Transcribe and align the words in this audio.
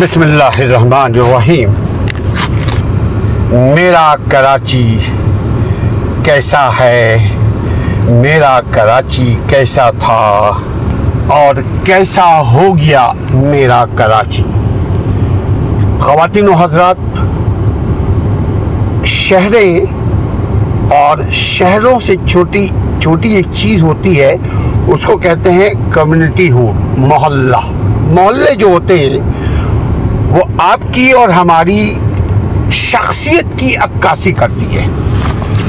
بسم 0.00 0.20
اللہ 0.20 0.58
الرحمن 0.58 1.12
الرحیم۔ 1.14 1.70
میرا 3.74 4.14
کراچی 4.30 4.98
کیسا 6.22 6.70
ہے؟ 6.80 7.28
میرا 8.04 8.60
کراچی 8.70 9.34
کیسا 9.46 9.90
تھا؟ 9.90 10.50
اور 11.28 11.54
کیسا 11.84 12.40
ہو 12.40 12.78
گیا 12.78 13.12
میرا 13.30 13.84
کراچی؟ 13.94 14.42
خواتین 16.00 16.48
و 16.48 16.52
حضرات، 16.52 16.96
شہریں 19.06 19.80
اور 20.94 21.18
شہروں 21.30 22.00
سے 22.00 22.14
چھوٹی 22.26 22.68
چھوٹی 23.00 23.34
ایک 23.34 23.46
چیز 23.52 23.82
ہوتی 23.82 24.20
ہے، 24.20 24.36
اس 24.86 25.00
کو 25.04 25.16
کہتے 25.16 25.52
ہیں 25.52 25.70
کمیونٹی 25.90 26.50
ہوڈ 26.50 26.98
محلہ۔ 26.98 27.60
محلے 28.10 28.54
جو 28.54 28.66
ہوتے 28.66 28.98
ہیں 28.98 29.18
وہ 30.28 30.42
آپ 30.58 30.80
کی 30.92 31.10
اور 31.10 31.28
ہماری 31.28 31.94
شخصیت 32.72 33.58
کی 33.58 33.76
عکاسی 33.76 34.32
کرتی 34.32 34.78
ہے۔ 34.78 34.84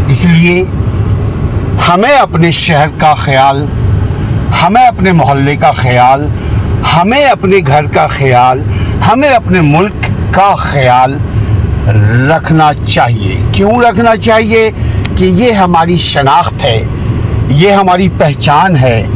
اس 0.07 0.25
لیے 0.25 0.65
ہمیں 1.87 2.17
اپنے 2.17 2.51
شہر 2.51 2.87
کا 2.97 3.13
خیال، 3.13 3.65
ہمیں 4.61 4.85
اپنے 4.87 5.11
محلے 5.11 5.55
کا 5.55 5.71
خیال، 5.71 6.27
ہمیں 6.97 7.25
اپنے 7.25 7.57
گھر 7.67 7.83
کا 7.83 8.07
خیال، 8.07 8.63
ہمیں 9.11 9.29
اپنے 9.29 9.61
ملک 9.61 10.11
کا 10.31 10.55
خیال 10.55 11.17
رکھنا 12.31 12.71
چاہیے۔ 12.87 13.37
کیوں 13.51 13.71
رکھنا 13.71 14.15
چاہیے؟ 14.15 14.71
کہ 15.17 15.25
یہ 15.25 15.51
ہماری 15.51 15.97
شناخت 15.97 16.63
ہے، 16.63 16.83
یہ 17.47 17.71
ہماری 17.71 18.09
پہچان 18.17 18.77
ہے۔ 18.77 19.07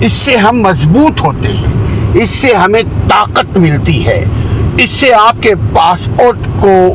اس 0.00 0.12
سے 0.12 0.36
ہم 0.36 0.60
مضبوط 0.60 1.20
ہوتے 1.20 1.48
ہیں، 1.48 1.74
اس 2.14 2.28
سے 2.28 2.54
ہمیں 2.54 2.82
طاقت 3.08 3.58
ملتی 3.58 4.06
ہے۔ 4.06 4.24
اس 4.76 4.90
سے 4.90 5.14
آپ 5.14 5.42
کے 5.42 5.54
پاسپورٹ 5.54 6.38
کو 6.60 6.94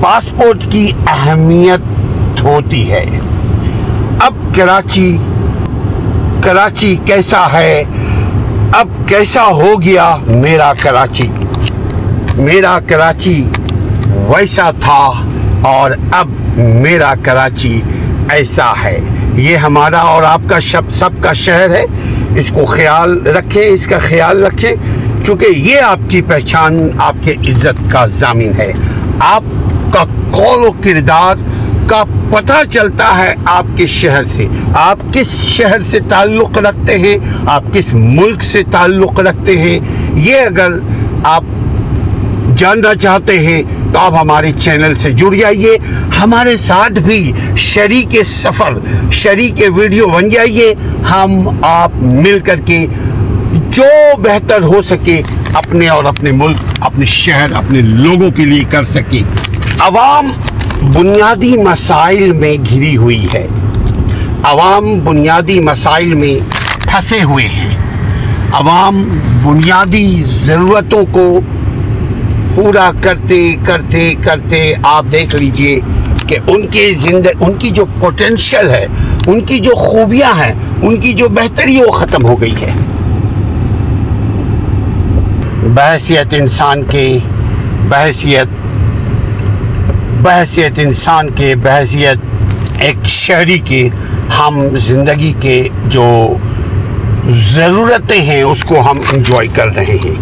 پاسپورٹ 0.00 0.64
کی 0.70 0.92
اہمیت 1.06 1.80
ہوتی 2.42 2.90
ہے۔ 2.90 3.06
اب 4.20 4.34
کراچی 4.54 5.18
کراچی 6.40 6.96
کیسا 7.04 7.52
ہے؟ 7.52 7.84
اب 8.72 8.88
کیسا 9.06 9.46
ہو 9.46 9.82
گیا 9.82 10.16
میرا 10.26 10.72
کراچی؟ 10.82 11.28
میرا 12.36 12.78
کراچی 12.86 13.44
ویسا 14.06 14.70
تھا 14.70 15.12
اور 15.62 15.90
اب 16.12 16.28
میرا 16.56 17.14
کراچی 17.22 17.80
ایسا 18.30 18.72
ہے۔ 18.84 19.00
یہ 19.34 19.56
ہمارا 19.56 19.98
اور 19.98 20.22
آپ 20.22 20.40
کا 20.48 20.58
شب، 20.58 20.90
سب 20.90 21.10
کا 21.20 21.32
شہر 21.32 21.70
ہے۔ 21.70 21.84
اس 22.36 22.52
کو 22.54 22.64
خیال 22.64 23.26
رکھیں، 23.26 23.62
اس 23.62 23.86
کا 23.86 23.98
خیال 23.98 24.44
رکھیں۔ 24.44 24.72
چونکہ 25.26 25.46
یہ 25.56 25.80
آپ 25.80 25.98
کی 26.08 26.22
پہچان، 26.22 26.88
آپ 26.98 27.16
کے 27.22 27.32
عزت 27.32 27.90
کا 27.90 28.06
ضامن 28.06 28.50
ہے۔ 28.58 28.72
آپ 29.20 29.42
کا 29.92 30.04
قول 30.30 30.64
و 30.64 30.72
کردار 30.84 31.36
کا 31.86 32.04
پتہ 32.30 32.52
چلتا 32.70 33.18
ہے 33.18 33.34
آپ 33.44 33.66
کے 33.76 33.86
شہر 33.86 34.22
سے۔ 34.36 34.46
آپ 34.74 34.98
کس 35.12 35.30
شہر 35.30 35.82
سے 35.90 35.98
تعلق 36.08 36.58
رکھتے 36.58 36.98
ہیں، 36.98 37.18
آپ 37.46 37.64
کس 37.72 37.94
ملک 37.94 38.42
سے 38.42 38.62
تعلق 38.70 39.20
رکھتے 39.20 39.56
ہیں۔ 39.58 39.80
یہ 40.14 40.36
اگر 40.36 40.68
آپ 41.24 41.44
جاننا 42.56 42.94
چاہتے 42.94 43.38
ہیں 43.38 43.62
تو 43.92 43.98
آپ 43.98 44.14
ہمارے 44.20 44.52
چینل 44.58 44.94
سے 44.94 45.12
جڑ 45.12 45.34
جائیے۔ 45.34 45.78
ہمارے 46.18 46.56
ساتھ 46.56 46.92
بھی 46.92 47.32
شریک 47.56 48.18
سفر، 48.26 48.78
شریک 49.12 49.62
ویڈیو 49.74 50.06
بن 50.06 50.28
جائیے۔ 50.28 50.74
ہم 51.10 51.48
آپ 51.62 51.90
مل 51.94 52.38
کر 52.44 52.56
کے 52.64 52.86
جو 53.52 54.16
بہتر 54.18 54.62
ہو 54.62 54.82
سکے 54.82 55.22
اپنے 55.54 55.88
اور 55.88 56.04
اپنے 56.04 56.32
ملک، 56.32 56.56
اپنے 56.80 57.04
شہر، 57.04 57.52
اپنے 57.52 57.80
لوگوں 57.80 58.30
کے 58.30 58.44
لیے 58.44 58.64
کر 58.70 58.84
سکے۔ 58.84 59.22
عوام 59.80 60.32
بنیادی 60.92 61.56
مسائل 61.56 62.32
میں 62.32 62.56
گھری 62.70 62.96
ہوئی 62.96 63.26
ہے۔ 63.34 63.46
عوام 64.42 64.98
بنیادی 64.98 65.60
مسائل 65.60 66.14
میں 66.14 66.52
پھنسے 66.80 67.22
ہوئے 67.22 67.46
ہیں۔ 67.46 67.76
عوام 68.52 69.20
بنیادی 69.42 70.22
ضرورتوں 70.26 71.04
کو 71.12 71.40
پورا 72.54 72.90
کرتے 73.00 73.54
کرتے 73.64 74.14
کرتے 74.22 74.74
آپ 74.82 75.04
دیکھ 75.12 75.36
لیجیے 75.36 75.80
کہ 76.26 76.36
ان 76.46 76.66
کی 76.66 76.94
زندگی 77.00 77.32
ان 77.40 77.52
کی 77.52 77.70
جو 77.70 77.84
پوٹینشل 78.00 78.70
ہے، 78.70 78.86
ان 79.26 79.40
کی 79.40 79.58
جو 79.58 79.74
خوبیاں 79.74 80.38
ہیں، 80.38 80.54
ان 80.82 80.96
کی 80.96 81.12
جو 81.12 81.28
بہتری 81.28 81.82
وہ 81.82 81.90
ختم 81.90 82.24
ہو 82.24 82.40
گئی 82.40 82.54
ہے۔ 82.60 82.70
بحثیت 85.74 86.34
انسان 86.34 86.84
کے 86.84 87.18
بحثیت 87.88 88.46
بحثیت 90.22 90.78
انسان 90.78 91.30
کے 91.30 91.54
بحثیت 91.56 92.18
ایک 92.78 92.96
شہری 93.04 93.58
کے 93.58 93.88
ہم 94.38 94.68
زندگی 94.72 95.34
کے 95.40 95.68
جو 95.86 96.36
ضرورتیں 97.30 98.22
ہیں، 98.22 98.42
اس 98.42 98.64
کو 98.64 98.90
ہم 98.90 99.00
انجوائے 99.12 99.48
کر 99.54 99.66
رہے 99.66 99.96
ہیں۔ 100.04 100.14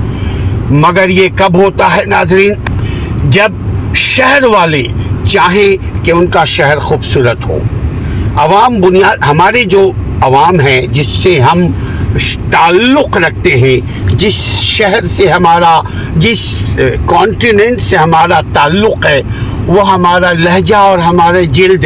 مگر 0.70 1.08
یہ 1.08 1.28
کب 1.36 1.56
ہوتا 1.56 1.96
ہے 1.96 2.04
ناظرین؟ 2.04 2.52
جب 3.24 3.52
شہر 3.94 4.44
والے 4.44 4.82
چاہیں 5.28 6.04
کہ 6.04 6.10
ان 6.10 6.26
کا 6.26 6.44
شہر 6.44 6.78
خوبصورت 6.78 7.46
ہو۔ 7.46 7.58
عوام 8.36 8.80
بنیاد 8.80 9.16
ہمارے 9.26 9.64
جو 9.64 9.92
عوام 10.20 10.60
ہیں، 10.60 10.86
جس 10.86 11.06
سے 11.06 11.40
ہم 11.40 11.66
تعلق 12.50 13.16
رکھتے 13.16 13.50
ہیں 13.50 14.05
جس 14.18 14.34
شہر 14.60 15.06
سے 15.06 15.28
ہمارا، 15.28 15.80
جس 16.16 16.54
کانٹیننٹ 17.06 17.82
سے 17.82 17.96
ہمارا 17.96 18.40
تعلق 18.54 19.06
ہے، 19.06 19.20
وہ 19.66 19.90
ہمارا 19.92 20.32
لہجہ 20.32 20.76
اور 20.76 20.98
ہمارے 20.98 21.44
جلد، 21.58 21.84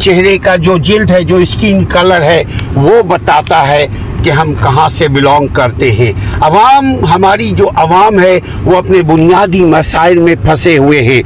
چہرے 0.00 0.36
کا 0.38 0.56
جو 0.56 0.76
جلد 0.78 1.10
ہے، 1.10 1.22
جو 1.22 1.36
اسکین 1.36 1.84
کلر 1.84 2.22
ہے، 2.22 2.42
وہ 2.74 3.02
بتاتا 3.02 3.66
ہے 3.68 3.86
کہ 4.24 4.30
ہم 4.30 4.52
کہاں 4.62 4.88
سے 4.88 5.08
بلونگ 5.08 5.46
کرتے 5.46 5.90
ہیں۔ 5.92 6.12
عوام، 6.40 6.94
ہماری 7.04 7.50
جو 7.50 7.68
عوام 7.74 8.18
ہے، 8.20 8.38
وہ 8.64 8.76
اپنے 8.76 9.02
بنیادی 9.02 9.64
مسائل 9.64 10.18
میں 10.18 10.34
پھنسے 10.42 10.76
ہوئے 10.78 11.02
ہیں۔ 11.02 11.22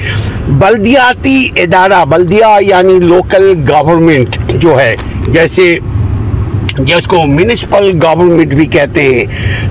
بلدیاتی 0.61 1.49
ادارہ، 1.57 2.05
بلدیہ 2.05 2.61
یعنی 2.61 2.99
لوکل 3.01 3.53
گورنمنٹ 3.69 4.39
جو 4.55 4.79
ہے، 4.81 4.95
جیسے 5.29 5.77
جس 6.79 7.07
کو 7.07 7.27
منسپل 7.27 7.99
گورنمنٹ 8.03 8.55
بھی 8.55 8.67
کہتے 8.67 9.03
ہیں۔ 9.03 9.25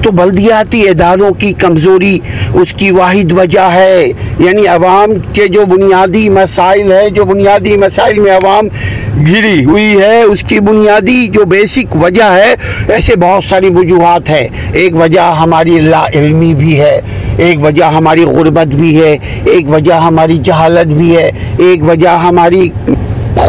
تو 0.03 0.11
بلدیاتی 0.11 0.89
اداروں 0.89 1.31
کی 1.31 1.53
کمزوری 1.53 2.19
اس 2.53 2.73
کی 2.73 2.91
واحد 2.91 3.31
وجہ 3.31 3.59
ہے۔ 3.59 4.05
یعنی 4.39 4.67
عوام 4.67 5.09
کے 5.33 5.47
جو 5.47 5.65
بنیادی 5.65 6.29
مسائل 6.29 6.91
ہے 6.91 7.09
جو 7.09 7.25
بنیادی 7.25 7.77
مسائل 7.77 8.19
میں 8.19 8.31
عوام 8.31 8.67
گری 9.27 9.65
ہوئی 9.65 10.01
ہے، 10.01 10.21
اس 10.21 10.43
کی 10.47 10.59
بنیادی 10.59 11.27
جو 11.27 11.45
بیسک 11.45 12.03
وجہ 12.03 12.23
ہے، 12.23 12.55
ایسے 12.87 13.15
بہت 13.15 13.43
ساری 13.43 13.69
وجوہات 13.69 14.29
ہے 14.29 14.47
ایک 14.73 14.95
وجہ 14.95 15.35
ہماری 15.39 15.79
لا 15.79 16.05
علمی 16.13 16.53
بھی 16.53 16.79
ہے، 16.79 17.01
ایک 17.37 17.63
وجہ 17.63 17.83
ہماری 17.83 18.23
غربت 18.23 18.67
بھی 18.67 19.01
ہے، 19.01 19.17
ایک 19.45 19.69
وجہ 19.69 19.93
ہماری 19.93 20.37
جہالت 20.43 20.87
بھی 20.87 21.17
ہے، 21.17 21.31
ایک 21.57 21.83
وجہ 21.83 22.09
ہماری 22.09 22.69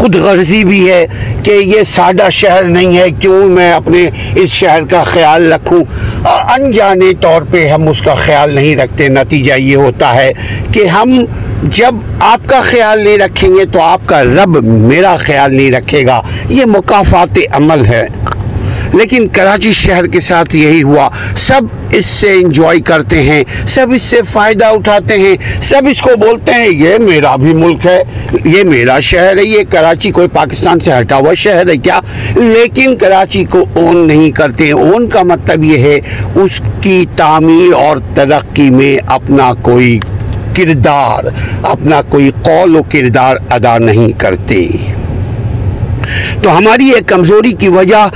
خود 0.05 0.17
غرضی 0.17 0.65
بھی 0.65 0.91
ہے 0.91 1.07
کہ 1.43 1.51
یہ 1.51 1.83
سادہ 1.87 2.31
شہر 2.31 2.65
نہیں 2.65 2.99
ہے، 2.99 3.11
کیوں 3.11 3.49
میں 3.49 3.73
اپنے 3.73 4.11
اس 4.37 4.51
شہر 4.51 4.81
کا 4.91 5.03
خیال 5.05 5.53
رکھوں؟ 5.53 5.79
انجانے 6.29 7.13
طور 7.21 7.43
پہ 7.51 7.69
ہم 7.69 7.89
اس 7.89 8.03
کا 8.03 8.15
خیال 8.15 8.55
نہیں 8.55 8.77
رکھتے، 8.77 9.09
نتیجہ 9.09 9.53
یہ 9.53 9.77
ہوتا 9.77 10.15
ہے 10.15 10.33
کہ 10.73 10.87
ہم 10.87 11.25
جب 11.63 11.95
آپ 12.21 12.41
کا 12.47 12.61
خیال 12.61 13.05
نہیں 13.05 13.19
رکھیں 13.19 13.51
گے 13.51 13.65
تو 13.65 13.81
آپ 13.81 14.01
کا 14.07 14.23
رب 14.23 14.65
میرا 14.65 15.17
خیال 15.17 15.55
نہیں 15.55 15.71
رکھے 15.71 16.07
گا۔ 16.07 16.21
یہ 16.49 16.65
مقافات 16.65 17.39
عمل 17.53 17.85
ہے۔ 17.85 18.07
لیکن 18.95 19.29
کراچی 19.29 19.73
شہر 19.73 20.07
کے 20.07 20.21
ساتھ 20.21 20.57
یہی 20.57 20.83
ہوا۔ 20.83 21.09
سب 21.37 21.61
اس 21.91 22.07
سے 22.07 22.33
انجوائے 22.33 22.81
کرتے 22.81 23.23
ہیں، 23.23 23.45
سب 23.67 23.87
اس 23.95 24.03
سے 24.03 24.23
فائدہ 24.23 24.65
اٹھاتے 24.65 25.15
ہیں، 25.15 25.63
سب 25.63 25.83
اس 25.91 26.01
کو 26.01 26.11
بولتے 26.17 26.53
ہیں، 26.53 26.69
یہ 26.69 26.99
میرا 26.99 27.37
بھی 27.37 27.55
ملک 27.55 27.87
ہے، 27.87 28.03
یہ 28.45 28.63
میرا 28.63 29.01
شہر 29.01 29.37
ہے، 29.39 29.45
یہ 29.45 29.63
کراچی 29.69 30.11
کوئی 30.11 30.29
پاکستان 30.29 30.81
سے 30.81 30.91
ہٹا 31.01 31.17
ہوا 31.17 31.35
شہر 31.35 31.69
ہے 31.69 31.77
کیا؟ 31.77 32.01
لیکن 32.37 32.97
کراچی 32.97 33.45
کو 33.45 33.65
اون 33.75 34.07
نہیں 34.07 34.31
کرتے 34.31 34.71
اون 34.71 35.09
کا 35.09 35.23
مطلب 35.23 35.65
یہ 35.65 35.79
ہے، 35.79 36.01
اس 36.35 36.61
کی 36.81 37.05
تعمیر 37.17 37.75
اور 37.75 37.97
ترقی 38.15 38.71
میں 38.71 38.97
اپنا 39.07 39.53
کوئی 39.63 39.99
کردار، 40.57 41.25
اپنا 41.63 42.03
کوئی 42.03 42.31
قول 42.43 42.77
و 42.77 42.83
کردار 42.83 43.37
ادا 43.51 43.79
نہیں 43.79 44.21
کرتے۔ 44.21 44.67
تو 46.43 46.57
ہماری 46.57 46.91
ایک 46.91 47.07
کمزوری 47.07 47.53
کی 47.53 47.69
وجہ 47.69 48.09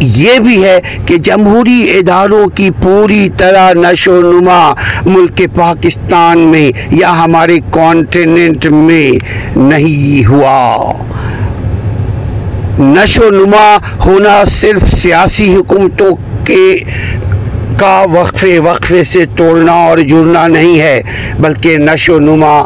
یہ 0.00 0.38
بھی 0.38 0.62
ہے 0.64 0.80
کہ 1.06 1.16
جمہوری 1.16 1.80
اداروں 1.98 2.46
کی 2.48 2.70
پوری 2.82 3.28
طرح 3.36 3.72
نشو 3.72 4.20
نما 4.20 4.72
ملک 5.06 5.42
پاکستان 5.54 6.38
میں 6.38 6.70
یا 6.90 7.12
ہمارے 7.24 7.58
کانٹیننٹ 7.70 8.66
میں 8.66 9.10
نہیں 9.56 10.26
ہوا۔ 10.28 10.92
نشو 12.78 13.30
نما 13.30 13.76
ہونا 14.06 14.42
صرف 14.50 14.92
سیاسی 14.92 15.54
حکومتوں 15.54 16.10
کے 16.44 16.78
کا 17.76 18.04
وقفے 18.12 18.58
وقفے 18.58 19.04
سے 19.04 19.24
توڑنا 19.36 19.72
اور 19.72 19.98
جڑنا 19.98 20.46
نہیں 20.48 20.80
ہے، 20.80 21.02
بلکہ 21.38 21.76
نشو 21.78 22.18
نما 22.18 22.62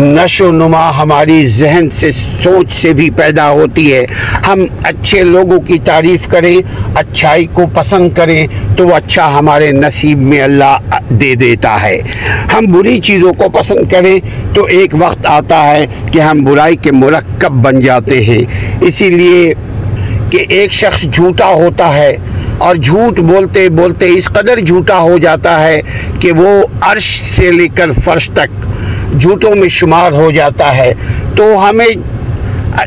نشو 0.00 0.50
نما 0.52 0.90
ہماری 1.02 1.46
ذہن 1.46 1.90
سے، 1.90 2.10
سوچ 2.12 2.72
سے 2.72 2.92
بھی 2.92 3.10
پیدا 3.10 3.50
ہوتی 3.50 3.94
ہے۔ 3.94 4.04
ہم 4.48 4.64
اچھے 4.82 5.22
لوگوں 5.22 5.60
کی 5.60 5.78
تعریف 5.84 6.28
کریں، 6.28 6.56
اچھائی 6.94 7.46
کو 7.52 7.66
پسند 7.74 8.10
کریں، 8.16 8.46
تو 8.76 8.86
وہ 8.86 8.94
اچھا 8.94 9.38
ہمارے 9.38 9.70
نصیب 9.72 10.22
میں 10.22 10.40
اللہ 10.42 10.78
دے 11.10 11.34
دیتا 11.34 11.82
ہے۔ 11.82 12.00
ہم 12.54 12.72
بری 12.72 12.98
چیزوں 12.98 13.32
کو 13.32 13.48
پسند 13.48 13.92
کریں، 13.92 14.18
تو 14.54 14.64
ایک 14.64 14.94
وقت 14.98 15.26
آتا 15.26 15.62
ہے 15.66 15.86
کہ 16.12 16.20
ہم 16.20 16.44
برائی 16.44 16.76
کے 16.76 16.92
مرکب 16.92 17.52
بن 17.52 17.80
جاتے 17.80 18.24
ہیں۔ 18.24 18.44
اسی 18.80 19.10
لیے 19.10 19.54
کہ 20.30 20.44
ایک 20.48 20.72
شخص 20.72 21.06
جھوٹا 21.12 21.46
ہوتا 21.46 21.94
ہے 21.94 22.16
اور 22.58 22.76
جھوٹ 22.76 23.20
بولتے 23.20 23.68
بولتے 23.68 24.08
اس 24.08 24.24
قدر 24.24 24.60
جھوٹا 24.60 24.98
ہو 24.98 25.18
جاتا 25.18 25.60
ہے 25.62 25.80
کہ 26.20 26.32
وہ 26.32 26.62
عرش 26.80 27.22
سے 27.22 27.50
لے 27.50 27.68
کر 27.68 27.92
فرش 28.04 28.30
تک 28.30 28.66
جھوٹوں 29.20 29.54
میں 29.54 29.68
شمار 29.68 30.12
ہو 30.12 30.30
جاتا 30.30 30.76
ہے، 30.76 30.92
تو 31.36 31.68
ہمیں 31.70 31.86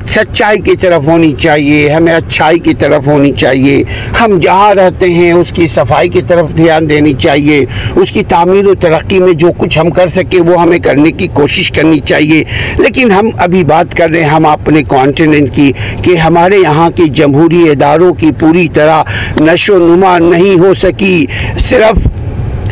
سچائی 0.09 0.59
کی 0.59 0.75
طرف 0.75 1.07
ہونی 1.07 1.33
چاہیے، 1.39 1.89
ہمیں 1.89 2.13
اچھائی 2.13 2.59
کی 2.59 2.73
طرف 2.73 3.07
ہونی 3.07 3.31
چاہیے۔ 3.31 3.83
ہم 4.21 4.39
جہاں 4.39 4.75
رہتے 4.75 5.09
ہیں، 5.09 5.31
اس 5.31 5.51
کی 5.51 5.67
صفائی 5.67 6.09
کی 6.09 6.21
طرف 6.27 6.57
دھیان 6.57 6.89
دینی 6.89 7.13
چاہیے۔ 7.13 7.65
اس 7.95 8.11
کی 8.11 8.23
تعمیر 8.23 8.67
و 8.67 8.75
ترقی 8.75 9.19
میں 9.19 9.33
جو 9.33 9.51
کچھ 9.57 9.79
ہم 9.79 9.89
کر 9.89 10.07
سکے 10.07 10.41
وہ 10.41 10.61
ہمیں 10.61 10.79
کرنے 10.79 11.11
کی 11.11 11.27
کوشش 11.33 11.71
کرنی 11.71 11.99
چاہیے۔ 11.99 12.43
لیکن 12.77 13.11
ہم 13.11 13.29
ابھی 13.37 13.63
بات 13.63 13.97
کر 13.97 14.09
رہے 14.09 14.23
ہیں، 14.23 14.29
ہم 14.29 14.45
اپنے 14.45 14.83
کانٹیننٹ 14.83 15.55
کی، 15.55 15.71
کہ 16.01 16.15
ہمارے 16.15 16.55
یہاں 16.55 16.89
کی 16.89 17.05
جمہوری 17.05 17.69
اداروں 17.69 18.13
کی 18.13 18.31
پوری 18.39 18.67
طرح 18.73 19.03
نشو 19.39 19.77
نما 19.77 20.19
نہیں 20.19 20.59
ہو 20.59 20.73
سکی۔ 20.73 21.25
صرف 21.59 22.04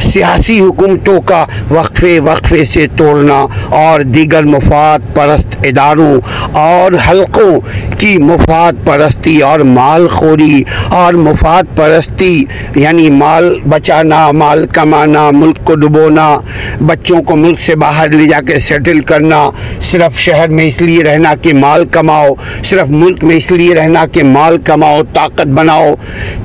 سیاسی 0.02 0.60
حکومتوں 0.60 1.20
کا 1.22 1.44
وقفے 1.70 2.20
وقفے 2.20 2.64
سے 2.66 2.86
توڑنا 2.98 3.40
اور 3.78 4.02
دیگر 4.02 4.44
مفاد 4.44 5.16
پرست 5.16 5.56
اداروں 5.64 6.14
اور 6.58 6.92
حلقوں 7.10 7.60
کی 8.00 8.18
مفاد 8.18 8.86
پرستی 8.86 9.40
اور 9.42 9.60
مال 9.60 10.08
خوری 10.08 10.64
اور 10.90 11.14
مفاد 11.14 11.76
پرستی 11.76 12.44
یعنی 12.76 13.10
مال 13.10 13.54
بچانا، 13.70 14.32
مال 14.32 14.66
کمانا، 14.74 15.30
ملک 15.32 15.64
کو 15.64 15.76
ڈبونا، 15.76 16.28
بچوں 16.82 17.22
کو 17.22 17.36
ملک 17.36 17.60
سے 17.60 17.76
باہر 17.76 18.10
لے 18.10 18.28
جا 18.28 18.40
کے 18.48 18.60
سیٹل 18.60 19.00
کرنا، 19.02 19.50
صرف 19.82 20.20
شہر 20.20 20.48
میں 20.48 20.66
اس 20.66 20.82
لیے 20.82 21.04
رہنا 21.04 21.34
کہ 21.42 21.54
مال 21.54 21.86
کماؤ، 21.86 22.34
صرف 22.64 22.90
ملک 22.90 23.24
میں 23.24 23.36
اس 23.36 23.52
لیے 23.52 23.76
رہنا 23.76 24.06
کہ 24.12 24.24
مال 24.24 24.58
کماؤ، 24.58 25.02
طاقت 25.14 25.48
بناؤ، 25.48 25.94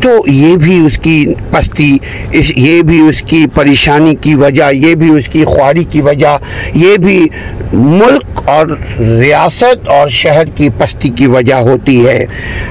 تو 0.00 0.08
یہ 0.26 0.56
بھی 0.56 0.78
اس 0.86 0.98
کی 0.98 1.24
پستی، 1.50 1.96
اس 2.32 2.52
یہ 2.56 2.82
بھی 2.82 3.00
اس 3.08 3.22
کی 3.22 3.37
پریشانی 3.46 4.14
کی 4.14 4.34
وجہ، 4.34 4.72
یہ 4.72 4.94
بھی 4.94 5.10
اس 5.10 5.28
کی 5.28 5.44
خواری 5.44 5.84
کی 5.84 6.00
وجہ، 6.00 6.38
یہ 6.74 6.96
بھی 6.96 7.26
ملک 7.72 8.40
اور 8.44 8.66
ریاست 8.98 9.88
اور 9.88 10.08
شہر 10.08 10.44
کی 10.44 10.68
پستی 10.78 11.08
کی 11.08 11.26
وجہ 11.26 11.54
ہوتی 11.54 12.06
ہے۔ 12.06 12.26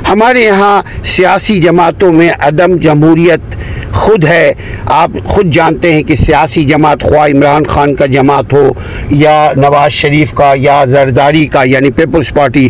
ہمارے 0.09 0.41
یہاں 0.41 0.81
سیاسی 1.05 1.61
جماعتوں 1.61 2.13
میں 2.13 2.29
عدم 2.39 2.77
جمہوریت 2.77 3.55
خود 3.91 4.25
ہے۔ 4.25 4.53
آپ 4.85 5.11
خود 5.25 5.51
جانتے 5.53 5.93
ہیں 5.93 6.03
کہ 6.03 6.15
سیاسی 6.15 6.63
جماعت 6.63 7.03
خواہ 7.03 7.31
عمران 7.31 7.63
خان 7.63 7.95
کا 7.95 8.05
جماعت 8.05 8.53
ہو 8.53 8.73
یا 9.09 9.51
نواز 9.55 9.91
شریف 9.91 10.33
کا 10.33 10.53
یا 10.57 10.85
زرداری 10.85 11.45
کا 11.45 11.63
یعنی 11.63 11.91
پیپلز 11.91 12.29
پارٹی 12.29 12.69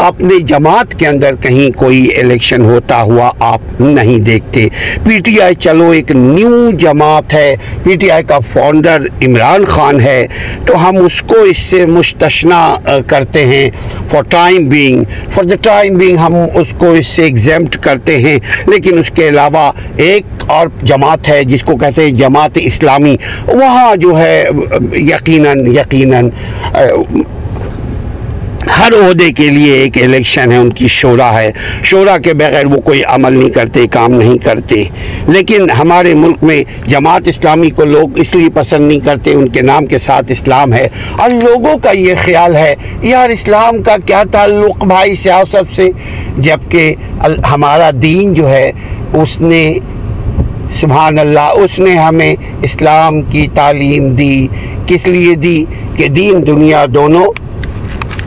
اپنے 0.00 0.38
جماعت 0.38 0.98
کے 0.98 1.06
اندر 1.06 1.34
کہیں 1.40 1.78
کوئی 1.78 2.08
الیکشن 2.22 2.64
ہوتا 2.64 3.02
ہوا 3.02 3.32
آپ 3.40 3.80
نہیں 3.80 4.18
دیکھتے۔ 4.18 4.68
پی 5.04 5.18
ٹی 5.18 5.40
آئی 5.40 5.54
چلو 5.54 5.90
ایک 5.90 6.10
نیو 6.10 6.70
جماعت 6.70 7.34
ہے۔ 7.34 7.56
پی 7.82 7.96
ٹی 7.96 8.10
آئی 8.10 8.24
کا 8.24 8.38
فاؤنڈر 8.38 9.02
عمران 9.26 9.64
خان 9.64 10.00
ہے۔ 10.00 10.26
تو 10.66 10.88
ہم 10.88 10.96
اس 10.96 11.22
کو 11.22 11.34
اس 11.34 11.58
سے 11.58 11.86
مستشنا 11.86 12.74
کرتے 13.06 13.46
ہیں۔ 13.46 13.70
For 14.10 14.22
time 14.22 14.68
being 14.68 15.04
for 15.30 15.44
the 15.44 15.56
time 15.62 15.94
being 15.98 16.16
ہم 16.16 16.34
اس 16.54 16.74
کو 16.78 16.90
اس 16.92 17.06
سے 17.06 17.22
ایگزیمٹ 17.22 17.76
کرتے 17.76 18.18
ہیں۔ 18.18 18.38
لیکن 18.66 18.98
اس 18.98 19.10
کے 19.10 19.28
علاوہ 19.28 19.72
ایک 19.96 20.24
اور 20.46 20.66
جماعت 20.82 21.28
ہے 21.28 21.44
جس 21.44 21.62
کو 21.62 21.76
کہتے 21.76 22.02
ہیں 22.02 22.10
جماعت 22.10 22.50
اسلامی۔ 22.54 23.16
وہاں 23.52 23.96
جو 23.96 24.18
ہے 24.18 24.44
یقیناً 24.92 25.66
یقیناً 25.66 26.30
ہر 28.78 28.92
عہدے 28.92 29.32
کے 29.32 29.42
لیے 29.42 29.72
ایک 29.72 30.02
الیکشن 30.02 30.52
ہے، 30.52 30.56
ان 30.56 30.70
کی 30.70 30.88
شورا 30.88 31.42
ہے۔ 31.42 31.52
شورا 31.82 32.18
کے 32.18 32.34
بغیر 32.34 32.66
وہ 32.66 32.80
کوئی 32.80 33.02
عمل 33.04 33.32
نہیں 33.32 33.50
کرتے، 33.50 33.86
کام 33.86 34.12
نہیں 34.12 34.38
کرتے۔ 34.38 34.84
لیکن 35.28 35.70
ہمارے 35.70 36.14
ملک 36.14 36.36
میں 36.42 36.64
جماعت 36.86 37.22
اسلامی 37.26 37.70
کو 37.70 37.84
لوگ 37.84 38.18
اس 38.18 38.36
لیے 38.36 38.48
پسند 38.54 38.88
نہیں 38.88 39.00
کرتے، 39.00 39.32
ان 39.32 39.48
کے 39.48 39.60
نام 39.60 39.86
کے 39.86 39.98
ساتھ 39.98 40.32
اسلام 40.32 40.72
ہے۔ 40.72 40.88
اور 41.18 41.30
لوگوں 41.30 41.76
کا 41.76 41.90
یہ 41.90 42.14
خیال 42.24 42.56
ہے، 42.56 42.74
یار 43.02 43.28
اسلام 43.28 43.82
کا 43.82 43.96
کیا 44.06 44.22
تعلق 44.32 44.84
بھائی 44.84 45.16
سیاست 45.16 45.76
سے؟ 45.76 45.90
جبکہ 46.38 46.94
ہمارا 47.50 47.90
دین 48.02 48.34
جو 48.34 48.48
ہے، 48.48 48.72
اس 49.14 49.40
نے، 49.40 49.78
سبحان 50.72 51.18
اللہ، 51.18 51.52
اس 51.54 51.78
نے 51.78 51.94
ہمیں 51.96 52.36
اسلام 52.62 53.22
کی 53.22 53.46
تعلیم 53.54 54.08
دی۔ 54.08 54.46
کس 54.86 55.08
لیے 55.08 55.34
دی؟ 55.34 55.64
کہ 55.96 56.08
دین 56.08 56.46
دنیا 56.46 56.86
دونوں 56.94 57.32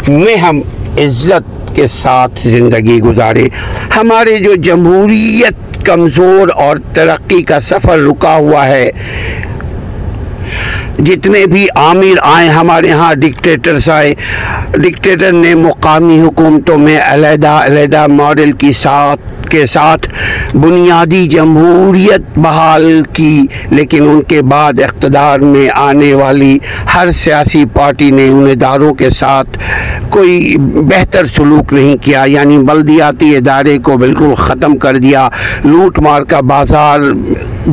میں 0.07 0.35
ہم 0.35 0.59
عزت 0.97 1.75
کے 1.75 1.87
ساتھ 1.87 2.47
زندگی 2.47 2.99
گزارے۔ 2.99 3.47
ہمارے 3.95 4.37
جو 4.37 4.55
جمہوریت 4.55 5.85
کمزور 5.85 6.47
اور 6.55 6.77
ترقی 6.93 7.41
کا 7.43 7.59
سفر 7.61 7.99
رکا 7.99 8.35
ہوا 8.35 8.67
ہے، 8.67 8.89
جتنے 10.99 11.45
بھی 11.45 11.65
عامر 11.75 12.19
آئے، 12.21 12.49
ہمارے 12.49 12.91
ہاں 12.91 13.13
ڈکٹیٹرس 13.15 13.89
آئے۔ 13.89 14.13
ڈکٹیٹر 14.73 15.31
نے 15.31 15.53
مقامی 15.55 16.19
حکومتوں 16.21 16.77
میں 16.77 16.99
علیحدہ 17.05 17.59
علیحدہ 17.63 18.05
ماڈل 18.07 18.51
کی 18.51 18.71
ساتھ 18.71 19.32
کے 19.53 19.65
ساتھ 19.67 20.07
بنیادی 20.55 21.25
جمہوریت 21.31 22.37
بحال 22.37 23.01
کی، 23.13 23.45
لیکن 23.71 24.07
ان 24.09 24.21
کے 24.27 24.41
بعد 24.51 24.79
اقتدار 24.83 25.39
میں 25.39 25.67
آنے 25.75 26.13
والی 26.13 26.57
ہر 26.93 27.11
سیاسی 27.15 27.63
پارٹی 27.73 28.09
نے 28.11 28.27
ان 28.29 28.47
اداروں 28.51 28.93
کے 28.93 29.09
ساتھ 29.19 29.57
کوئی 30.11 30.55
بہتر 30.57 31.27
سلوک 31.27 31.73
نہیں 31.73 31.95
کیا 32.03 32.23
یعنی 32.27 32.57
بلدیاتی 32.67 33.35
ادارے 33.37 33.77
کو 33.83 33.97
بالکل 33.97 34.33
ختم 34.37 34.77
کر 34.77 34.97
دیا، 34.97 35.27
لوٹ 35.65 35.99
مار 35.99 36.21
کا 36.29 36.39
بازار 36.49 36.99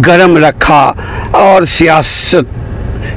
گرم 0.06 0.36
رکھا 0.44 0.82
اور 1.40 1.66
سیاست 1.78 2.58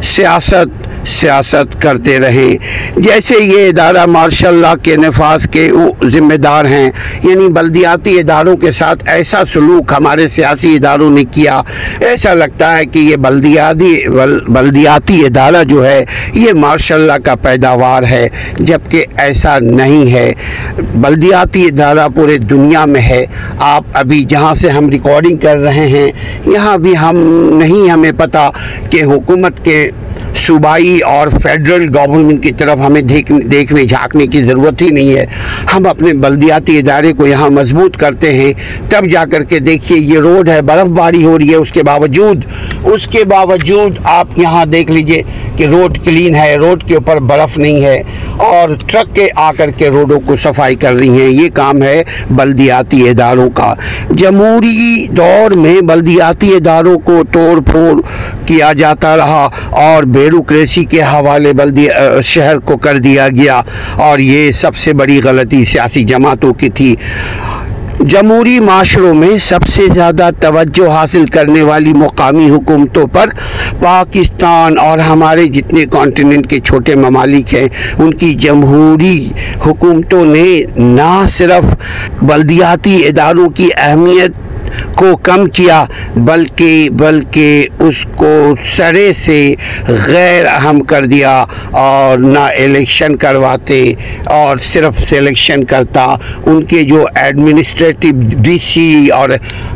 سیاست 0.05 0.87
سیاست 1.07 1.81
کرتے 1.81 2.19
رہیں 2.19 2.99
جیسے 2.99 3.35
یہ 3.43 3.67
ادارہ 3.69 4.05
مارشاء 4.05 4.47
اللہ 4.47 4.75
کے 4.83 4.95
نفاذ 4.95 5.47
کے 5.47 5.69
ذمہ 6.03 6.33
دار 6.33 6.65
ہیں 6.65 6.89
یعنی 7.23 7.47
بلدیاتی 7.47 8.19
اداروں 8.19 8.57
کے 8.57 8.71
ساتھ 8.71 9.03
ایسا 9.07 9.43
سلوک 9.45 9.93
ہمارے 9.97 10.27
سیاسی 10.27 10.75
اداروں 10.75 11.09
نے 11.09 11.23
کیا۔ 11.31 11.61
ایسا 11.99 12.33
لگتا 12.33 12.77
ہے 12.77 12.85
کہ 12.85 12.99
یہ 12.99 13.15
بلدیاتی 13.15 13.93
بلدیاتی 14.47 15.19
ادارہ 15.25 15.63
جو 15.63 15.85
ہے، 15.85 16.05
یہ 16.33 16.53
مارشاء 16.53 16.95
اللہ 16.95 17.17
کا 17.25 17.35
پیداوار 17.35 18.03
ہے، 18.03 18.27
جبکہ 18.59 19.05
ایسا 19.17 19.57
نہیں 19.59 20.11
ہے۔ 20.11 20.33
بلدیاتی 20.95 21.65
ادارہ 21.65 22.07
پورے 22.15 22.37
دنیا 22.37 22.85
میں 22.85 23.01
ہے۔ 23.01 23.25
آپ 23.59 23.83
ابھی 23.93 24.23
جہاں 24.23 24.53
سے 24.53 24.69
ہم 24.69 24.89
ریکارڈنگ 24.89 25.37
کر 25.37 25.57
رہے 25.57 25.87
ہیں، 25.87 26.11
یہاں 26.45 26.77
بھی 26.77 26.97
ہم 26.97 27.17
نہیں 27.53 27.89
ہمیں 27.89 28.11
پتہ 28.11 28.49
کہ 28.89 29.03
حکومت 29.03 29.63
کے 29.63 29.89
صوبائی 30.35 30.99
اور 30.99 31.27
فیڈرل 31.27 31.97
گورنمنٹ 31.97 32.43
کی 32.43 32.51
طرف 32.51 32.77
ہمیں 32.85 33.01
دیکھنے 33.01 33.85
جھانکنے 33.85 34.27
کی 34.27 34.43
ضرورت 34.43 34.81
ہی 34.81 34.89
نہیں 34.89 35.15
ہے۔ 35.15 35.25
ہم 35.73 35.87
اپنے 35.87 36.13
بلدیاتی 36.13 36.77
ادارے 36.77 37.13
کو 37.13 37.27
یہاں 37.27 37.49
مضبوط 37.49 37.97
کرتے 37.97 38.33
ہیں۔ 38.33 38.53
تب 38.89 39.05
جا 39.11 39.25
کر 39.25 39.43
کے 39.43 39.59
دیکھیے، 39.59 39.99
یہ 39.99 40.19
روڈ 40.19 40.49
ہے 40.49 40.61
برف 40.61 40.87
باری 40.87 41.25
ہو 41.25 41.39
رہی 41.39 41.49
ہے 41.49 41.55
اس 41.55 41.71
کے 41.71 41.83
باوجود۔ 41.83 42.45
اس 42.83 43.07
کے 43.07 43.23
باوجود 43.23 43.97
آپ 44.03 44.27
یہاں 44.39 44.65
دیکھ 44.65 44.91
لیجیے 44.91 45.21
کہ 45.55 45.63
روڈ 45.63 45.97
کلین 46.03 46.35
ہے 46.35 46.55
روڈ 46.55 46.83
کے 46.83 46.95
اوپر 46.95 47.17
برف 47.17 47.57
نہیں 47.57 47.83
ہے۔ 47.83 48.03
اور 48.37 48.69
ٹرک 48.87 49.15
کے 49.15 49.27
آ 49.35 49.51
کر 49.51 49.71
کے 49.71 49.89
روڈوں 49.89 50.19
کو 50.25 50.35
صفائی 50.35 50.75
کر 50.75 50.93
رہی 50.93 51.09
ہیں۔ 51.09 51.29
یہ 51.29 51.49
کام 51.49 51.83
ہے 51.83 52.03
بلدیاتی 52.31 53.09
اداروں 53.09 53.49
کا۔ 53.49 53.73
جمہوری 54.09 55.07
دور 55.09 55.51
میں 55.51 55.81
بلدیاتی 55.81 56.53
اداروں 56.53 56.99
کو 56.99 57.21
توڑ 57.31 57.61
پھوڑ 57.71 58.01
کیا 58.45 58.73
جاتا 58.73 59.17
رہا 59.17 59.49
اور 59.69 60.03
بیروکریسی 60.23 60.83
کے 60.85 61.01
حوالے 61.03 61.51
بلدی 61.53 61.87
شہر 62.25 62.59
کو 62.65 62.77
کر 62.77 62.97
دیا 62.97 63.27
گیا 63.29 63.61
اور 64.03 64.19
یہ 64.19 64.51
سب 64.51 64.75
سے 64.75 64.93
بڑی 64.93 65.19
غلطی 65.23 65.63
سیاسی 65.63 66.03
جماعتوں 66.03 66.53
کی 66.53 66.69
تھی۔ 66.69 66.95
جمہوری 68.01 68.59
معاشروں 68.59 69.13
میں 69.13 69.37
سب 69.39 69.65
سے 69.67 69.87
زیادہ 69.93 70.29
توجہ 70.39 70.89
حاصل 70.89 71.25
کرنے 71.25 71.61
والی 71.61 71.93
مقامی 71.93 72.49
حکومتوں 72.49 73.05
پر 73.07 73.29
پاکستان 73.81 74.77
اور 74.79 74.99
ہمارے 74.99 75.45
جتنے 75.47 75.85
کانٹیننٹ 75.91 76.49
کے 76.49 76.59
چھوٹے 76.59 76.95
ممالک 76.95 77.53
ہیں، 77.53 77.67
ان 77.99 78.13
کی 78.13 78.33
جمہوری 78.33 79.29
حکومتوں 79.65 80.25
نے 80.25 80.63
نہ 80.77 81.25
صرف 81.29 81.73
بلدیاتی 82.21 82.95
اداروں 83.07 83.49
کی 83.49 83.69
اہمیت 83.77 84.31
کو 84.95 85.17
کم 85.17 85.45
کیا، 85.45 85.85
بلکہ 86.15 86.89
بلکہ 86.91 87.67
اس 87.79 88.07
کو 88.15 88.55
سرے 88.75 89.13
سے 89.13 89.55
غیر 89.87 90.45
اہم 90.45 90.79
کر 90.79 91.05
دیا 91.05 91.45
اور 91.71 92.17
نہ 92.17 92.39
الیکشن 92.39 93.15
کرواتے 93.15 93.93
اور 94.25 94.57
صرف 94.57 94.99
سلیکشن 94.99 95.63
کرتا۔ 95.63 96.15
ان 96.45 96.63
کے 96.63 96.83
جو 96.83 97.05
ایڈمنسٹریٹو 97.15 98.07
ڈی 98.13 98.57
سی 98.57 99.07
اور 99.07 99.29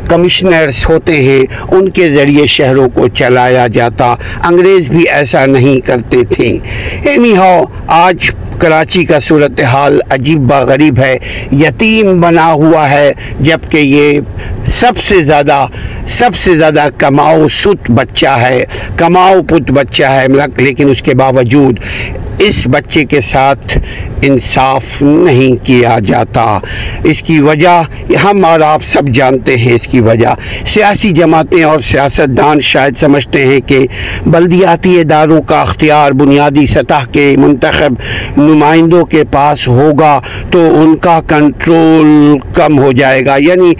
کمشنرز 0.08 0.86
ہوتے 0.88 1.22
ہیں، 1.22 1.74
ان 1.74 1.88
کے 1.88 2.14
ذریعے 2.14 2.46
شہروں 2.46 2.88
کو 2.88 3.08
چلایا 3.08 3.66
جاتا۔ 3.66 4.14
انگریز 4.44 4.90
بھی 4.90 5.08
ایسا 5.08 5.46
نہیں 5.46 5.86
کرتے 5.86 6.24
تھے۔ 6.30 6.58
اینی 7.02 7.36
ہاؤ 7.36 7.64
آج 7.86 8.30
کراچی 8.58 9.04
کا 9.04 9.20
صورتحال 9.20 10.00
عجیب 10.10 10.52
غریب 10.52 10.98
ہے۔ 10.98 11.18
یتیم 11.52 12.20
بنا 12.20 12.52
ہوا 12.52 12.90
ہے، 12.90 13.12
جبکہ 13.40 13.76
یہ 13.76 14.20
سب 14.88 14.96
سے 14.96 15.22
زیادہ، 15.24 15.66
سب 16.08 16.34
سے 16.34 16.56
زیادہ 16.58 16.86
کماؤ 16.98 17.48
ست 17.48 17.90
بچہ 17.90 18.28
ہے، 18.40 18.64
کماؤ 18.96 19.42
پت 19.42 19.70
بچہ 19.70 20.04
ہے 20.04 20.26
لیکن 20.56 20.90
اس 20.90 21.02
کے 21.02 21.14
باوجود 21.14 21.80
اس 22.38 22.68
بچے 22.70 23.04
کے 23.04 23.20
ساتھ 23.20 23.78
انصاف 24.22 25.02
نہیں 25.02 25.66
کیا 25.66 25.98
جاتا۔ 26.06 26.58
اس 27.04 27.22
کی 27.22 27.40
وجہ 27.40 27.82
ہم 28.24 28.44
اور 28.44 28.60
آپ 28.60 28.82
سب 28.82 29.08
جانتے 29.08 29.56
ہیں۔ 29.56 29.72
اس 29.72 29.86
کی 29.86 30.00
وجہ 30.00 30.34
سیاسی 30.66 31.10
جماعتیں 31.10 31.62
اور 31.64 31.80
سیاست 31.80 32.38
دان 32.38 32.60
شاید 32.60 32.96
سمجھتے 32.96 33.46
ہیں 33.46 33.60
کہ 33.68 33.86
بلدیاتی 34.26 35.00
اداروں 35.00 35.42
کا 35.42 35.60
اختیار 35.60 36.12
بنیادی 36.12 36.66
سطح 36.66 37.10
کے 37.12 37.34
منتخب 37.38 37.92
نمائندوں 38.36 39.04
کے 39.04 39.24
پاس 39.24 39.68
ہوگا 39.68 40.20
تو 40.50 40.80
ان 40.80 40.96
کا 40.96 41.20
کنٹرول 41.26 42.38
کم 42.54 42.78
ہو 42.78 42.92
جائے 42.92 43.26
گا۔ 43.26 43.36
یعنی 43.38 43.72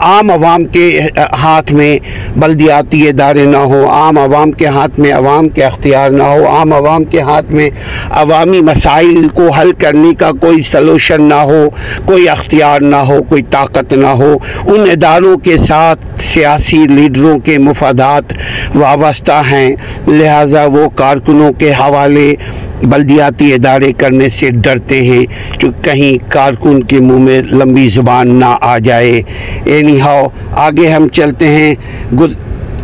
عام 0.00 0.30
عوام 0.30 0.64
کے 0.64 1.00
ہاتھ 1.32 1.72
میں 1.72 1.98
بلدیاتی 2.36 3.08
ادارے 3.08 3.44
نہ 3.44 3.56
ہو 3.56 3.88
عام 3.88 4.18
عوام 4.18 4.52
کے 4.52 4.66
ہاتھ 4.66 5.00
میں 5.00 5.12
عوام 5.12 5.48
کے 5.48 5.64
اختیار 5.64 6.10
نہ 6.10 6.22
ہو، 6.22 6.46
عام 6.46 6.72
عوام 6.72 7.04
کے 7.04 7.20
ہاتھ 7.20 7.54
میں 7.54 7.70
عوامی 8.10 8.60
مسائل 8.60 9.28
کو 9.34 9.48
حل 9.50 9.72
کرنے 9.72 10.14
کا 10.14 10.30
کوئی 10.40 10.62
سلوشن 10.62 11.22
نہ 11.22 11.34
ہو، 11.34 11.68
کوئی 12.04 12.28
اختیار 12.28 12.80
نہ 12.80 12.96
ہو، 12.96 13.22
کوئی 13.22 13.42
طاقت 13.42 13.92
نہ 13.92 14.06
ہو۔ 14.06 14.36
ان 14.66 14.80
اداروں 14.80 15.36
کے 15.36 15.56
ساتھ 15.56 16.24
سیاسی 16.24 16.86
لیڈروں 16.88 17.38
کے 17.38 17.58
مفادات 17.58 18.32
وابستہ 18.74 19.42
ہیں۔ 19.50 19.76
لہٰذا 20.08 20.64
وہ 20.64 20.88
کارکنوں 20.88 21.52
کے 21.52 21.70
حوالے 21.70 22.34
بلدیاتی 22.82 23.54
ادارے 23.54 23.92
کرنے 23.92 24.28
سے 24.28 24.50
ڈرتے 24.50 25.02
ہیں۔ 25.02 25.26
کہ 25.60 25.84
کہیں 25.84 26.30
کارکن 26.30 26.82
کے 26.82 27.00
منہ 27.00 27.18
میں 27.18 27.42
لمبی 27.42 27.88
زبان 27.88 28.28
نہ 28.28 28.56
آ 28.60 28.78
جائے۔ 28.78 29.22
اینی 29.64 30.00
ہاؤ 30.00 30.26
آگے 30.56 30.88
ہم 30.88 31.08
چلتے 31.08 31.48
ہیں۔ 31.48 31.74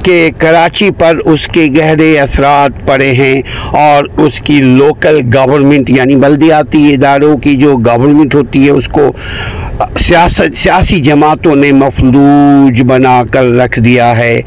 کہ 0.07 0.31
کراچی 0.39 0.91
پر 0.99 1.17
اس 1.25 1.47
کے 1.47 1.67
گہرے 1.77 2.19
اثرات 2.21 2.87
پڑے 2.87 3.13
ہیں 3.13 3.41
اور 3.77 4.05
اس 4.17 4.39
کی 4.41 4.61
لوکل 4.63 5.21
گورنمنٹ 5.35 5.91
یعنی 5.91 6.17
بلدیاتی 6.17 6.95
اداروں 6.95 7.37
کی 7.37 7.57
جو 7.57 7.77
گورنمنٹ 7.77 8.35
ہوتی 8.35 8.65
ہے، 8.65 8.71
اس 8.71 8.89
کو 8.89 9.11
سیاست، 9.99 10.57
سیاسی 10.59 11.01
جماعتوں 11.01 11.55
نے 11.57 11.73
مفلوج 11.73 12.83
بنا 12.83 13.23
کر 13.31 13.51
رکھ 13.53 13.79
دیا 13.81 14.17
ہے۔ 14.19 14.41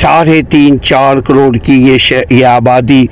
ساڑھے 0.00 0.40
تین، 0.50 0.80
چار 0.80 1.16
کروڑ 1.16 1.56
کی 1.56 1.74
یہ 1.86 2.12
یہ 2.30 2.44
آبادی، 2.46 3.04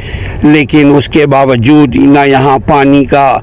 لیکن 0.43 0.93
اس 0.97 1.09
کے 1.09 1.27
باوجود 1.27 1.97
نہ 1.97 2.27
یہاں 2.27 2.59
پانی 2.67 3.05
کا 3.05 3.39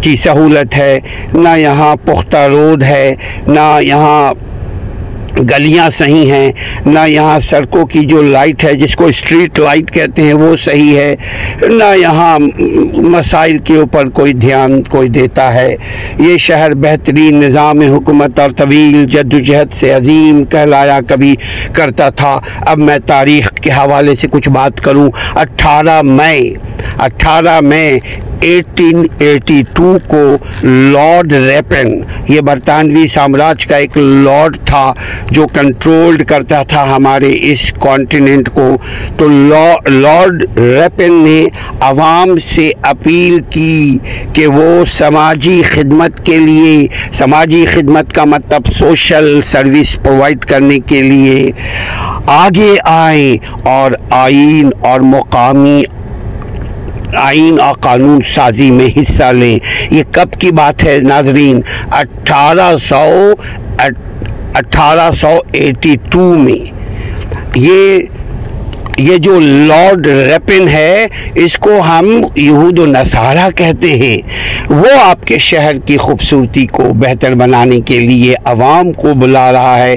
کی 0.00 0.16
سہولت 0.16 0.76
ہے، 0.76 0.98
نہ 1.34 1.56
یہاں 1.58 1.94
پختہ 1.96 2.46
روڈ 2.52 2.82
ہے، 2.82 3.14
نہ 3.46 3.78
یہاں 3.82 4.34
گلیاں 5.38 5.90
صحیح 5.90 6.32
ہیں، 6.32 6.52
نہ 6.86 7.08
یہاں 7.08 7.38
سڑکوں 7.38 7.86
کی 7.86 7.98
جو 7.98 8.22
لائٹ 8.22 8.64
ہے، 8.64 8.74
جس 8.74 8.96
کو 8.96 9.04
اسٹریٹ 9.04 9.58
لائٹ 9.58 9.92
کہتے 9.92 10.22
ہیں، 10.22 10.32
وہ 10.32 10.56
صحیح 10.56 10.98
ہے۔ 10.98 11.16
نہ 11.62 11.96
یہاں 11.96 12.38
مسائل 12.94 13.58
کے 13.58 13.76
اوپر 13.76 14.08
کوئی 14.08 14.32
دھیان 14.32 14.82
کوئی 14.82 15.08
دیتا 15.08 15.54
ہے۔ 15.54 15.76
یہ 16.18 16.38
شہر 16.38 16.74
بہترین 16.74 17.40
نظام 17.40 17.80
حکومت 17.80 18.38
اور 18.38 18.50
طویل 18.50 19.04
جد 19.04 19.34
و 19.34 19.38
جہد 19.38 19.74
سے 19.74 19.92
عظیم 19.92 20.44
کہلایا 20.44 20.98
کبھی 21.08 21.34
کرتا 21.72 22.10
تھا۔ 22.10 22.40
اب 22.66 22.78
میں 22.78 22.98
تاریخ 23.06 23.52
کے 23.52 23.70
حوالے 23.70 24.14
سے 24.14 24.26
کچھ 24.30 24.48
بات 24.48 24.80
کروں۔ 24.80 25.10
اٹھارہ 25.34 26.02
مئی 26.02 26.54
اٹھارہ 26.98 27.60
مئی 27.60 27.98
ایٹین 28.42 29.04
ایٹی 29.18 29.60
ٹو 29.74 29.96
کو 30.08 30.22
لارڈ 30.64 31.32
ریپن، 31.32 31.90
یہ 32.28 32.40
برطانوی 32.40 33.06
سامراج 33.08 33.66
کا 33.66 33.76
ایک 33.76 33.96
لارڈ 33.96 34.56
تھا 34.66 34.92
جو 35.30 35.46
کنٹرولڈ 35.54 36.24
کرتا 36.28 36.62
تھا 36.68 36.84
ہمارے 36.94 37.30
اس 37.50 37.72
کانٹیننٹ 37.80 38.48
کو، 38.54 38.66
تو 39.18 39.28
لارڈ 39.28 40.42
ریپن 40.58 41.12
نے 41.24 41.44
عوام 41.80 42.36
سے 42.46 42.70
اپیل 42.90 43.38
کی 43.50 43.98
کہ 44.34 44.46
وہ 44.46 44.84
سماجی 44.90 45.60
خدمت 45.70 46.24
کے 46.26 46.38
لیے، 46.38 46.86
سماجی 47.18 47.64
خدمت 47.74 48.12
کا 48.14 48.24
مطلب 48.24 48.66
سوشل 48.72 49.40
سروس 49.52 49.96
پرووائڈ 50.04 50.44
کرنے 50.44 50.78
کے 50.86 51.02
لیے 51.02 51.50
آگے 52.32 52.74
آئیں 52.84 53.36
اور 53.68 53.92
آئین 54.10 54.70
اور 54.80 55.00
مقامی 55.00 55.82
آئین 57.16 57.60
اور 57.60 57.74
قانون 57.74 58.20
سازی 58.34 58.70
میں 58.70 58.88
حصہ 58.98 59.32
لیں۔ 59.32 59.58
یہ 59.90 60.02
کب 60.12 60.40
کی 60.40 60.50
بات 60.50 60.84
ہے 60.84 60.98
ناظرین؟ 61.02 61.60
اٹھارہ 61.90 62.76
سو 62.76 63.32
اٹھارہ 64.54 65.10
سو 65.20 65.38
ایٹی 65.52 65.96
ٹو 66.10 66.34
میں۔ 66.38 66.72
یہ 67.54 67.98
یہ 68.98 69.16
جو 69.16 69.40
لارڈ 69.40 70.06
ریپن 70.06 70.68
ہے، 70.68 71.06
اس 71.34 71.58
کو 71.58 71.80
ہم 71.80 72.22
یہود 72.36 72.78
و 72.78 72.86
نصارہ 72.86 73.50
کہتے 73.56 73.94
ہیں۔ 73.96 74.18
وہ 74.70 74.88
آپ 75.04 75.26
کے 75.26 75.38
شہر 75.38 75.76
کی 75.84 75.96
خوبصورتی 75.96 76.66
کو 76.66 76.82
بہتر 76.94 77.34
بنانے 77.34 77.80
کے 77.80 77.98
لیے 78.00 78.34
عوام 78.44 78.92
کو 78.92 79.14
بلا 79.14 79.52
رہا 79.52 79.78
ہے 79.78 79.96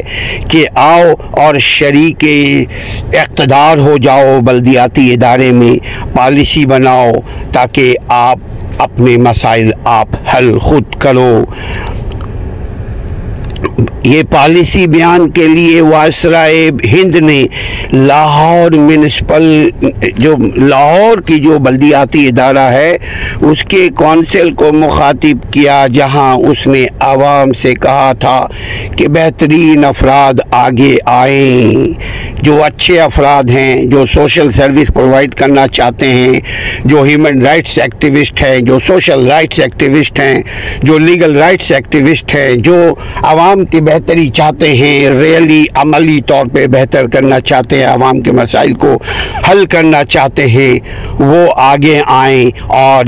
کہ 0.50 0.66
آؤ 0.76 1.14
اور 1.32 1.58
شریک 1.58 2.26
اقتدار 3.14 3.78
ہو 3.78 3.98
جاؤ، 3.98 4.40
بلدیاتی 4.42 5.14
ادارے 5.14 5.52
میں 5.52 5.78
پالیسی 6.16 6.66
بناؤ 6.66 7.12
تاکہ 7.54 7.96
آپ 8.08 8.40
اپنے 8.78 9.18
مسائل 9.18 9.72
آپ 9.84 10.08
حل 10.36 10.60
خود 10.60 10.96
کرو۔ 11.00 11.46
یہ 14.04 14.24
پالیسی 14.24 14.88
بیان 14.88 15.30
کے 15.30 15.48
لیے 15.48 15.82
واسرائے 15.82 16.70
ہند 16.94 17.16
نے 17.16 17.46
لاہور 17.94 18.72
میونسپل 18.72 19.70
جو 20.18 20.36
لاہور 20.56 21.22
کی 21.22 21.38
جو 21.38 21.58
بلدیاتی 21.60 22.28
ادارہ 22.28 22.72
ہے، 22.72 22.98
اس 23.42 23.64
کے 23.64 23.90
کونسل 23.96 24.54
کو 24.54 24.72
مخاطب 24.74 25.54
کیا، 25.54 25.88
جہاں 25.94 26.34
اس 26.36 26.68
نے 26.68 26.86
عوام 27.00 27.54
سے 27.54 27.74
کہا 27.74 28.14
تھا 28.20 28.48
کہ 28.96 29.08
بہترین 29.08 29.86
افراد 29.86 30.34
آگے 30.52 30.98
آئیں۔ 31.06 31.94
جو 32.42 32.64
اچھے 32.64 33.02
افراد 33.02 33.50
ہیں، 33.50 33.84
جو 33.84 34.06
سوشل 34.06 34.52
سروس 34.52 34.94
پرووائڈ 34.94 35.36
کرنا 35.36 35.68
چاہتے 35.68 36.10
ہیں، 36.10 36.40
جو 36.86 37.02
ہیومن 37.02 37.42
رائٹس 37.42 37.80
ایکٹیوسٹ 37.80 38.42
ہیں، 38.42 38.60
جو 38.60 38.80
سوشل 38.80 39.28
رائٹس 39.28 39.60
ایکٹیوسٹ 39.60 40.20
ہیں، 40.20 40.42
جو 40.84 40.98
لیگل 40.98 41.38
رائٹس 41.38 41.72
ایکٹیوسٹ 41.72 42.36
ہیں، 42.36 42.56
جو 42.56 42.96
عوام 43.24 43.65
کی 43.72 43.82
بہتری 43.82 44.28
چاہتے 44.30 44.74
ہیں، 44.76 45.10
ریلی 45.10 45.66
عملی 45.74 46.22
طور 46.22 46.46
پہ 46.54 46.68
بہتر 46.68 47.08
کرنا 47.08 47.40
چاہتے 47.40 47.80
ہیں، 47.80 47.86
عوام 47.86 48.22
کے 48.22 48.32
مسائل 48.32 48.74
کو 48.74 48.98
حل 49.50 49.66
کرنا 49.66 50.04
چاہتے 50.04 50.48
ہیں، 50.48 50.80
وہ 51.22 51.54
آگے 51.58 52.02
آئیں 52.08 52.52
اور 52.68 53.06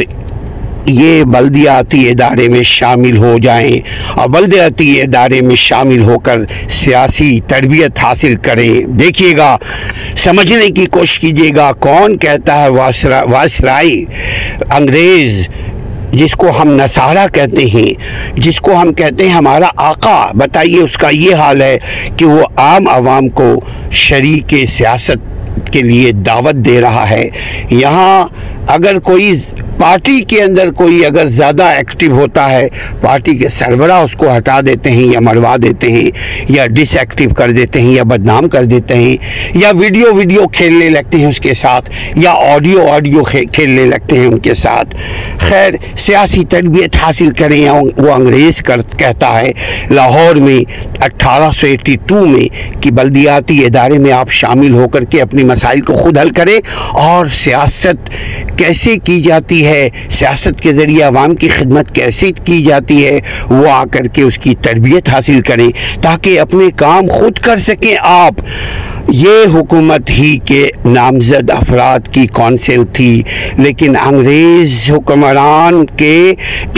یہ 0.85 1.23
بلدیاتی 1.23 2.09
ادارے 2.09 2.47
میں 2.47 2.63
شامل 2.63 3.17
ہو 3.17 3.37
جائیں۔ 3.43 3.79
اور 4.15 4.29
بلدیاتی 4.29 5.01
ادارے 5.01 5.41
میں 5.41 5.55
شامل 5.55 6.01
ہو 6.01 6.19
کر 6.19 6.39
سیاسی 6.69 7.39
تربیت 7.47 7.99
حاصل 7.99 8.35
کریں۔ 8.35 8.87
دیکھیے 8.87 9.37
گا، 9.37 9.57
سمجھنے 10.17 10.69
کی 10.69 10.85
کوشش 10.85 11.19
کیجیے 11.19 11.51
گا، 11.55 11.71
کون 11.79 12.17
کہتا 12.17 12.63
ہے 12.63 12.69
واسرائی 13.29 14.05
انگریز 14.71 15.47
جس 16.11 16.31
کو 16.33 16.61
ہم 16.61 16.67
نصارہ 16.67 17.27
کہتے 17.33 17.65
ہیں، 17.65 17.93
جس 18.39 18.59
کو 18.59 18.75
ہم 18.81 18.93
کہتے 18.93 19.27
ہیں 19.27 19.35
ہمارا 19.35 19.67
آقا۔ 19.75 20.31
بتائیے 20.33 20.81
اس 20.81 20.97
کا 20.97 21.09
یہ 21.09 21.35
حال 21.35 21.61
ہے 21.61 21.77
کہ 22.17 22.25
وہ 22.25 22.43
عام 22.55 22.87
عوام 22.87 23.27
کو 23.27 23.61
شریک 23.91 24.55
سیاست 24.69 25.17
کے 25.73 25.81
لیے 25.81 26.11
دعوت 26.11 26.55
دے 26.55 26.81
رہا 26.81 27.09
ہے۔ 27.09 27.29
یہاں 27.69 28.27
اگر 28.75 28.99
کوئی 29.03 29.33
پارٹی 29.77 30.21
کے 30.27 30.41
اندر 30.41 30.69
کوئی 30.75 31.05
اگر 31.05 31.27
زیادہ 31.29 31.63
ایکٹیو 31.63 32.11
ہوتا 32.11 32.49
ہے، 32.51 32.67
پارٹی 33.01 33.35
کے 33.37 33.49
سربراہ 33.49 34.03
اس 34.03 34.13
کو 34.17 34.35
ہٹا 34.37 34.59
دیتے 34.65 34.91
ہیں 34.91 35.03
یا 35.03 35.19
مروا 35.19 35.55
دیتے 35.63 35.91
ہیں 35.91 36.09
یا 36.49 36.65
ڈس 36.67 36.95
ایکٹیو 36.97 37.33
کر 37.37 37.51
دیتے 37.51 37.81
ہیں 37.81 37.93
یا 37.93 38.03
بدنام 38.11 38.47
کر 38.49 38.63
دیتے 38.71 38.95
ہیں 38.95 39.15
یا 39.55 39.71
ویڈیو 39.79 40.13
ویڈیو 40.15 40.47
کھیلنے 40.53 40.89
لگتے 40.89 41.17
ہیں 41.17 41.27
اس 41.27 41.39
کے 41.39 41.53
ساتھ 41.53 41.89
یا 42.15 42.31
آڈیو 42.53 42.87
آڈیو 42.91 43.23
کھیلنے 43.23 43.85
لگتے 43.85 44.19
ہیں 44.19 44.25
ان 44.25 44.39
کے 44.39 44.53
ساتھ۔ 44.53 44.95
خیر، 45.39 45.73
سیاسی 45.97 46.43
تربیت 46.49 46.97
حاصل 47.03 47.29
کریں 47.39 47.57
یا 47.57 47.73
وہ 47.73 48.11
انگریز 48.13 48.61
کر 48.61 48.81
کہتا 48.97 49.37
ہے، 49.39 49.51
لاہور 49.91 50.35
میں 50.47 50.59
اٹھارہ 51.03 51.51
سو 51.51 51.67
ایٹی 51.67 51.95
ٹو 52.07 52.25
میں 52.25 52.47
کہ 52.81 52.91
بلدیاتی 52.91 53.63
ادارے 53.65 53.97
میں 53.97 54.11
آپ 54.11 54.31
شامل 54.41 54.73
ہو 54.73 54.87
کر 54.89 55.03
کے 55.03 55.21
اپنی 55.21 55.43
مسائل 55.43 55.81
کو 55.81 55.93
خود 55.95 56.17
حل 56.17 56.29
کریں 56.35 56.57
اور 57.05 57.25
سیاست 57.43 58.09
کیسے 58.57 58.97
کی 58.97 59.21
جاتی 59.21 59.65
ہے؟ 59.65 59.89
سیاست 60.09 60.61
کے 60.61 60.73
ذریعے 60.73 61.03
عوام 61.03 61.35
کی 61.35 61.47
خدمت 61.47 61.95
کیسے 61.95 62.31
کی 62.43 62.63
جاتی 62.63 63.05
ہے؟ 63.05 63.19
وہ 63.49 63.69
آ 63.69 63.83
کر 63.91 64.07
کے 64.07 64.21
اس 64.21 64.37
کی 64.37 64.55
تربیت 64.61 65.09
حاصل 65.09 65.41
کریں 65.41 65.69
تاکہ 66.01 66.39
اپنے 66.39 66.65
کام 66.75 67.07
خود 67.07 67.39
کر 67.39 67.59
سکیں 67.59 67.95
آپ۔ 68.01 68.33
یہ 69.09 69.45
حکومت 69.53 70.09
ہی 70.09 70.37
کے 70.45 70.67
نامزد 70.85 71.49
افراد 71.51 72.07
کی 72.13 72.25
کونسل 72.33 72.83
تھی، 72.93 73.21
لیکن 73.57 73.95
انگریز 73.97 74.89
حکمران 74.93 75.85
کے 75.97 76.33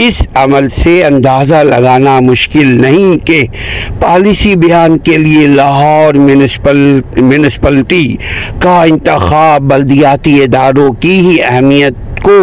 اس 0.06 0.20
عمل 0.42 0.68
سے 0.76 1.02
اندازہ 1.04 1.62
لگانا 1.64 2.18
مشکل 2.20 2.66
نہیں 2.82 3.26
کہ 3.26 3.42
پالیسی 4.00 4.54
بیان 4.56 4.98
کے 4.98 5.16
لیے 5.16 5.46
لاہور 5.46 6.14
میونسپلٹی 6.26 8.14
کا 8.62 8.82
انتخاب 8.82 9.62
بلدیاتی 9.70 10.42
اداروں 10.42 10.92
کی 11.00 11.18
ہی 11.26 11.36
اہمیت 11.42 12.08
کو 12.22 12.38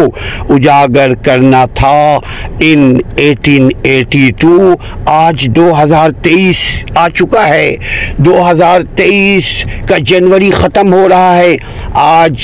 اجاگر 0.54 1.14
کرنا 1.14 1.64
تھا 1.74 2.18
ان 2.60 2.98
ایٹین 3.16 3.68
ایٹی 3.82 4.30
ٹو 4.40 4.74
آج 5.06 5.48
دو 5.56 5.82
ہزار 5.82 6.10
تیئیس 6.22 6.58
آ 6.94 7.08
چکا 7.08 7.48
ہے۔ 7.48 7.76
دو 8.18 8.50
ہزار 8.50 8.80
تیئیس 8.96 9.64
کا 9.88 9.98
جنوری 9.98 10.50
ختم 10.50 10.92
ہو 10.92 11.08
رہا 11.08 11.36
ہے۔ 11.36 11.56
آج 11.94 12.36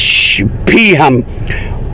بھی 0.67 0.99
ہم 0.99 1.21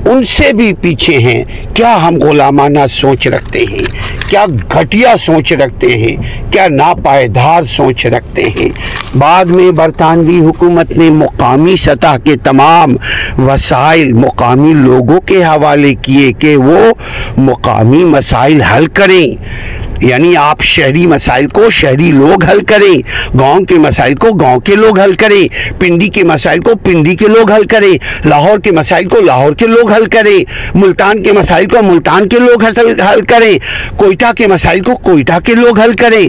ان 0.07 0.25
سے 0.25 0.53
بھی 0.53 0.73
پیچھے 0.81 1.19
ہیں۔ 1.19 1.45
کیا 1.75 2.09
ہم 2.09 2.15
غلامانہ 2.15 2.79
سوچ 2.91 3.29
رکھتے 3.29 3.65
ہیں؟ 3.71 3.85
کیا 4.31 4.47
گھٹیا 4.73 5.17
سوچ 5.17 5.53
رکھتے 5.53 5.87
ہیں؟ 5.87 6.17
کیا 6.53 6.69
ناپائیدار 6.69 7.63
سوچ 7.63 8.07
رکھتے 8.07 8.43
ہیں؟ 8.43 8.69
بعد 9.19 9.45
میں 9.45 9.71
برطانوی 9.71 10.41
حکومت 10.41 10.97
نے 10.97 11.11
مقامی 11.11 11.77
سطح 11.77 12.17
کے 12.25 12.37
تمام 12.37 12.97
وسائل 13.39 14.13
مقامی 14.13 14.73
لوگوں 14.75 15.21
کے 15.21 15.45
حوالے 15.45 15.95
کیے 15.95 16.33
کہ 16.33 16.57
وہ 16.57 16.93
مقامی 17.37 18.05
مسائل 18.05 18.63
حل 18.63 18.87
کریں۔ 18.87 19.45
یعنی 20.01 20.37
آپ 20.37 20.63
شہری 20.65 21.07
مسائل 21.07 21.47
کو 21.47 21.69
شہری 21.71 22.11
لوگ 22.13 22.45
حل 22.45 22.61
کریں، 22.65 23.01
گاؤں 23.39 23.65
کے 23.65 23.79
مسائل 23.79 24.15
کو 24.15 24.33
گاؤں 24.33 24.61
کے 24.61 24.75
لوگ 24.75 24.99
حل 25.01 25.13
کریں، 25.13 25.47
پنڈی 25.81 26.09
کے 26.09 26.25
مسائل 26.25 26.61
کو 26.61 26.75
پنڈی 26.85 27.15
کے 27.17 27.29
لوگ 27.29 27.51
حل 27.51 27.67
کریں، 27.67 27.93
لاہور 28.25 28.59
کے 28.59 28.71
مسائل 28.71 29.09
کو 29.09 29.21
لاہور 29.21 29.53
کے 29.53 29.67
لوگ 29.67 29.93
حل 29.93 30.07
کریں، 30.07 30.39
ملتان 30.75 31.23
کے 31.23 31.33
مسائل 31.33 31.67
کو 31.67 31.83
ملتان 31.83 32.29
کے 32.29 32.39
لوگ 32.39 32.65
حل 32.65 33.21
کریں، 33.21 33.59
کوئٹہ 33.97 34.33
کے 34.37 34.47
مسائل 34.47 34.81
کو 34.81 34.97
کوئٹہ 35.03 35.39
کے 35.45 35.55
لوگ 35.55 35.81
حل 35.81 35.93
کریں، 35.93 36.29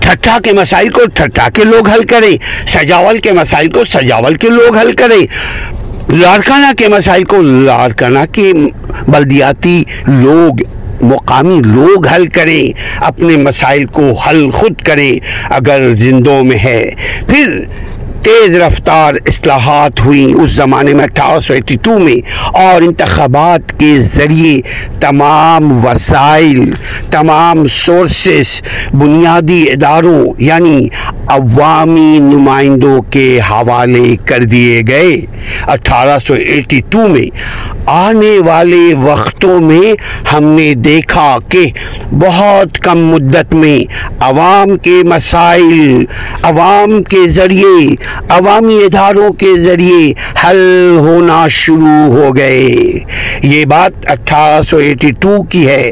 ٹھٹھا 0.00 0.38
کے 0.44 0.52
مسائل 0.52 0.88
کو 0.88 1.04
ٹھٹھا 1.14 1.48
کے 1.54 1.64
لوگ 1.64 1.88
حل 1.88 2.04
کریں، 2.04 2.36
سجاول 2.68 3.18
کے 3.18 3.32
مسائل 3.32 3.70
کو 3.70 3.84
سجاول 3.84 4.34
کے 4.34 4.48
لوگ 4.48 4.76
حل 4.76 4.92
کریں، 4.92 5.20
لارکانہ 6.10 6.72
کے 6.78 6.88
مسائل 6.88 7.24
کو 7.24 7.42
لارکانہ 7.42 8.24
کے 8.32 8.52
بلدیاتی 9.08 9.82
لوگ 10.06 10.62
مقامی 11.00 11.60
لوگ 11.64 12.06
حل 12.06 12.26
کریں، 12.26 12.78
اپنے 12.96 13.36
مسائل 13.36 13.84
کو 13.84 14.12
حل 14.12 14.50
خود 14.50 14.80
کریں، 14.82 15.20
اگر 15.50 15.94
زندوں 15.94 16.44
میں 16.44 16.58
ہے۔ 16.58 16.90
پھر 17.26 17.60
تیز 18.24 18.54
رفتار 18.54 19.14
اصلاحات 19.26 20.00
ہوئیں 20.00 20.34
اس 20.34 20.50
زمانے 20.50 20.94
میں 20.94 21.04
اٹھارہ 21.04 21.40
سو 21.40 21.52
ایٹی 21.54 21.76
ٹو 21.82 21.98
میں 21.98 22.16
اور 22.58 22.82
انتخابات 22.82 23.78
کے 23.80 23.96
ذریعے 24.14 24.60
تمام 25.00 25.72
وسائل، 25.84 26.72
تمام 27.10 27.66
سورسز 27.68 28.60
بنیادی 28.92 29.62
اداروں 29.62 30.24
یعنی 30.38 30.88
عوامی 31.26 32.18
نمائندوں 32.20 33.00
کے 33.02 33.40
حوالے 33.50 34.14
کر 34.24 34.44
دیے 34.44 34.82
گئے۔ 34.88 35.16
اٹھارہ 35.66 36.18
سو 36.18 36.34
ایٹی 36.34 36.80
ٹو 36.90 37.06
میں 37.08 37.28
آنے 37.86 38.38
والے 38.38 38.82
وقتوں 39.02 39.60
میں 39.60 39.92
ہم 40.32 40.44
نے 40.44 40.72
دیکھا 40.74 41.36
کہ 41.48 41.66
بہت 42.12 42.78
کم 42.78 42.98
مدت 43.06 43.54
میں 43.54 43.78
عوام 44.20 44.76
کے 44.76 45.02
مسائل، 45.04 46.04
عوام 46.42 47.02
کے 47.02 47.26
ذریعے 47.30 47.94
عوامی 48.28 48.74
اداروں 48.74 49.32
کے 49.32 49.58
ذریعے 49.58 50.12
حل 50.44 50.96
ہونا 50.98 51.48
شروع 51.48 52.16
ہو 52.16 52.36
گئے۔ 52.36 52.66
یہ 53.42 53.64
بات 53.64 54.10
اٹھارہ 54.10 54.62
سو 54.62 54.76
ایٹی 54.76 55.10
ٹو 55.10 55.42
کی 55.42 55.68
ہے۔ 55.68 55.90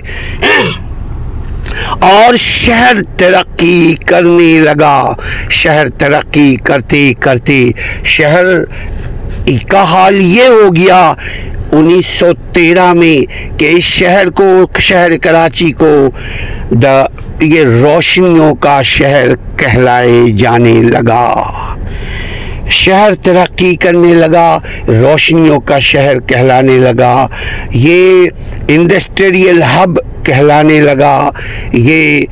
اور 2.00 2.37
شہر 2.37 2.96
ترقی 3.16 3.94
کرنے 4.07 4.61
لگا۔ 4.61 5.12
شہر 5.50 5.88
ترقی 5.88 6.57
کرتے 6.57 7.12
کرتے 7.20 7.70
شہر 8.04 8.44
کا 9.68 9.83
حال 9.83 10.14
یہ 10.22 10.44
ہو 10.44 10.76
گیا 10.76 11.14
انیس 11.72 12.07
سو 12.07 12.26
تیرہ 12.52 12.92
میں 12.92 13.59
کہ 13.59 13.68
اس 13.72 13.85
شہر 13.85 14.31
کو، 14.31 14.66
شہر 14.78 15.18
کراچی 15.22 15.72
کو 15.72 16.09
دا 16.70 17.04
یہ 17.40 17.64
روشنیوں 17.64 18.54
کا 18.54 18.83
شہر 18.83 19.28
کہلائے 19.57 20.31
جانے 20.38 20.83
لگا۔ 20.83 21.35
شہر 22.70 23.14
ترقی 23.22 23.74
کرنے 23.76 24.14
لگا، 24.14 24.59
روشنیوں 24.88 25.61
کا 25.61 25.78
شہر 25.78 26.20
کہلانے 26.20 26.78
لگا، 26.78 27.26
یہ 27.70 28.28
انڈسٹریل 28.68 29.62
ہب 29.62 29.98
کہلانے 30.26 30.81
لگا، 30.81 31.31
یہ 31.72 32.24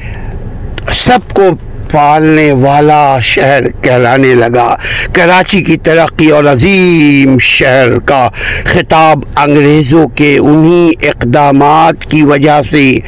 سب 0.92 1.34
کو 1.34 1.50
پالنے 1.90 2.52
والا 2.52 3.18
شہر 3.22 3.68
کہلانے 3.82 4.34
لگا۔ 4.34 4.76
کراچی 5.12 5.62
کی 5.62 5.76
ترقی 5.76 6.30
اور 6.30 6.44
عظیم 6.44 7.38
شہر 7.38 7.98
کا 7.98 8.28
خطاب 8.64 9.24
انگریزوں 9.36 10.06
کے 10.08 10.36
انہی 10.38 11.08
اقدامات 11.08 12.04
کی 12.10 12.22
وجہ 12.22 12.60
سے 12.62 12.98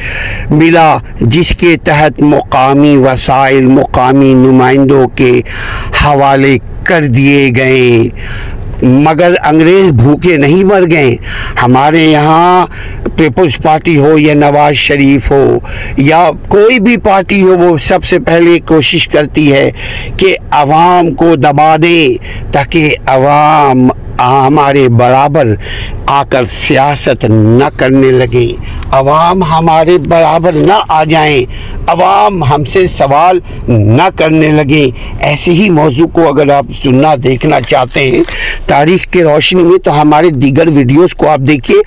ملا، 0.49 0.97
جس 1.21 1.55
کے 1.59 1.75
تحت 1.83 2.21
مقامی 2.21 2.95
وسائل، 2.97 3.67
مقامی 3.67 4.33
نمائندوں 4.33 5.07
کے 5.07 5.41
حوالے 6.03 6.57
کر 6.83 7.07
دیے 7.07 7.49
گئے۔ 7.55 8.09
مگر 8.83 9.33
انگریز 9.45 9.91
بھوکے 9.91 10.37
نہیں 10.37 10.63
مر 10.63 10.83
گئے۔ 10.91 11.15
ہمارے 11.63 12.03
یہاں 12.03 12.65
پیپلز 13.15 13.57
پارٹی 13.63 13.97
ہو 13.97 14.17
یا 14.17 14.33
نواز 14.33 14.75
شریف 14.75 15.31
ہو 15.31 15.59
یا 15.97 16.29
کوئی 16.47 16.79
بھی 16.79 16.97
پارٹی 16.97 17.41
ہو، 17.43 17.57
وہ 17.57 17.77
سب 17.77 18.03
سے 18.03 18.19
پہلے 18.19 18.59
کوشش 18.59 19.07
کرتی 19.07 19.51
ہے 19.53 19.69
کہ 20.17 20.35
عوام 20.51 21.11
کو 21.11 21.35
دبا 21.35 21.75
دے 21.81 22.15
تاکہ 22.51 22.95
عوام 23.05 23.89
ہمارے 24.19 24.89
برابر 24.89 25.47
آ 26.05 26.23
کر 26.23 26.45
سیاست 26.51 27.25
نہ 27.29 27.63
کرنے 27.77 28.11
لگے۔ 28.11 28.53
عوام 28.91 29.43
ہمارے 29.43 29.97
برابر 29.97 30.51
نہ 30.51 30.73
آ 30.87 31.03
جائیں۔ 31.03 31.45
عوام 31.87 32.43
ہم 32.43 32.63
سے 32.63 32.87
سوال 32.87 33.39
نہ 33.67 34.09
کرنے 34.15 34.47
لگے۔ 34.47 34.89
ایسے 35.19 35.51
ہی 35.51 35.69
موضوع 35.69 36.07
کو 36.07 36.27
اگر 36.27 36.49
آپ 36.51 36.65
سننا 36.83 37.15
دیکھنا 37.23 37.61
چاہتے 37.61 38.11
ہیں، 38.11 38.23
تاریخ 38.67 39.05
کے 39.05 39.23
روشنی 39.23 39.63
میں 39.63 39.79
تو 39.79 40.01
ہمارے 40.01 40.29
دیگر 40.29 40.67
ویڈیوز 40.67 41.15
کو 41.15 41.29
آپ 41.29 41.39
دیکھیے۔ 41.39 41.77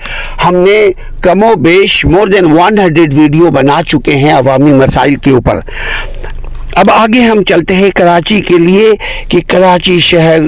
ہم 0.45 0.55
نے 0.55 0.91
کم 1.21 1.43
و 1.43 1.55
بیش 1.55 2.05
more 2.05 2.27
than 2.27 2.45
one 2.45 2.79
hundred 2.79 3.13
video 3.13 3.49
بنا 3.49 3.83
چکے 3.87 4.15
ہیں 4.15 4.33
عوامی 4.33 4.71
مسائل 4.71 5.15
کے 5.15 5.31
اوپر۔ 5.31 5.59
اب 6.75 6.89
آگے 6.91 7.19
ہم 7.19 7.43
چلتے 7.43 7.75
ہیں 7.75 7.89
کراچی 7.89 8.41
کے 8.41 8.57
لیے 8.57 8.89
کہ 9.29 9.39
کراچی 9.47 9.99
شہر 9.99 10.39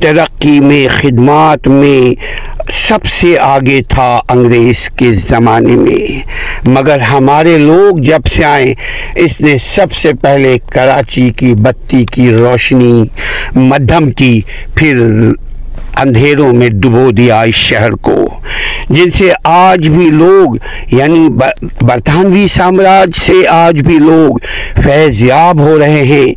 ترقی 0.00 0.60
میں، 0.60 0.88
خدمات 0.90 1.68
میں 1.68 2.14
سب 2.88 3.04
سے 3.04 3.38
آگے 3.38 3.80
تھا 3.88 4.20
انگریز 4.28 4.90
کے 4.90 5.12
زمانے 5.12 5.76
میں۔ 5.76 6.20
مگر 6.68 7.00
ہمارے 7.00 7.58
لوگ 7.58 7.98
جب 7.98 8.26
سے 8.26 8.44
آئے، 8.44 8.74
اس 9.14 9.40
نے 9.40 9.58
سب 9.58 9.92
سے 9.92 10.12
پہلے 10.12 10.58
کراچی 10.72 11.30
کی 11.30 11.54
بتی 11.54 12.04
کی 12.04 12.30
روشنی، 12.30 13.04
مدھم 13.56 14.10
کی، 14.10 14.40
پھر 14.74 14.96
اندھیروں 15.98 16.52
میں 16.52 16.68
ڈبو 16.72 17.10
دیا 17.10 17.40
اس 17.42 17.54
شہر 17.54 17.90
کو، 18.06 18.24
جن 18.90 19.10
سے 19.10 19.32
آج 19.44 19.88
بھی 19.88 20.08
لوگ 20.10 20.56
یعنی 20.94 21.28
برطانوی 21.80 22.46
سامراج 22.48 23.16
سے 23.16 23.46
آج 23.48 23.80
بھی 23.86 23.98
لوگ 23.98 24.38
فیض 24.82 25.22
یاب 25.22 25.60
ہو 25.60 25.78
رہے 25.78 26.04
ہیں۔ 26.04 26.32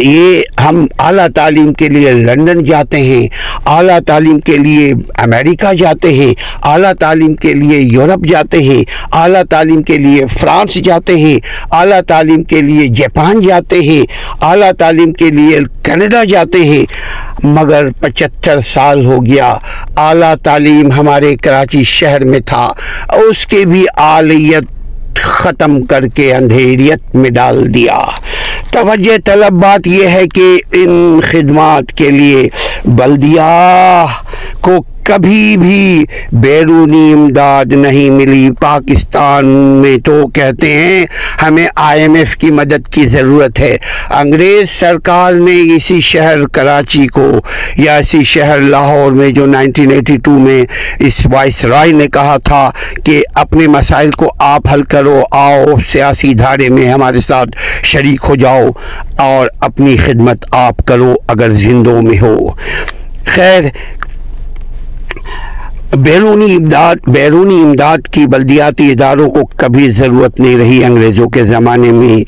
یہ 0.00 0.42
ہم 0.60 0.86
اعلیٰ 0.98 1.28
تعلیم 1.34 1.72
کے 1.72 1.88
لیے 1.88 2.12
لندن 2.12 2.64
جاتے 2.64 2.96
ہیں، 2.96 3.28
اعلیٰ 3.66 4.00
تعلیم 4.00 4.40
کے 4.40 4.56
لیے 4.56 4.92
امریکہ 5.16 5.72
جاتے 5.72 6.12
ہیں، 6.12 6.34
اعلیٰ 6.62 6.92
تعلیم 6.92 7.34
کے 7.34 7.52
لیے 7.52 7.78
یورپ 7.78 8.26
جاتے 8.26 8.58
ہیں، 8.58 8.84
اعلیٰ 9.12 9.42
تعلیم 9.50 9.82
کے 9.82 9.98
لیے 9.98 10.26
فرانس 10.40 10.74
جاتے 10.74 11.16
ہیں، 11.16 11.38
اعلیٰ 11.70 12.00
تعلیم 12.00 12.42
کے 12.42 12.60
لیے 12.60 12.88
جاپان 12.88 13.40
جاتے 13.40 13.80
ہیں، 13.80 14.02
اعلیٰ 14.40 14.72
تعلیم 14.72 15.12
کے 15.12 15.30
لیے 15.30 15.58
کینیڈا 15.82 16.24
جاتے 16.24 16.58
ہیں۔ 16.58 16.84
مگر 17.42 17.88
پچہتر 18.00 18.60
سال 18.60 19.06
ہو 19.06 19.26
گیا، 19.26 19.54
اعلیٰ 19.96 20.34
تعلیم 20.34 20.92
ہمارے 20.92 21.36
کراچی 21.36 21.84
شہر 21.84 22.24
میں 22.24 22.40
تھا۔ 22.40 22.72
اس 23.28 23.46
کے 23.46 23.64
بھی 23.64 23.84
آلیت 23.96 24.73
ختم 25.24 25.82
کر 25.82 26.06
کے 26.06 26.34
اندھیریت 26.34 27.16
میں 27.16 27.30
ڈال 27.30 27.74
دیا۔ 27.74 27.98
توجہ 28.70 29.16
طلب 29.24 29.52
بات 29.52 29.86
یہ 29.86 30.08
ہے 30.08 30.26
کہ 30.34 30.58
ان 30.72 31.20
خدمات 31.22 31.92
کے 31.92 32.10
لیے 32.10 32.48
بلدیہ 32.84 34.06
کو 34.60 34.76
کبھی 35.04 35.56
بھی 35.60 36.04
بیرونی 36.32 37.12
امداد 37.12 37.72
نہیں 37.72 38.10
ملی۔ 38.10 38.48
پاکستان 38.60 39.46
میں 39.82 39.96
تو 39.98 40.26
کہتے 40.26 40.72
ہیں، 40.72 41.04
ہمیں 41.42 41.66
آئی 41.76 42.00
ایم 42.02 42.14
ایف 42.14 42.36
کی 42.36 42.50
مدد 42.50 42.88
کی 42.92 43.06
ضرورت 43.06 43.60
ہے۔ 43.60 43.76
انگریز 44.10 44.70
سرکار 44.70 45.32
نے 45.32 45.56
اسی 45.76 46.00
شہر 46.00 46.46
کراچی 46.46 47.06
کو 47.06 47.30
یا 47.76 47.96
اسی 47.96 48.22
شہر 48.24 48.58
لاہور 48.58 49.12
میں 49.12 49.30
جو 49.30 49.46
نائنٹین 49.46 49.90
ایٹی 49.90 50.16
ٹو 50.16 50.30
میں 50.38 50.64
اس 50.98 51.26
وائس 51.32 51.64
رائے 51.64 51.92
نے 51.92 52.06
کہا 52.08 52.36
تھا 52.44 52.70
کہ 53.04 53.22
اپنے 53.34 53.66
مسائل 53.66 54.10
کو 54.10 54.32
آپ 54.38 54.72
حل 54.72 54.82
کرو، 54.82 55.22
آؤ 55.30 55.64
سیاسی 55.92 56.34
دھارے 56.34 56.68
میں 56.68 56.88
ہمارے 56.88 57.20
ساتھ 57.20 57.56
شریک 57.82 58.24
ہو 58.28 58.34
جاؤ 58.34 58.70
اور 59.18 59.48
اپنی 59.60 59.96
خدمت 59.96 60.44
آپ 60.50 60.86
کرو 60.86 61.14
اگر 61.28 61.52
زندوں 61.54 62.00
میں 62.02 62.20
ہو۔ 62.20 62.36
خیر 63.26 63.64
بیرونی 65.94 66.54
امداد 66.54 66.96
بیرونی 67.06 67.60
امداد 67.62 68.08
کی 68.12 68.26
بلدیاتی 68.26 68.90
اداروں 68.92 69.30
کو 69.30 69.44
کبھی 69.56 69.90
ضرورت 69.90 70.40
نہیں 70.40 70.56
رہی 70.56 70.82
انگریزوں 70.84 71.28
کے 71.28 71.44
زمانے 71.44 71.90
میں 71.92 72.22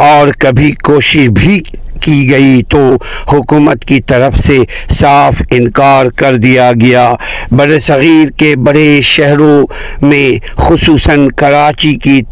اور 0.00 0.32
کبھی 0.38 0.70
کوشش 0.84 1.28
بھی 1.28 1.60
کی 2.02 2.30
گئی 2.30 2.62
تو 2.68 2.96
حکومت 3.32 3.84
کی 3.84 4.00
طرف 4.00 4.38
سے 4.38 4.58
صاف 4.90 5.42
انکار 5.50 6.06
کر 6.06 6.36
دیا 6.36 6.72
گیا۔ 6.80 7.12
بر 7.50 7.78
صغیر 7.78 8.30
کے 8.30 8.54
بڑے 8.56 9.00
شہروں 9.02 9.66
میں، 10.02 10.28
خصوصاً 10.56 11.28
کراچی 11.28 11.94
کی 11.94 12.22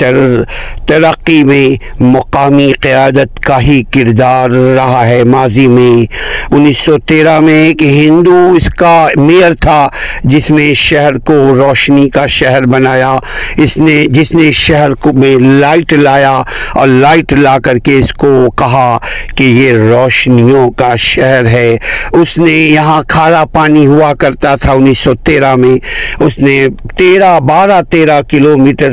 ترقی 0.87 1.45
میں 1.45 1.69
مقامی 2.03 2.73
قیادت 2.81 3.41
کا 3.41 3.61
ہی 3.63 3.83
کردار 3.83 4.51
رہا 4.51 5.09
ہے۔ 5.09 5.23
ماضی 5.25 5.67
میں، 5.69 6.07
انیس 6.55 6.79
سو 6.79 6.99
تیرہ 6.99 7.39
میں 7.41 7.67
ایک 7.67 7.83
ہندو 7.83 8.53
اس 8.57 8.69
کا 8.69 9.09
میئر 9.17 9.55
تھا 9.55 9.89
جس 10.25 10.51
میں 10.51 10.75
شہر 10.75 11.19
کو 11.19 11.33
روشنی 11.33 12.09
کا 12.11 12.27
شہر 12.27 12.67
بنایا۔ 12.67 13.17
اس 13.57 13.77
نے، 13.77 14.05
جس 14.07 14.33
نے 14.33 14.53
شہر 14.53 14.95
کو 14.95 15.13
میں 15.13 15.37
لائٹ 15.41 15.93
لایا 15.93 16.43
اور 16.73 16.89
لائٹ 16.89 17.33
لا 17.33 17.59
کر 17.59 17.79
کے 17.79 17.99
اس 17.99 18.13
کو 18.13 18.51
کہا 18.59 18.99
کہ 19.37 19.45
یہ 19.59 19.73
روشنیوں 19.73 20.71
کا 20.71 20.95
شہر 20.97 21.47
ہے۔ 21.47 21.77
اس 22.13 22.37
نے 22.39 22.53
یہاں 22.53 23.03
کھارا 23.09 23.45
پانی 23.45 23.87
ہوا 23.87 24.13
کرتا 24.15 24.55
تھا 24.57 24.73
انیس 24.73 24.99
سو 24.99 25.15
تیرہ 25.15 25.55
میں۔ 25.55 25.77
اس 26.25 26.39
نے 26.39 26.67
تیرہ، 26.97 27.39
بارہ، 27.41 27.81
تیرہ 27.91 28.21
کلومیٹر 28.31 28.93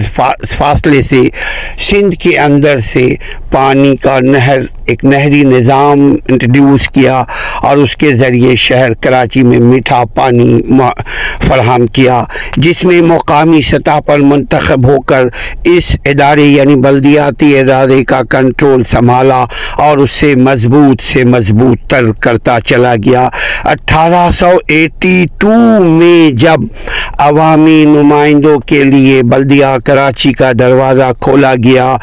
فاصلے 0.57 1.01
سے 1.01 1.21
سندھ 1.79 2.15
کے 2.15 2.37
اندر 2.37 2.79
سے 2.79 3.07
پانی 3.51 3.95
کا 3.95 4.19
نہر، 4.21 4.59
ایک 4.85 5.03
نہری 5.03 5.41
نظام 5.43 5.99
انٹروڈیوس 6.29 6.87
کیا 6.89 7.23
اور 7.61 7.77
اس 7.77 7.95
کے 7.95 8.15
ذریعے 8.15 8.55
شہر 8.55 8.93
کراچی 8.93 9.43
میں 9.43 9.59
میٹھا 9.59 10.03
پانی 10.15 10.61
فراہم 11.47 11.85
کیا، 11.87 12.23
جس 12.57 12.83
میں 12.85 13.01
مقامی 13.01 13.61
سطح 13.61 13.99
پر 14.05 14.19
منتخب 14.19 14.87
ہو 14.89 14.99
کر 15.01 15.27
اس 15.63 15.95
ادارے 16.05 16.43
یعنی 16.43 16.75
بلدیاتی 16.75 17.57
ادارے 17.59 18.03
کا 18.03 18.21
کنٹرول 18.29 18.83
سنبھالا 18.91 19.43
اور 19.77 19.97
اس 19.97 20.11
سے 20.11 20.33
مضبوط 20.55 21.01
سے 21.01 21.23
مضبوط 21.23 21.89
تر 21.89 22.11
کرتا 22.21 22.59
چلا 22.65 22.93
گیا۔ 23.05 23.27
اٹھارہ 23.63 24.29
سو 24.31 24.49
ایٹی 24.67 25.25
ٹو 25.37 25.53
میں 25.79 26.31
جب 26.39 26.59
عوامی 27.17 27.83
نمائندوں 27.85 28.57
کے 28.59 28.83
لیے 28.83 29.21
بلدیہ 29.23 29.75
کراچی 29.85 30.31
کا 30.33 30.51
دروازہ 30.59 31.11
کھولا 31.19 31.53
گیا 31.63 31.95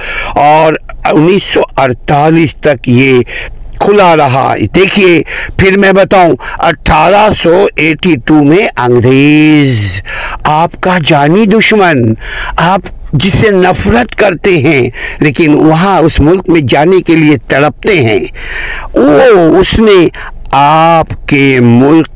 اور 0.42 0.72
انیس 1.12 1.44
سو 1.44 1.60
اڑتالیس 1.76 2.54
تک 2.56 2.88
یہ 2.88 3.22
کھلا 3.84 4.16
رہا۔ 4.16 4.54
دیکھیے، 4.74 5.22
پھر 5.56 5.78
میں 5.78 5.92
بتاؤں، 5.92 6.34
اٹھارہ 6.58 7.32
سو 7.32 7.66
ایٹی 7.76 8.14
ٹو 8.24 8.42
میں 8.44 8.66
انگریز، 8.76 10.02
آپ 10.44 10.80
کا 10.80 10.98
جانی 11.06 11.46
دشمن، 11.46 12.02
آپ 12.56 12.80
جسے 13.12 13.50
نفرت 13.50 14.14
کرتے 14.16 14.56
ہیں، 14.58 14.88
لیکن 15.18 15.54
وہاں 15.54 15.98
اس 15.98 16.20
ملک 16.20 16.48
میں 16.48 16.60
جانے 16.68 17.00
کے 17.00 17.16
لیے 17.16 17.36
تڑپتے 17.48 17.94
ہیں۔ 18.04 18.24
وہ، 18.94 19.58
اس 19.58 19.78
نے 19.78 20.08
آپ 20.50 21.28
کے 21.28 21.58
ملک 21.60 22.08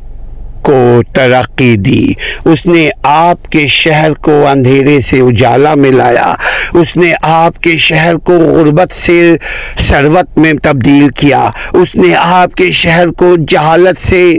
کو 0.67 1.03
ترقی 1.13 1.77
دی۔ 1.77 2.13
اس 2.45 2.67
نے 2.67 2.91
آپ 3.03 3.53
کے 3.53 3.67
شہر 3.69 4.15
کو 4.15 4.47
اندھیرے 4.47 5.01
سے 5.01 5.21
اجالا 5.21 5.75
میں 5.75 5.91
لایا۔ 5.91 6.35
اس 6.75 6.97
نے 6.97 7.13
آپ 7.23 7.63
کے 7.63 7.77
شہر 7.79 8.17
کو 8.17 8.33
غربت 8.39 8.93
سے 8.93 9.37
سروت 9.79 10.39
میں 10.39 10.53
تبدیل 10.63 11.09
کیا۔ 11.09 11.51
اس 11.73 11.95
نے 11.95 12.15
آپ 12.15 12.55
کے 12.55 12.71
شہر 12.71 13.09
کو 13.09 13.35
جہالت 13.49 14.07
سے 14.07 14.39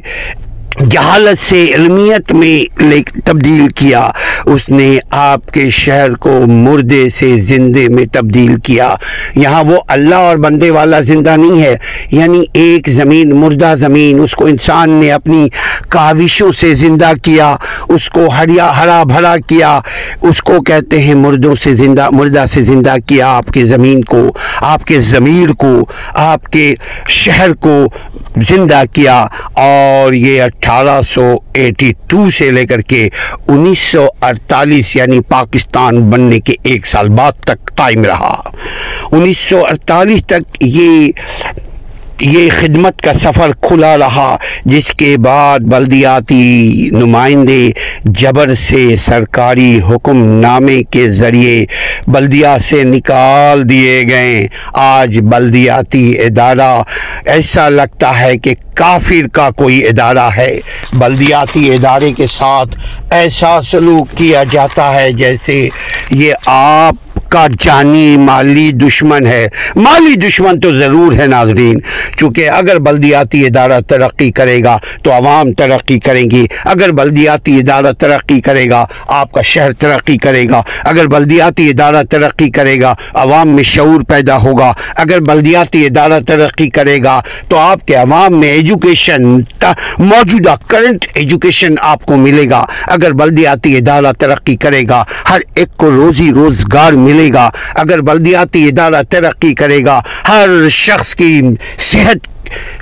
جہالت 0.79 1.39
سے 1.39 1.65
علمیت 1.75 2.33
میں 2.33 2.73
تبدیل 3.25 3.67
کیا۔ 3.67 4.09
اس 4.45 4.69
نے 4.69 4.99
آپ 5.11 5.51
کے 5.53 5.69
شہر 5.69 6.15
کو 6.15 6.41
مردے 6.47 7.09
سے 7.09 7.37
زندے 7.37 7.87
میں 7.89 8.05
تبدیل 8.11 8.59
کیا۔ 8.59 8.95
یہاں 9.35 9.63
وہ 9.63 9.77
اللہ 9.87 10.15
اور 10.15 10.37
بندے 10.37 10.69
والا 10.69 11.01
زندہ 11.01 11.35
نہیں 11.37 11.61
ہے۔ 11.61 11.77
یعنی 12.11 12.43
ایک 12.53 12.89
زمین، 12.89 13.35
مردہ 13.35 13.73
زمین۔ 13.79 14.19
اس 14.23 14.35
کو 14.35 14.45
انسان 14.45 14.89
نے 14.89 15.11
اپنی 15.11 15.47
کاوشوں 15.89 16.51
سے 16.51 16.73
زندہ 16.73 17.11
کیا۔ 17.23 17.55
اس 17.89 18.09
کو 18.09 18.27
ہریا 18.27 18.79
ہرا 18.79 19.03
بھرا 19.03 19.35
کیا۔ 19.47 19.79
اس 20.21 20.41
کو 20.41 20.61
کہتے 20.61 21.01
ہیں 21.01 21.15
مردوں 21.15 21.55
سے 21.55 21.75
زندہ 21.75 22.09
مردہ 22.09 22.45
سے 22.53 22.63
زندہ 22.63 22.95
کیا۔ 23.07 23.27
آپ 23.27 23.47
کے 23.47 23.65
زمین 23.65 24.03
کو، 24.03 24.31
آپ 24.55 24.85
کے 24.85 24.99
ضمیر 24.99 25.49
کو، 25.49 25.85
آپ 26.13 26.51
کے 26.51 26.75
شہر 27.07 27.53
کو 27.53 27.87
زندہ 28.37 28.81
کیا۔ 28.93 29.27
اور 29.53 30.13
یہ 30.13 30.41
اٹھارہ 30.67 31.01
سو 31.01 31.23
ایٹی 31.53 31.91
ٹو 32.07 32.29
سے 32.29 32.49
لے 32.51 32.65
کر 32.67 32.81
کے 32.91 33.07
انیس 33.47 33.79
سو 33.79 34.05
اڑتالیس 34.21 34.95
یعنی 34.95 35.19
پاکستان 35.29 35.99
بننے 36.09 36.39
کے 36.39 36.53
ایک 36.63 36.87
سال 36.87 37.09
بعد 37.09 37.31
تک 37.43 37.75
قائم 37.75 38.03
رہا۔ 38.05 38.33
انیس 39.11 39.37
سو 39.37 39.63
اڑتالیس 39.65 40.25
تک 40.25 40.57
یہ 40.59 41.11
یہ 42.19 42.49
خدمت 42.59 43.01
کا 43.01 43.13
سفر 43.13 43.51
کھلا 43.61 43.97
رہا، 43.97 44.37
جس 44.65 44.91
کے 44.91 45.17
بعد 45.17 45.59
بلدیاتی 45.59 46.89
نمائندے 46.91 47.69
جبر 48.05 48.53
سے 48.55 48.95
سرکاری 48.95 49.79
حکم 49.89 50.23
نامے 50.39 50.83
کے 50.83 51.09
ذریعے 51.09 51.65
بلدیا 52.07 52.57
سے 52.69 52.83
نکال 52.83 53.69
دیے 53.69 54.03
گئے۔ 54.09 54.47
آج 54.73 55.19
بلدیاتی 55.21 56.19
ادارہ 56.19 56.83
ایسا 57.25 57.69
لگتا 57.69 58.19
ہے 58.19 58.37
کہ 58.37 58.55
کافر 58.75 59.27
کا 59.27 59.49
کوئی 59.49 59.85
ادارہ 59.85 60.29
ہے۔ 60.37 60.59
بلدیاتی 60.93 61.73
ادارے 61.73 62.13
کے 62.13 62.27
ساتھ 62.27 62.75
ایسا 63.09 63.61
سلوک 63.61 64.17
کیا 64.17 64.43
جاتا 64.51 64.93
ہے 64.93 65.11
جیسے 65.11 65.69
یہ 66.11 66.33
آپ 66.45 66.95
کا 67.29 67.45
جانی 67.59 68.17
مالی 68.17 68.71
دشمن 68.71 69.25
ہے۔ 69.27 69.47
مالی 69.75 70.15
دشمن 70.15 70.59
تو 70.59 70.73
ضرور 70.75 71.13
ہے 71.13 71.25
ناظرین، 71.27 71.79
چونکہ 72.17 72.49
اگر 72.49 72.79
بلدیاتی 72.79 73.45
ادارہ 73.45 73.79
ترقی 73.87 74.31
کرے 74.31 74.63
گا 74.63 74.77
تو 75.03 75.11
عوام 75.11 75.51
ترقی 75.53 75.99
کریں 75.99 76.29
گی۔ 76.31 76.45
اگر 76.65 76.91
بلدیاتی 76.91 77.57
ادارہ 77.59 77.91
ترقی 77.91 78.39
کرے 78.41 78.69
گا، 78.69 78.85
آپ 79.07 79.31
کا 79.31 79.41
شہر 79.41 79.71
ترقی 79.73 80.17
کرے 80.17 80.45
گا۔ 80.49 80.61
اگر 80.83 81.07
بلدیاتی 81.07 81.69
ادارہ 81.69 82.03
ترقی 82.09 82.49
کرے 82.49 82.79
گا، 82.81 82.93
عوام 83.13 83.49
میں 83.49 83.63
شعور 83.63 84.01
پیدا 84.01 84.37
ہوگا۔ 84.37 84.73
اگر 84.95 85.19
بلدیاتی 85.19 85.85
ادارہ 85.85 86.19
ترقی 86.27 86.69
کرے 86.69 86.97
گا، 87.03 87.19
تو 87.47 87.57
آپ 87.57 87.87
کے 87.87 87.95
عوام 87.95 88.39
میں 88.39 88.49
ایجوکیشن 88.49 89.23
موجودہ 89.99 90.55
کرنٹ 90.67 91.05
ایجوکیشن 91.13 91.73
آپ 91.81 92.05
کو 92.05 92.15
ملے 92.17 92.49
گا۔ 92.49 92.65
اگر 92.87 93.11
بلدیاتی 93.11 93.77
ادارہ 93.77 94.11
ترقی 94.19 94.55
کرے 94.55 94.81
گا، 94.89 95.03
ہر 95.29 95.41
ایک 95.55 95.77
کو 95.77 95.89
روزی 95.91 96.31
روزگار 96.31 96.93
ملے 96.93 97.16
ملے 97.17 97.33
گا۔ 97.33 97.49
اگر 97.75 98.01
بلدیاتی 98.01 98.67
ادارہ 98.67 99.01
ترقی 99.09 99.53
کرے 99.53 99.83
گا 99.85 99.99
ہر 100.27 100.67
شخص 100.69 101.15
کی 101.15 101.41
صحت 101.79 102.27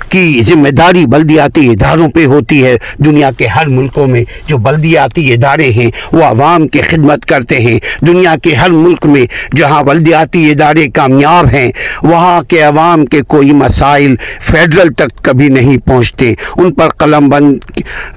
کی 0.08 0.42
ذمہ 0.48 0.68
داری 0.68 1.06
بلدیاتی 1.06 1.70
اداروں 1.70 2.08
پہ 2.10 2.24
ہوتی 2.26 2.64
ہے۔ 2.64 2.76
دنیا 2.98 3.30
کے 3.38 3.46
ہر 3.46 3.66
ملکوں 3.66 4.06
میں 4.06 4.24
جو 4.46 4.58
بلدیاتی 4.58 5.32
ادارے 5.32 5.70
ہیں، 5.70 5.90
وہ 6.12 6.24
عوام 6.24 6.68
کی 6.68 6.80
خدمت 6.80 7.24
کرتے 7.24 7.60
ہیں۔ 7.60 7.78
دنیا 8.06 8.34
کے 8.42 8.54
ہر 8.54 8.70
ملک 8.70 9.06
میں 9.06 9.26
جہاں 9.56 9.82
بلدیاتی 9.82 10.50
ادارے 10.50 10.88
کامیاب 10.88 11.46
ہیں، 11.46 11.72
وہاں 12.02 12.42
کے 12.42 12.60
عوام 12.60 13.06
کے 13.06 13.20
کوئی 13.20 13.52
مسائل 13.52 14.14
فیڈرل 14.40 14.92
تک 14.92 15.22
کبھی 15.22 15.48
نہیں 15.48 15.86
پہنچتے۔ 15.86 16.34
ان 16.56 16.74
پر 16.74 16.88
قلم 16.88 17.28
بند 17.28 17.56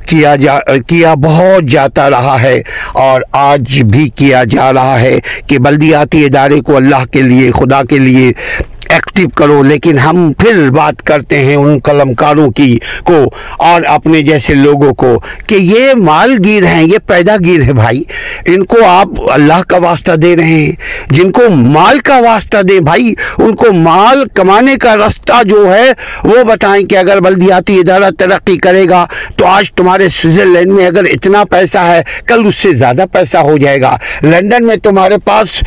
کیا 0.06 0.36
جا، 0.36 0.60
کیا 0.88 1.14
بہت 1.14 1.64
جاتا 1.64 2.10
رہا 2.10 2.42
ہے۔ 2.42 2.62
اور 2.94 3.22
آج 3.32 3.84
بھی 3.84 4.10
کیا 4.10 4.44
جا 4.44 4.74
رہا 4.74 5.00
ہے 5.00 5.20
کہ 5.48 5.60
بلدیاتی 5.60 6.26
ادارے 6.26 6.62
کو 6.62 6.76
اللہ 6.76 7.06
کے 7.12 7.22
لیے، 7.22 7.52
خدا 7.52 7.84
کے 7.84 8.00
لیے 8.00 8.32
ایکٹیو 8.90 9.30
کرو، 9.30 9.64
لیکن 9.64 10.00
ہم 10.00 10.34
پھر 10.34 10.70
بات 10.70 11.04
کرتے 11.04 11.38
ہیں 11.40 11.56
ان 11.56 11.80
قلم 11.80 12.14
کاروں 12.14 12.52
کی 12.52 12.80
کو 13.04 13.24
اور 13.58 13.82
اپنے 13.88 14.22
جیسے 14.22 14.54
لوگوں 14.54 14.94
کو 14.94 15.20
کہ 15.48 15.56
یہ 15.56 15.94
مال 15.94 16.38
گیر 16.44 16.64
ہیں، 16.64 16.84
یہ 16.84 16.98
پیدا 17.08 17.36
گیر 17.46 17.62
ہے 17.62 17.74
بھائی۔ 17.74 18.04
ان 18.46 18.66
کو 18.66 18.86
آپ 18.86 19.08
اللہ 19.32 19.62
کا 19.68 19.78
واسطہ 19.78 20.12
دے 20.12 20.36
رہے 20.36 20.44
ہیں۔ 20.44 20.72
جن 21.10 21.32
کو 21.32 21.50
مال 21.50 22.00
کا 22.00 22.20
واسطہ 22.20 22.62
دیں 22.62 22.80
بھائی، 22.80 23.14
ان 23.38 23.56
کو 23.56 23.74
مال 23.74 24.24
کمانے 24.34 24.76
کا 24.76 24.96
رستہ 24.98 25.44
جو 25.46 25.74
ہے، 25.76 25.92
وہ 26.24 26.44
بتائیں 26.44 26.88
کہ 26.88 26.98
اگر 26.98 27.20
بلدیاتی 27.20 27.80
ادارہ 27.80 28.10
ترقی 28.18 28.58
کرے 28.58 28.90
گا 28.90 29.06
تو 29.36 29.46
آج 29.46 29.72
تمہارے 29.72 30.10
سوئٹزرلینڈ 30.10 30.72
میں 30.72 30.88
اگر 30.88 31.04
اتنا 31.04 31.44
پیسہ 31.44 31.78
ہے، 31.78 32.02
کل 32.28 32.48
اس 32.48 32.56
سے 32.56 32.74
زیادہ 32.74 33.06
پیسہ 33.12 33.38
ہو 33.38 33.58
جائے 33.58 33.82
گا۔ 33.82 33.98
لنڈن 34.24 34.66
میں 34.68 34.76
تمہارے 34.76 35.16
پاس 35.26 35.64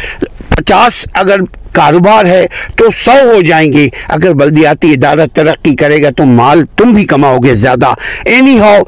پچاس 0.57 1.05
اگر 1.15 1.41
کاروبار 1.73 2.25
ہے 2.25 2.47
تو 2.77 2.85
سو 2.97 3.19
ہو 3.35 3.41
جائیں 3.47 3.73
گے۔ 3.73 3.89
اگر 4.09 4.33
بلدیاتی 4.41 4.93
ادارہ 4.93 5.27
ترقی 5.35 5.75
کرے 5.77 6.03
گا 6.03 6.11
تو 6.17 6.25
مال 6.25 6.65
تم 6.77 6.93
بھی 6.95 7.05
کماؤ 7.13 7.39
گے 7.45 7.55
زیادہ۔ 7.55 7.93
Any 8.25 8.59
how 8.59 8.83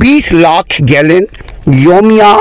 base 0.00 0.32
lakh 0.32 0.80
gallon 0.88 1.24
یومیہ 1.82 2.34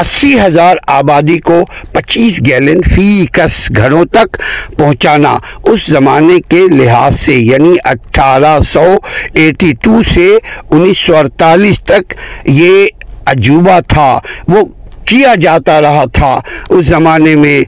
اسی 0.00 0.38
ہزار 0.40 0.76
آبادی 0.86 1.38
کو 1.38 1.60
پچیس 1.92 2.40
گیلن 2.46 2.80
فی 2.94 3.26
کس 3.32 3.70
گھروں 3.76 4.04
تک 4.04 4.36
پہنچانا۔ 4.78 5.36
اس 5.64 5.86
زمانے 5.86 6.38
کے 6.48 6.62
لحاظ 6.70 7.20
سے 7.20 7.34
یعنی 7.34 7.74
اٹھارہ 7.84 8.58
سو 8.72 8.86
ایٹی 9.32 9.72
ٹو 9.82 10.00
سے 10.14 10.28
انیس 10.70 10.98
سو 10.98 11.16
اڑتالیس 11.16 11.80
تک 11.80 12.14
یہ 12.44 12.86
عجوبہ 13.26 13.78
تھا۔ 13.88 14.18
وہ 14.48 14.64
کیا 15.06 15.34
جاتا 15.34 15.80
رہا 15.80 16.04
تھا، 16.12 16.38
اس 16.68 16.86
زمانے 16.86 17.34
میں 17.34 17.62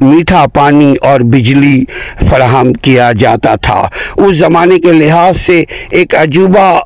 میٹھا 0.00 0.44
پانی 0.54 0.92
اور 1.00 1.20
بجلی 1.32 1.84
فراہم 2.28 2.72
کیا 2.72 3.10
جاتا 3.18 3.54
تھا۔ 3.54 3.88
اس 4.16 4.36
زمانے 4.36 4.78
کے 4.78 4.92
لحاظ 4.92 5.36
سے 5.36 5.64
ایک 5.90 6.14
عجوبہ 6.14 6.80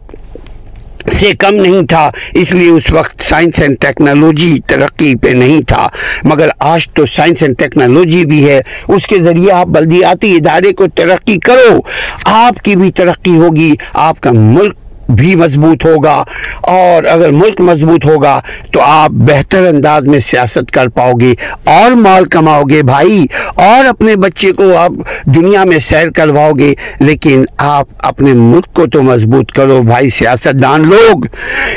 سے 1.12 1.30
کم 1.38 1.54
نہیں 1.54 1.86
تھا، 1.86 2.10
اس 2.34 2.52
لیے 2.52 2.68
اس 2.68 2.90
وقت 2.92 3.22
سائنس 3.22 3.58
اینڈ 3.58 3.76
ٹیکنالوجی 3.80 4.58
ترقی 4.66 5.14
پہ 5.14 5.28
نہیں 5.28 5.60
تھا۔ 5.62 5.86
مگر 6.24 6.48
آج 6.58 6.88
تو 6.88 7.06
سائنس 7.06 7.42
اینڈ 7.42 7.58
ٹیکنالوجی 7.58 8.24
بھی 8.24 8.44
ہے، 8.48 8.60
اس 8.88 9.06
کے 9.06 9.18
ذریعے 9.22 9.52
آپ 9.52 9.66
بلدیاتی 9.66 10.34
ادارے 10.36 10.72
کو 10.72 10.86
ترقی 10.94 11.38
کرو۔ 11.40 11.80
آپ 12.24 12.64
کی 12.64 12.76
بھی 12.76 12.90
ترقی 12.92 13.36
ہوگی، 13.36 13.74
آپ 13.92 14.20
کا 14.20 14.32
ملک 14.32 14.74
بھی 15.10 15.34
مضبوط 15.34 15.84
ہوگا 15.86 16.22
اور 16.68 17.04
اگر 17.04 17.30
ملک 17.32 17.60
مضبوط 17.60 18.04
ہوگا 18.06 18.38
تو 18.72 18.80
آپ 18.82 19.10
بہتر 19.28 19.66
انداز 19.66 20.06
میں 20.06 20.20
سیاست 20.20 20.70
کر 20.70 20.88
پاؤ 20.88 21.12
گے 21.20 21.32
اور 21.66 21.92
مال 21.98 22.24
کماؤ 22.30 22.62
گے 22.70 22.82
بھائی 22.82 23.24
اور 23.56 23.84
اپنے 23.84 24.16
بچے 24.16 24.52
کو 24.52 24.76
آپ 24.76 24.92
دنیا 25.26 25.64
میں 25.64 25.78
سیر 25.80 26.10
کرواؤ 26.10 26.52
گے 26.58 26.74
لیکن 27.00 27.44
آپ 27.58 27.88
اپنے 28.06 28.32
ملک 28.32 28.72
کو 28.74 28.86
تو 28.86 29.02
مضبوط 29.02 29.52
کرو 29.52 29.80
بھائی 29.82 30.10
سیاست 30.10 30.62
دان 30.62 30.88
لوگ 30.88 31.26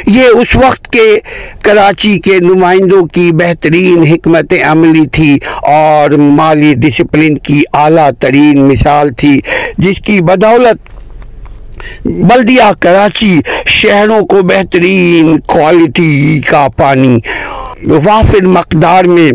یہ 0.07 0.39
اس 0.41 0.55
وقت 0.55 0.91
کے 0.91 1.09
کراچی 1.61 2.17
کے 2.19 2.39
نمائندوں 2.39 3.05
کی 3.07 3.31
بہترین 3.35 4.03
حکمت 4.03 4.53
عملی 4.65 5.05
تھی 5.11 5.37
اور 5.69 6.17
مالی 6.35 6.73
ڈسپلن 6.79 7.37
کی 7.39 7.61
اعلیٰ 7.73 8.09
ترین 8.19 8.61
مثال 8.63 9.13
تھی 9.13 9.39
جس 9.77 9.99
کی 10.01 10.19
بدولت 10.21 10.88
بلدیہ 12.05 12.71
کراچی 12.79 13.39
شہروں 13.65 14.21
کو 14.25 14.41
بہترین 14.43 15.39
کوالٹی 15.45 16.41
کا 16.49 16.67
پانی 16.77 17.17
وافر 17.87 18.45
مقدار 18.47 19.03
میں 19.05 19.31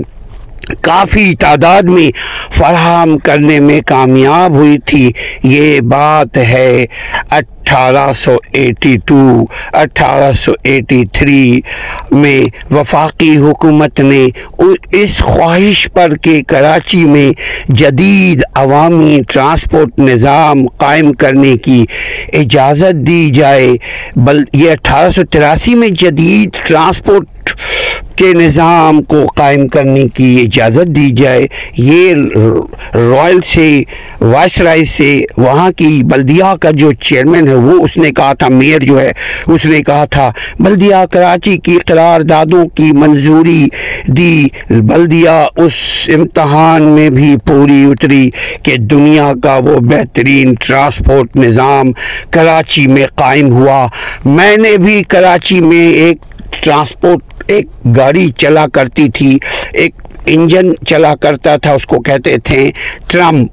کافی 0.83 1.35
تعداد 1.41 1.83
میں 1.89 2.11
فراہم 2.57 3.17
کرنے 3.25 3.59
میں 3.61 3.81
کامیاب 3.87 4.55
ہوئی 4.55 4.79
تھی۔ 4.87 5.11
یہ 5.45 5.81
بات 5.91 6.37
ہے 6.39 6.85
اٹھارہ 7.31 8.13
سو 8.19 8.37
ایٹی 8.53 8.97
ٹو 9.07 9.45
اٹھارہ 9.73 10.33
سو 10.41 10.53
ایٹی 10.63 11.03
تھری 11.13 11.61
میں 12.11 12.41
وفاقی 12.75 13.37
حکومت 13.37 14.01
نے 14.01 14.27
اس 14.93 15.17
خواہش 15.19 15.87
پر 15.95 16.17
کہ 16.23 16.41
کراچی 16.49 17.05
میں 17.05 17.31
جدید 17.69 18.43
عوامی 18.55 19.21
ٹرانسپورٹ 19.29 19.99
نظام 20.01 20.67
قائم 20.77 21.13
کرنے 21.13 21.57
کی 21.57 21.85
اجازت 22.33 23.07
دی 23.07 23.31
جائے، 23.35 23.75
بل 24.17 24.43
یہ 24.53 24.71
اٹھارہ 24.73 25.11
سو 25.11 25.23
تراسی 25.31 25.75
میں 25.75 25.89
جدید 26.01 26.67
ٹرانسپورٹ 26.67 27.51
کے 28.17 28.33
نظام 28.35 29.03
کو 29.03 29.25
قائم 29.37 29.67
کرنے 29.69 30.07
کی 30.15 30.29
اجازت 30.43 30.89
دی 30.97 31.11
جائے، 31.17 31.47
یہ 31.77 32.15
رائل 32.95 33.41
سے، 33.47 33.69
وائس 34.21 34.61
رائے 34.61 34.85
سے 34.89 35.09
وہاں 35.37 35.71
کی 35.77 36.03
بلدیہ 36.11 36.55
کا 36.61 36.71
جو 36.71 36.93
چیئرمین 37.01 37.49
ہے، 37.49 37.55
وہ 37.55 37.79
اس 37.85 37.97
نے 37.97 38.11
کہا 38.11 38.33
تھا 38.33 38.49
میئر 38.49 38.85
جو 38.85 39.01
ہے، 39.01 39.13
اس 39.47 39.67
نے 39.67 39.83
کہا 39.83 40.05
تھا، 40.11 40.31
بلدیہ 40.61 41.05
کراچی 41.13 41.57
کی 41.59 41.79
قرار 41.87 42.21
دادوں 42.29 42.65
کی 42.77 42.91
منظوری 42.93 43.67
دی، 44.07 44.47
بلدیہ 44.71 45.37
اس 45.57 45.75
امتحان 46.15 46.83
میں 46.95 47.09
بھی 47.11 47.35
پوری 47.47 47.85
اتری 47.85 48.29
کہ 48.63 48.77
دنیا 48.91 49.33
کا 49.43 49.57
وہ 49.65 49.79
بہترین 49.91 50.53
ٹرانسپورٹ 50.61 51.37
نظام 51.37 51.93
کراچی 52.31 52.87
میں 52.87 53.07
قائم 53.15 53.53
ہوا۔ 53.53 53.87
میں 54.25 54.57
نے 54.57 54.77
بھی 54.77 55.03
کراچی 55.09 55.61
میں 55.61 55.87
ایک 55.89 56.33
ٹرانسپورٹ 56.63 57.34
ایک 57.47 57.67
گاڑی 57.97 58.29
چلا 58.37 58.67
کرتی 58.73 59.09
تھی، 59.09 59.39
ایک 59.73 59.95
انجن 60.27 60.73
چلا 60.87 61.15
کرتا 61.15 61.57
تھا، 61.57 61.73
اس 61.73 61.87
کو 61.87 62.01
کہتے 62.01 62.37
تھے 62.39 62.71
ٹرم۔ 63.07 63.45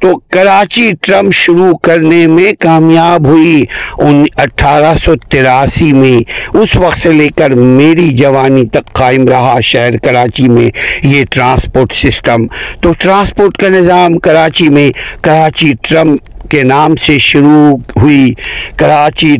تو 0.00 0.18
کراچی 0.18 0.90
ٹرم 1.00 1.30
شروع 1.30 1.76
کرنے 1.76 2.26
میں 2.26 2.52
کامیاب 2.58 3.26
ہوئی۔ 3.26 3.64
ان 3.98 4.24
اٹھارہ 4.36 4.94
سو 5.04 5.14
تراسی 5.30 5.92
میں 5.92 6.30
اس 6.56 6.76
وقت 6.76 6.98
سے 6.98 7.12
لے 7.12 7.28
کر 7.36 7.50
میری 7.50 8.08
جوانی 8.08 8.66
تک 8.66 8.92
قائم 8.92 9.28
رہا 9.28 9.60
شہر 9.60 9.96
کراچی 9.98 10.48
میں 10.48 10.70
یہ 11.02 11.24
ٹرانسپورٹ 11.30 11.92
سسٹم۔ 11.92 12.46
تو 12.80 12.92
ٹرانسپورٹ 12.98 13.56
کا 13.56 13.68
نظام 13.68 14.18
کراچی 14.18 14.68
میں، 14.68 14.90
کراچی 15.22 15.72
ٹرم 15.82 16.16
کے 16.50 16.62
نام 16.62 16.96
سے 16.96 17.18
شروع 17.18 17.76
ہوئی۔ 18.00 18.32
کراچی 18.76 19.36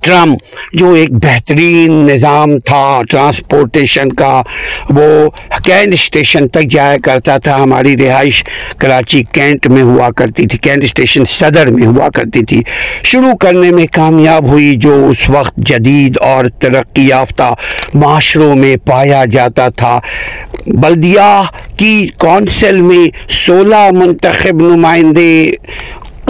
ٹرم 0.00 0.34
جو 0.72 0.92
ایک 0.92 1.10
بہترین 1.12 1.92
نظام 1.92 2.58
تھا، 2.58 3.00
ٹرانسپورٹیشن 3.10 4.12
کا، 4.12 4.42
وہ 4.90 5.30
کینٹ 5.64 5.92
اسٹیشن 5.92 6.48
تک 6.48 6.62
جایا 6.70 6.96
کرتا 7.04 7.38
تھا۔ 7.38 7.62
ہماری 7.62 7.96
رہائش 7.96 8.44
کراچی 8.78 9.22
کینٹ 9.22 9.66
میں 9.66 9.82
ہوا 9.82 10.10
کرتی 10.10 10.46
تھی، 10.46 10.58
کینٹ 10.58 10.84
اسٹیشن 10.84 11.24
صدر 11.24 11.66
میں 11.66 11.86
ہوا 11.86 12.08
کرتی 12.08 12.44
تھی۔ 12.44 12.62
شروع 13.02 13.36
کرنے 13.36 13.70
میں 13.70 13.86
کامیاب 13.92 14.46
ہوئی، 14.46 14.76
جو 14.76 15.06
اس 15.10 15.30
وقت 15.30 15.56
جدید 15.56 16.18
اور 16.18 16.44
ترقی 16.58 17.08
یافتہ 17.08 17.54
معاشروں 17.94 18.54
میں 18.56 18.76
پایا 18.76 19.24
جاتا 19.24 19.68
تھا۔ 19.68 19.98
بلدیہ 20.66 21.42
کی 21.76 22.08
کونسل 22.18 22.80
میں 22.80 23.30
سولہ 23.30 23.90
منتخب 23.92 24.60
نمائندے 24.60 25.52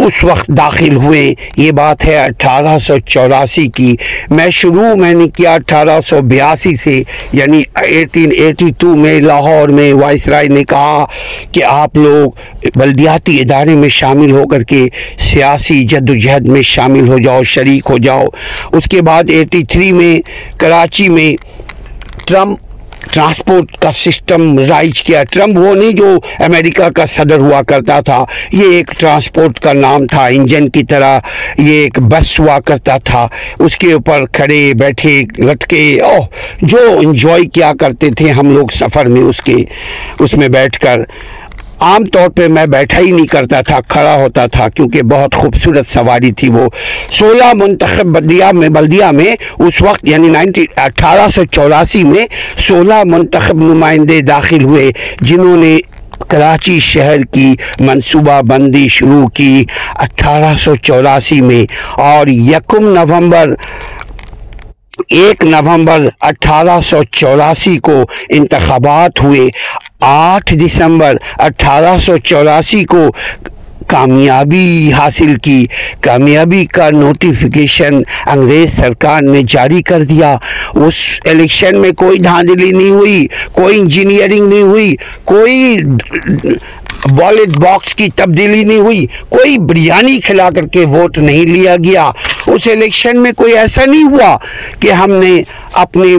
اس 0.07 0.25
وقت 0.25 0.49
داخل 0.49 0.97
ہوئے۔ 0.97 1.35
یہ 1.57 1.71
بات 1.71 2.05
ہے 2.05 2.17
اٹھارہ 2.25 2.79
سو 2.79 2.99
چوراسی 3.07 3.67
کی۔ 3.69 3.97
میں 4.31 4.51
شروع 4.51 4.95
میں 4.95 5.13
نے 5.15 5.29
کیا 5.29 5.55
اٹھارہ 5.55 6.01
سو 6.07 6.21
بیاسی 6.21 6.77
سے 6.77 7.03
یعنی 7.33 7.63
ایٹین 7.75 8.31
ایٹی 8.37 8.67
ٹو 8.79 8.95
میں 8.97 9.21
لاہور 9.21 9.69
میں 9.69 9.93
وائس 9.93 10.29
رائے 10.29 10.49
نے 10.49 10.65
کہا 10.65 11.05
کہ 11.53 11.65
آپ 11.65 11.97
لوگ 11.97 12.31
بلدیاتی 12.77 13.41
ادارے 13.41 13.75
میں 13.75 13.89
شامل 13.89 14.31
ہو 14.31 14.49
کر 14.49 14.63
کے 14.63 14.87
سیاسی 15.19 15.85
جد 15.85 16.11
و 16.11 16.15
جہد 16.15 16.49
میں 16.49 16.63
شامل 16.63 17.09
ہو 17.09 17.19
جاؤ، 17.19 17.43
شریک 17.43 17.87
ہو 17.91 17.99
جاؤ۔ 17.99 18.25
اس 18.73 18.85
کے 18.85 19.03
بعد 19.03 19.25
ایٹی 19.29 19.65
تھری 19.65 19.93
میں 19.93 20.21
کراچی 20.59 21.09
میں 21.09 21.37
ٹرمپ 22.27 22.59
ٹرانسپورٹ 23.13 23.77
کا 23.77 23.93
سسٹم 23.93 24.59
رائج 24.59 25.03
کیا۔ 25.03 25.25
ٹرمپ 25.25 25.59
وہ 25.59 25.75
نہیں 25.75 25.93
جو 25.93 26.19
امریکہ 26.39 26.89
کا 26.89 27.07
صدر 27.07 27.39
ہوا 27.39 27.63
کرتا 27.63 28.01
تھا، 28.01 28.25
یہ 28.53 28.73
ایک 28.73 28.91
ٹرانسپورٹ 28.99 29.59
کا 29.59 29.73
نام 29.73 30.07
تھا، 30.07 30.27
انجن 30.27 30.69
کی 30.69 30.83
طرح 30.83 31.19
یہ 31.59 31.73
ایک 31.73 31.99
بس 31.99 32.41
ہوا 32.41 32.59
کرتا 32.61 32.97
تھا۔ 32.99 33.29
اس 33.59 33.77
کے 33.77 33.93
اوپر 33.93 34.27
کھڑے 34.33 34.73
بیٹھے، 34.75 35.23
لٹکے، 35.39 36.01
اوہ، 36.01 36.27
جو 36.63 36.79
انجوائے 36.99 37.45
کیا 37.45 37.73
کرتے 37.81 38.11
تھے 38.11 38.31
ہم 38.31 38.51
لوگ 38.51 38.67
سفر 38.73 39.07
میں 39.07 39.23
اس 39.23 39.43
کے، 39.43 39.57
اس 40.19 40.35
میں 40.35 40.49
بیٹھ 40.49 40.81
کر۔ 40.81 41.01
عام 41.81 42.05
طور 42.05 42.29
پہ 42.29 42.49
میں 42.49 42.67
بیٹھا 42.67 42.99
ہی 42.99 43.11
نہیں 43.11 43.27
کرتا 43.27 43.61
تھا، 43.61 43.81
کھڑا 43.89 44.15
ہوتا 44.15 44.47
تھا، 44.47 44.69
کیونکہ 44.69 45.03
بہت 45.03 45.35
خوبصورت 45.35 45.87
سواری 45.87 46.33
تھی 46.33 46.49
وہ۔ 46.49 46.69
سولہ 47.11 47.53
منتخب 47.55 48.05
بلدیہ 48.05 48.45
میں 48.53 48.69
بلدیہ 48.69 49.05
میں 49.05 49.37
اس 49.59 49.83
وقت 49.83 50.09
یعنی 50.09 50.29
نائنٹی، 50.29 50.65
اٹھارہ 50.77 51.29
سو 51.29 51.45
چوراسی 51.45 52.05
میں 52.05 52.27
سولہ 52.57 53.03
منتخب 53.05 53.55
نمائندے 53.55 54.21
داخل 54.21 54.65
ہوئے، 54.65 54.91
جنہوں 55.21 55.57
نے 55.57 55.79
کراچی 56.29 56.79
شہر 56.79 57.23
کی 57.23 57.55
منصوبہ 57.81 58.41
بندی 58.43 58.89
شروع 58.89 59.27
کی 59.27 59.65
اٹھارہ 59.95 60.57
سو 60.57 60.75
چوراسی 60.75 61.41
میں۔ 61.41 61.65
اور 62.01 62.27
یکم 62.27 62.85
نومبر، 62.95 63.55
ایک 65.09 65.45
نومبر 65.45 66.09
اٹھارہ 66.21 66.81
سو 66.81 67.03
چوراسی 67.03 67.79
کو 67.79 68.05
انتخابات 68.29 69.23
ہوئے۔ 69.23 69.49
آٹھ 70.01 70.55
دسمبر 70.55 71.17
اٹھارہ 71.39 71.99
سو 71.99 72.17
چوراسی 72.17 72.85
کو 72.85 73.11
کامیابی 73.89 74.93
حاصل 74.93 75.35
کی۔ 75.43 75.67
کامیابی 76.01 76.65
کا 76.67 76.89
نوٹیفیکیشن 76.91 77.95
انگریز 78.27 78.73
سرکار 78.73 79.23
نے 79.23 79.43
جاری 79.49 79.83
کر 79.83 80.03
دیا۔ 80.03 80.37
اس 80.75 80.99
الیکشن 81.25 81.81
میں 81.81 81.91
کوئی 81.93 82.19
دھاندلی 82.19 82.71
نہیں 82.71 82.91
ہوئی، 82.91 83.27
کوئی 83.53 83.79
انجینئرنگ 83.81 84.49
نہیں 84.49 84.63
ہوئی، 84.63 84.95
کوئی 85.25 85.77
بیلٹ 87.07 87.57
باکس 87.57 87.95
کی 87.95 88.09
تبدیلی 88.17 88.65
نہیں 88.65 88.79
ہوئی، 88.79 89.07
کوئی 89.29 89.59
بریانی 89.59 90.21
کھلا 90.21 90.51
کر 90.51 90.67
کے 90.67 90.85
ووٹ 90.85 91.19
نہیں 91.19 91.47
لیا 91.47 91.77
گیا۔ 91.77 92.11
اس 92.47 92.69
الیکشن 92.69 93.21
میں 93.21 93.33
کوئی 93.33 93.59
ایسا 93.59 93.85
نہیں 93.87 94.05
ہوا 94.05 94.37
کہ 94.81 94.93
ہم 94.93 95.11
نے 95.11 95.43
اپنے، 95.73 96.17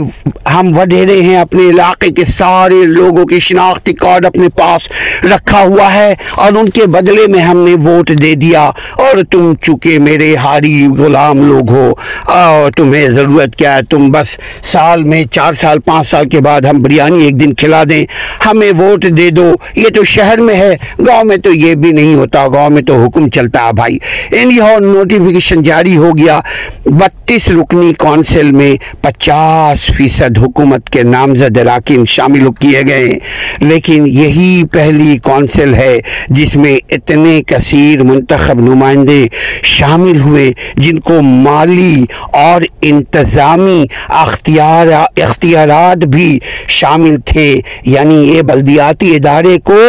ہم 0.50 0.78
وڈیرے 0.78 1.22
ہیں، 1.22 1.38
اپنے 1.38 1.70
علاقے 1.70 2.10
کے 2.10 2.26
سارے 2.26 2.86
لوگوں 2.86 3.26
کی 3.26 3.40
شناختی 3.40 3.94
کارڈ 3.94 4.26
اپنے 4.26 4.50
پاس 4.50 4.90
رکھا 5.24 5.62
ہوا 5.62 5.94
ہے 5.94 6.16
اور 6.32 6.52
ان 6.52 6.70
کے 6.70 6.86
بدلے 6.86 7.28
میں 7.28 7.40
ہم 7.40 7.58
نے 7.58 7.74
ووٹ 7.74 8.12
دے 8.22 8.36
دیا۔ 8.36 8.72
اور 8.92 9.24
تم 9.32 9.54
چکے 9.62 10.00
میرے 10.00 10.36
ہاری 10.36 10.88
غلام 10.98 11.48
لوگ 11.48 11.72
ہو 11.72 11.94
اور 12.26 12.72
تمہیں 12.72 13.08
ضرورت 13.08 13.56
کیا 13.56 13.76
ہے؟ 13.76 13.84
تم 13.90 14.12
بس 14.12 14.38
سال 14.64 15.04
میں 15.04 15.26
چار 15.26 15.54
سال، 15.62 15.80
پانچ 15.80 16.08
سال 16.08 16.30
کے 16.30 16.40
بعد 16.40 16.62
ہم 16.62 16.80
بریانی 16.80 17.26
ایک 17.26 17.40
دن 17.40 17.54
کھلا 17.54 17.84
دیں۔ 17.90 18.06
ہمیں 18.46 18.72
ووٹ 18.78 19.04
دے 19.04 19.30
دو۔ 19.30 19.54
یہ 19.76 19.90
تو 19.96 20.04
شہر 20.04 20.38
میں 20.38 20.56
ہے۔ 20.56 20.71
گاؤں 21.08 21.24
میں 21.24 21.38
تو 21.38 21.54
یہ 21.54 21.76
بھی 21.76 21.92
نہیں 21.92 22.16
ہوتا، 22.16 22.48
گاؤں 22.48 22.70
میں 22.70 22.82
تو 22.82 23.04
حکم 23.04 23.30
چلتا 23.30 23.68
ہے 23.68 23.74
بھائی۔ 23.74 23.98
اینی 24.32 24.60
ہاؤ 24.60 24.80
نوٹیفیکیشن 24.80 25.64
جاری 25.64 25.98
ہو 25.98 26.18
گیا۔ 26.18 26.40
بتیس 26.86 27.50
رکنی 27.50 27.94
کونسل 27.94 28.52
میں 28.52 28.76
پچاس 29.02 29.92
فیصد 29.96 30.38
حکومت 30.38 30.90
کے 30.90 31.04
نامزد 31.04 31.58
اراکین 31.58 32.06
شامل 32.06 32.48
کیے 32.60 32.82
گئے۔ 32.88 33.20
لیکن 33.60 34.08
یہی 34.08 34.64
پہلی 34.72 35.18
کونسل 35.18 35.74
ہے 35.74 36.00
جس 36.28 36.56
میں 36.56 36.78
اتنے 36.90 37.42
کثیر 37.48 38.04
منتخب 38.04 38.60
نمائندے 38.60 39.28
شامل 39.64 40.22
ہوئے، 40.22 40.52
جن 40.76 41.00
کو 41.00 41.22
مالی 41.22 42.06
اور 42.34 42.62
انتظامی 42.82 43.86
اختیار 44.10 44.88
اختیارات 45.22 45.98
بھی 45.98 46.40
شامل 46.68 47.16
تھے۔ 47.26 47.62
یعنی 47.86 48.16
یہ 48.16 48.42
بلدیاتی 48.42 49.16
ادارے 49.16 49.58
کو 49.64 49.82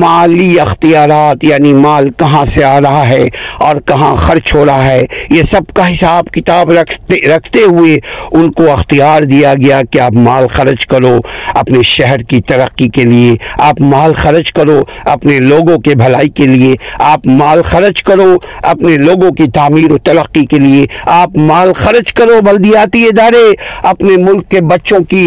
مالی 0.00 0.58
اختیارات 0.60 1.44
یعنی 1.44 1.72
مال 1.74 2.08
کہاں 2.18 2.44
سے 2.44 2.64
آ 2.64 2.80
رہا 2.80 3.08
ہے 3.08 3.28
اور 3.66 3.80
کہاں 3.86 4.14
خرچ 4.16 4.54
ہو 4.54 4.64
رہا 4.66 4.84
ہے، 4.84 5.04
یہ 5.30 5.42
سب 5.42 5.72
کا 5.74 5.90
حساب 5.92 6.30
کتاب 6.32 6.70
رکھتے 6.70 7.20
رکھتے 7.28 7.62
ہوئے 7.62 7.98
ان 8.32 8.50
کو 8.52 8.70
اختیار 8.72 9.22
دیا 9.22 9.54
گیا 9.54 9.80
کہ 9.90 10.00
آپ 10.00 10.14
مال 10.26 10.46
خرچ 10.48 10.86
کرو 10.86 11.16
اپنے 11.54 11.82
شہر 11.84 12.22
کی 12.22 12.40
ترقی 12.48 12.88
کے 12.88 13.04
لیے، 13.04 13.34
آپ 13.58 13.80
مال 13.80 14.12
خرچ 14.16 14.52
کرو 14.52 14.82
اپنے 15.04 15.38
لوگوں 15.40 15.78
کے 15.78 15.94
بھلائی 15.94 16.28
کے 16.28 16.46
لیے، 16.46 16.74
آپ 17.06 17.26
مال 17.26 17.62
خرچ 17.62 18.02
کرو 18.02 18.36
اپنے 18.62 18.96
لوگوں 18.98 19.30
کی 19.30 19.50
تعمیر 19.54 19.92
و 19.92 19.98
ترقی 20.04 20.44
کے 20.46 20.58
لیے، 20.58 20.86
آپ 21.12 21.38
مال 21.38 21.72
خرچ 21.76 22.12
کرو 22.12 22.40
بلدیاتی 22.44 23.04
ادارے 23.04 23.44
اپنے 23.84 24.16
ملک 24.24 24.50
کے 24.50 24.60
بچوں 24.72 24.98
کی 25.04 25.26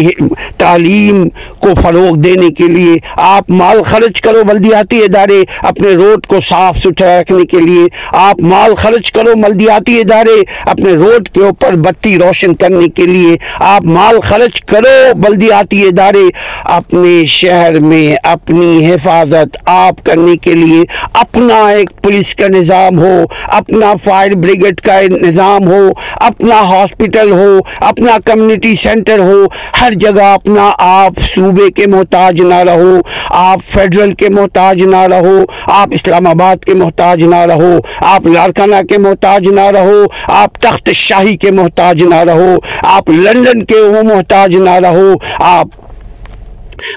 تعلیم 0.58 1.28
کو 1.60 1.74
فروغ 1.82 2.16
دینے 2.20 2.50
کے 2.50 2.66
لیے، 2.68 2.96
آپ 3.16 3.50
مال 3.52 3.82
خرچ 3.82 4.20
کرو 4.20 4.42
بلدیاتی 4.44 4.58
ملدیاتی 4.60 4.98
ادارے، 4.98 5.44
اپنے 5.58 5.88
روڈ 5.88 6.26
کو 6.26 6.40
صاف 6.40 6.78
ستھرا 6.78 7.20
رکھنے 7.20 7.46
کے 7.46 7.58
لیے۔ 7.58 7.88
آپ 8.12 8.40
مال 8.40 8.74
خرچ 8.74 9.12
کرو 9.12 9.36
ملدیاتی 9.36 10.00
ادارے، 10.00 10.42
اپنے 10.66 10.92
روڈ 10.92 11.28
کے 11.28 11.40
اوپر 11.40 11.76
بتی 11.76 12.18
روشن 12.18 12.54
کرنے 12.54 12.88
کے 12.88 13.02
لیے۔ 13.02 13.36
آپ 13.58 13.84
مال 13.84 14.20
خرچ 14.20 14.60
کرو 14.60 15.14
بلدیاتی 15.14 15.82
ادارے۔ 15.82 16.30
اپنے 16.64 17.26
شہر 17.26 17.80
میں 17.80 18.16
اپنی 18.22 18.90
حفاظت 18.90 19.56
آپ 19.66 20.04
کرنے 20.04 20.36
کے 20.36 20.54
لیے 20.54 20.82
اپنا 21.12 21.68
ایک 21.68 21.90
پولیس 22.02 22.34
کا 22.34 22.48
نظام 22.48 22.98
ہو، 22.98 23.24
اپنا 23.48 23.94
فائر 24.04 24.34
بریگیڈ 24.34 24.80
کا 24.80 25.00
نظام 25.00 25.68
ہو، 25.68 25.88
اپنا 26.14 26.60
ہاسپٹل 26.60 27.32
ہو، 27.32 27.58
اپنا 27.80 28.16
کمیونٹی 28.24 28.74
سینٹر 28.74 29.18
ہو۔ 29.18 29.44
ہر 29.80 29.92
جگہ 29.96 30.22
اپنا 30.22 30.72
آپ 30.78 31.12
صوبے 31.34 31.70
کے 31.70 31.86
محتاج 31.86 32.42
نہ 32.42 32.54
رہو۔ 32.54 33.00
آپ 33.28 33.58
فیڈرل 33.64 34.14
کے 34.14 34.28
محتاج 34.28 34.49
محتاج 34.50 34.82
نہ 34.82 35.00
رہو، 35.10 35.42
آپ 35.66 35.88
اسلام 35.92 36.26
آباد 36.26 36.64
کے 36.64 36.74
محتاج 36.74 37.22
نہ 37.24 37.34
رہو، 37.34 37.78
آپ 38.00 38.26
لارکانہ 38.26 38.76
کے 38.88 38.98
محتاج 38.98 39.48
نہ 39.48 39.66
رہو، 39.70 40.04
آپ 40.28 40.58
تخت 40.60 40.90
شاہی 40.92 41.36
کے 41.36 41.50
محتاج 41.50 42.02
نہ 42.02 42.14
رہو، 42.14 42.56
آپ 42.82 43.10
لندن 43.10 43.64
کے 43.64 43.80
وہ 43.80 44.02
محتاج 44.02 44.56
نہ 44.56 44.74
رہو، 44.82 45.14
آپ 45.38 45.79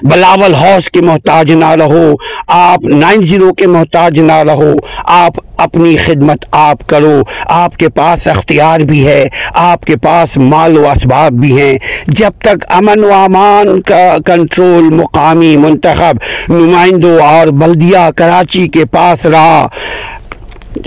بلاول 0.02 0.54
ہاؤس 0.54 0.90
کے 0.90 1.00
محتاج 1.00 1.52
نہ 1.52 1.70
رہو، 1.70 2.12
آپ 2.48 2.84
نائن 2.84 3.22
زیرو 3.22 3.52
کے 3.54 3.66
محتاج 3.66 4.20
نہ 4.20 4.32
رہو، 4.32 4.72
آپ 5.04 5.32
اپنی 5.56 5.96
خدمت 5.96 6.44
آپ 6.50 6.88
کرو۔ 6.88 7.20
آپ 7.48 7.76
کے 7.76 7.88
پاس 7.88 8.28
اختیار 8.28 8.80
بھی 8.80 9.06
ہے، 9.06 9.28
آپ 9.54 9.84
کے 9.84 9.96
پاس 9.96 10.36
مال 10.36 10.78
و 10.78 10.88
اسباب 10.88 11.32
بھی 11.32 11.60
ہیں۔ 11.60 11.78
جب 12.06 12.30
تک 12.42 12.64
امن 12.68 13.04
و 13.04 13.12
امان 13.12 13.80
کا 13.82 14.16
کنٹرول 14.26 14.82
مقامی 14.82 15.56
منتخب 15.56 16.16
نمائندوں 16.48 17.18
اور 17.20 17.46
بلدیہ 17.46 18.10
کراچی 18.16 18.66
کے 18.68 18.84
پاس 18.84 19.26
رہا، 19.26 19.66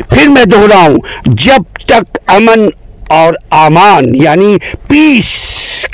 پھر 0.10 0.28
میں 0.28 0.46
دہراؤں، 0.46 0.98
جب 1.26 1.64
تک 1.86 2.18
امن 2.28 2.70
اور 3.08 3.34
امان 3.50 4.16
یعنی 4.16 4.58
پیس 4.88 5.36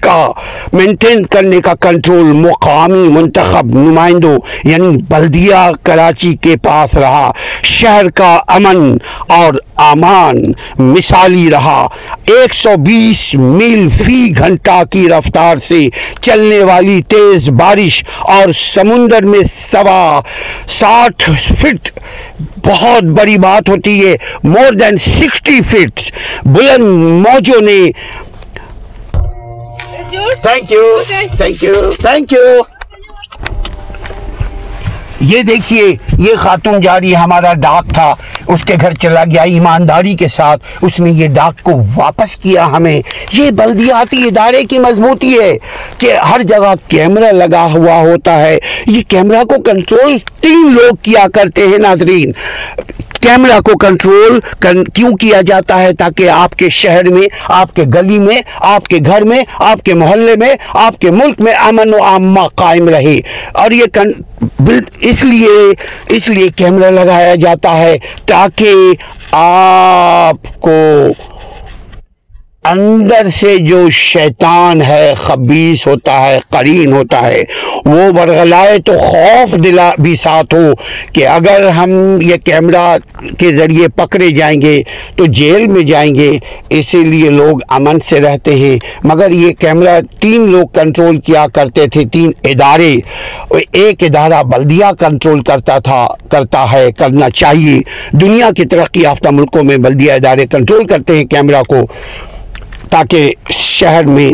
کا 0.02 0.32
مینٹین 0.74 1.26
کرنے 1.26 1.60
کا 1.62 1.74
کنٹرول 1.82 2.32
مقامی، 2.36 3.08
منتخب، 3.10 3.76
نمائندوں 3.78 4.38
یعنی 4.64 4.98
بلدیہ، 5.10 5.70
کراچی 5.84 6.34
کے 6.42 6.56
پاس 6.64 6.96
رہا، 6.96 7.32
شہر 7.64 8.10
کا 8.10 8.34
امن 8.48 8.98
اور 9.28 9.54
امان 9.76 10.42
مثالی 10.80 11.50
رہا۔ 11.52 11.88
ایک 12.26 12.54
سو 12.54 12.76
بیس 12.86 13.34
میل 13.36 13.88
فی 14.04 14.32
گھنٹہ 14.38 14.82
کی 14.92 15.08
رفتار 15.10 15.58
سے 15.68 15.88
چلنے 16.22 16.60
والی 16.64 17.02
تیز 17.08 17.50
بارش 17.60 18.04
اور 18.20 18.52
سمندر 18.54 19.24
میں 19.24 19.44
سوا 19.50 20.20
ساٹھ 20.80 21.30
فٹ 21.60 22.00
بہت 22.66 23.04
بڑی 23.18 23.38
بات 23.38 23.70
ہوتی 23.70 23.96
ہے۔ 24.06 24.16
مور 24.44 24.74
دین 24.80 24.98
سکسٹی 24.98 25.60
فٹ 25.70 26.12
بلند 26.46 26.88
موجوں 27.26 27.62
نے 27.62 27.80
thank 30.44 30.72
you 30.72 30.86
thank 31.38 31.64
you 31.64 31.92
thank 32.02 32.34
you 32.34 32.62
یہ 35.24 35.42
دیکھیے، 35.42 35.96
یہ 36.18 36.36
خاتون 36.36 36.82
جاری 36.82 37.16
ہمارا 37.16 37.54
ڈاک 37.54 37.94
تھا، 37.94 38.16
اس 38.48 38.64
کے 38.64 38.76
گھر 38.82 38.94
چلا 38.94 39.24
گیا، 39.24 39.42
ایمانداری 39.42 40.16
کے 40.16 40.28
ساتھ 40.28 40.64
اس 40.82 41.00
نے 41.00 41.12
یہ 41.12 41.28
ڈاک 41.28 41.64
کو 41.64 41.72
واپس 41.96 42.36
کیا 42.36 42.68
ہمیں۔ 42.68 43.02
یہ 43.32 43.52
بلدیاتی 43.52 44.24
ادارے 44.24 44.64
کی 44.66 44.80
مضبوطی 44.80 45.40
ہے 45.40 45.58
کہ 45.98 46.18
ہر 46.18 46.42
جگہ 46.44 46.74
کیمرہ 46.88 47.32
لگا 47.32 47.68
ہوا 47.74 47.96
ہوتا 47.96 48.40
ہے۔ 48.40 48.58
یہ 48.88 49.02
کیمرہ 49.08 49.44
کو 49.44 49.62
کنٹرول 49.62 50.18
تین 50.42 50.74
لوگ 50.74 50.96
کیا 51.02 51.26
کرتے 51.34 51.68
ہیں 51.68 51.78
ناظرین۔ 51.78 52.32
کیمرہ 53.24 53.60
کو 53.60 53.78
کنٹرول 53.78 54.40
کیوں 54.94 55.16
کیا 55.18 55.42
جاتا 55.48 55.82
ہے 55.82 55.94
تاکہ 55.94 56.30
آپ 56.30 56.56
کے 56.56 56.70
شہر 56.70 57.10
میں، 57.10 57.28
آپ 57.60 57.76
کے 57.76 57.84
گلی 57.94 58.20
میں، 58.20 58.42
آپ 58.72 58.88
کے 58.88 58.98
گھر 59.06 59.22
میں، 59.22 59.44
آپ 59.72 59.84
کے 59.84 59.94
محلے 59.94 60.36
میں، 60.40 60.54
آپ 60.74 61.00
کے 61.02 61.12
ملک 61.12 61.42
میں 61.42 61.54
امن 61.68 61.94
و 61.94 62.04
عامہ 62.04 62.48
قائم 62.56 62.90
رہے۔ 62.90 63.20
اور 63.54 63.72
یہ 63.72 63.86
اس 65.02 65.24
لیے 65.24 65.74
اس 66.16 66.28
لیے 66.28 66.48
کیمرہ 66.56 66.92
لگایا 66.92 67.36
جاتا 67.36 67.78
ہے 67.78 67.98
تاکہ 68.26 68.74
آپ 69.32 70.62
کو 70.62 70.76
اندر 72.66 73.30
سے 73.30 73.58
جو 73.58 73.90
شیطان 73.90 74.82
ہے 74.82 75.14
خبیص 75.18 75.88
ہوتا 75.88 76.22
ہے، 76.22 76.40
قرین 76.50 76.94
ہوتا 76.94 77.22
ہے، 77.22 77.44
وہ 77.86 78.12
برغلائے 78.12 78.78
تو 78.78 78.98
خوف 78.98 79.64
دلا 79.64 79.92
بھی 80.00 80.16
ساتھ 80.16 80.56
ہو 80.56 80.72
کہ 81.14 81.28
اگر 81.28 81.68
ہم 81.68 81.90
یہ 82.22 82.36
کیمرہ 82.36 82.98
کے 83.38 83.56
ذریعے 83.56 83.88
پکڑے 83.88 84.30
جائیں 84.30 84.62
گے 84.62 84.84
تو 85.16 85.26
جیل 85.26 85.68
میں 85.68 85.82
جائیں 85.82 86.16
گے۔ 86.16 86.38
اسی 86.70 86.98
لیے 86.98 87.30
لوگ 87.30 87.58
امن 87.70 87.98
سے 88.10 88.22
رہتے 88.22 88.56
ہیں۔ 88.56 88.78
مگر 89.04 89.32
یہ 89.32 89.54
کیمرہ 89.54 90.00
تین 90.20 90.50
لوگ 90.50 90.68
کنٹرول 90.68 91.20
کیا 91.20 91.46
کرتے 91.54 91.88
تھے، 91.88 92.04
تین 92.12 92.32
ادارے۔ 92.44 92.96
ایک 93.72 94.04
ادارہ 94.04 94.44
بلدیہ 94.44 94.92
کنٹرول 95.00 95.44
کرتا 95.44 95.80
تھا، 95.80 96.08
کرتا 96.32 96.72
ہے، 96.72 96.92
کرنا 96.92 97.30
چاہیے۔ 97.30 97.82
دنیا 98.12 98.50
کی 98.58 98.66
ترقی 98.66 99.02
یافتہ 99.02 99.30
ملکوں 99.30 99.64
میں 99.64 99.78
بلدیہ 99.78 100.12
ادارے 100.12 100.46
کنٹرول 100.48 100.88
کرتے 100.88 101.18
ہیں 101.18 101.26
کیمرہ 101.26 101.64
کو۔ 101.64 101.88
تاکہ 102.94 103.34
شہر 103.50 104.06
میں 104.06 104.32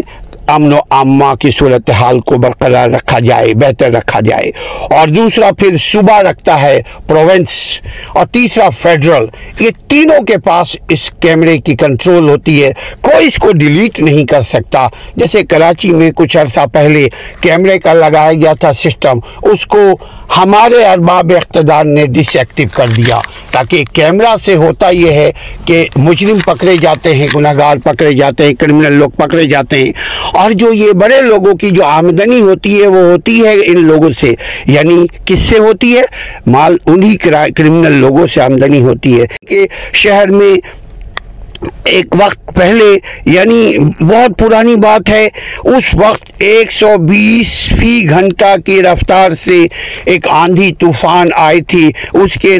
امن 0.48 0.74
و 0.74 0.78
عامہ 0.90 1.36
کی 1.36 1.52
صورتحال 1.52 2.20
کو 2.20 2.38
برقرار 2.38 2.90
رکھا 2.90 3.20
جائے، 3.20 3.54
بہتر 3.54 3.92
رکھا 3.92 4.20
جائے۔ 4.20 4.52
اور 4.82 5.08
دوسرا 5.08 5.52
پھر 5.52 5.78
صوبہ 5.78 6.22
رکھتا 6.22 6.62
ہے 6.62 6.82
پروونس 7.08 7.82
اور 8.10 8.26
تیسرا 8.26 8.70
فیڈرل۔ 8.70 9.26
یہ 9.60 9.70
تینوں 9.88 10.24
کے 10.24 10.38
پاس 10.38 10.78
اس 10.90 11.12
کیمرے 11.20 11.58
کی 11.58 11.76
کنٹرول 11.76 12.30
ہوتی 12.30 12.64
ہے۔ 12.64 12.72
کوئی 13.14 13.28
اس 13.28 13.36
کو 13.36 13.52
ڈیلیٹ 13.52 14.00
نہیں 14.00 14.26
کر 14.26 14.42
سکتا۔ 14.42 14.88
جیسے 15.16 15.44
کراچی 15.44 15.92
میں 15.92 16.12
کچھ 16.12 16.38
عرصہ 16.38 16.66
پہلے 16.74 17.10
کیمرے 17.42 17.80
کا 17.80 17.94
لگایا 17.94 18.34
گیا 18.34 18.54
تھا 18.54 18.74
سسٹم، 18.74 19.20
اس 19.44 19.66
کو 19.66 19.92
ہمارے 20.38 20.86
ارباب 20.86 21.32
اقتدار 21.36 21.86
نے 21.86 22.06
ڈس 22.06 22.36
ایکٹیو 22.36 22.68
کر 22.74 22.88
دیا۔ 22.88 23.20
تاکہ 23.52 23.84
کیمرہ 23.94 24.38
سے 24.38 24.56
ہوتا 24.56 24.90
یہ 24.90 25.12
ہے 25.12 25.32
کہ 25.66 25.88
مجرم 25.96 26.38
پکڑے 26.46 26.78
جاتے 26.78 27.16
ہیں 27.16 27.28
گناہ 27.36 27.54
گار 27.58 27.78
پکڑے 27.78 28.14
جاتے 28.14 28.46
ہیں 28.46 28.54
کرمنل 28.54 28.92
لوگ 28.92 29.10
پکڑے 29.10 29.46
جاتے 29.46 29.78
ہیں۔ 29.78 29.92
اور 30.34 30.52
جو 30.52 30.74
یہ 30.74 30.92
بڑے 30.92 31.22
لوگوں 31.22 31.56
کی 31.56 31.70
جو 31.70 31.86
آمدنی 31.86 32.42
ہوتی 32.42 32.82
ہے، 32.82 32.88
وہ 32.88 33.12
ہوتی 33.12 33.42
ہے 33.46 33.54
ان 33.54 33.86
لوگوں 33.86 34.10
سے۔ 34.20 34.34
یعنی 34.66 35.06
کس 35.26 35.40
سے 35.40 35.58
ہوتی 35.58 35.98
ہے؟ 35.98 36.02
مال 36.48 36.78
انہی 36.86 37.18
کرمنل 37.18 37.92
لوگوں 37.92 38.28
سے 38.28 38.42
آمدنی 38.42 38.82
ہوتی 38.82 39.22
ہے۔ 39.22 39.26
کہ 39.50 39.68
شہر 39.94 40.28
میں 40.28 40.60
ایک 41.84 42.06
وقت 42.20 42.50
پہلے 42.56 42.98
یعنی 43.26 43.78
بہت 44.00 44.40
پرانی 44.40 44.76
بات 44.76 45.10
ہے، 45.10 45.30
اس 45.64 45.84
وقت 45.94 46.24
ایک 46.38 46.72
سو 46.72 46.98
بیس 46.98 47.74
فی 47.80 48.10
گھنٹہ 48.10 48.56
کی 48.66 48.84
رفتار 48.84 49.32
سے 49.32 49.66
ایک 50.06 50.28
آندھی 50.30 50.74
طوفان 50.80 51.28
آئی 51.36 51.62
تھی۔ 51.62 51.92
اس 52.14 52.34
کے 52.34 52.58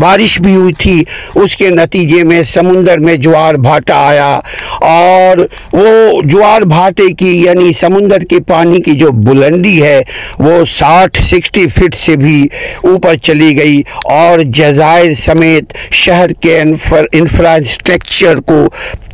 بارش 0.00 0.40
بھی 0.40 0.54
ہوئی 0.54 0.74
تھی۔ 0.74 1.04
اس 1.34 1.56
کے 1.56 1.70
نتیجے 1.70 2.24
میں 2.24 2.42
سمندر 2.42 2.98
میں 2.98 3.14
جوار 3.14 3.54
بھاٹا 3.54 4.08
آیا۔ 4.08 4.40
اور 4.80 5.36
وہ 5.72 6.20
جوار 6.24 6.62
بھاٹے 6.62 7.12
کی 7.18 7.42
یعنی 7.42 7.72
سمندر 7.80 8.20
کے 8.20 8.40
پانی 8.40 8.82
کی 8.82 8.92
جو 8.92 9.10
بلندی 9.12 9.82
ہے، 9.82 10.02
وہ 10.38 10.64
ساٹھ، 10.64 11.22
سکسٹی 11.22 11.68
فٹ 11.68 11.96
سے 11.96 12.16
بھی 12.16 12.46
اوپر 12.84 13.14
چلی 13.14 13.58
گئی۔ 13.58 13.82
اور 14.04 14.38
جزائر 14.44 15.14
سمیت 15.14 15.92
شہر 15.92 16.32
کے 16.32 16.60
انفراسٹرکچر 17.12 18.07
لیکچر 18.08 18.40
کو 18.46 18.68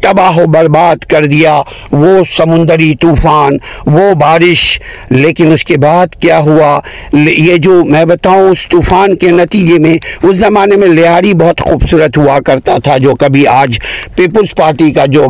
تباہ 0.04 0.38
و 0.38 0.46
برباد 0.46 0.96
کر 0.96 1.26
دیا 1.26 1.62
وہ 1.92 2.24
سمندری 2.36 2.94
طوفان، 3.00 3.52
وہ 3.86 4.14
بارش۔ 4.14 4.80
لیکن 5.10 5.52
اس 5.52 5.64
کے 5.64 5.76
بعد 5.76 6.06
کیا 6.20 6.38
ہوا؟ 6.38 6.80
یہ 7.12 7.56
جو 7.56 7.84
میں 7.84 8.04
بتاؤں، 8.04 8.50
اس 8.50 8.68
طوفان 8.68 9.16
کے 9.16 9.30
نتیجے 9.30 9.78
میں 9.78 9.98
اس 10.22 10.36
زمانے 10.36 10.76
میں 10.76 10.88
لیاری 10.88 11.34
بہت 11.34 11.60
خوبصورت 11.60 12.16
ہوا 12.16 12.40
کرتا 12.40 12.76
تھا، 12.84 12.98
جو 12.98 13.14
کبھی 13.14 13.46
آج 13.46 13.78
پیپلز 14.16 14.54
پارٹی 14.56 14.90
کا 14.90 15.06
جو 15.06 15.28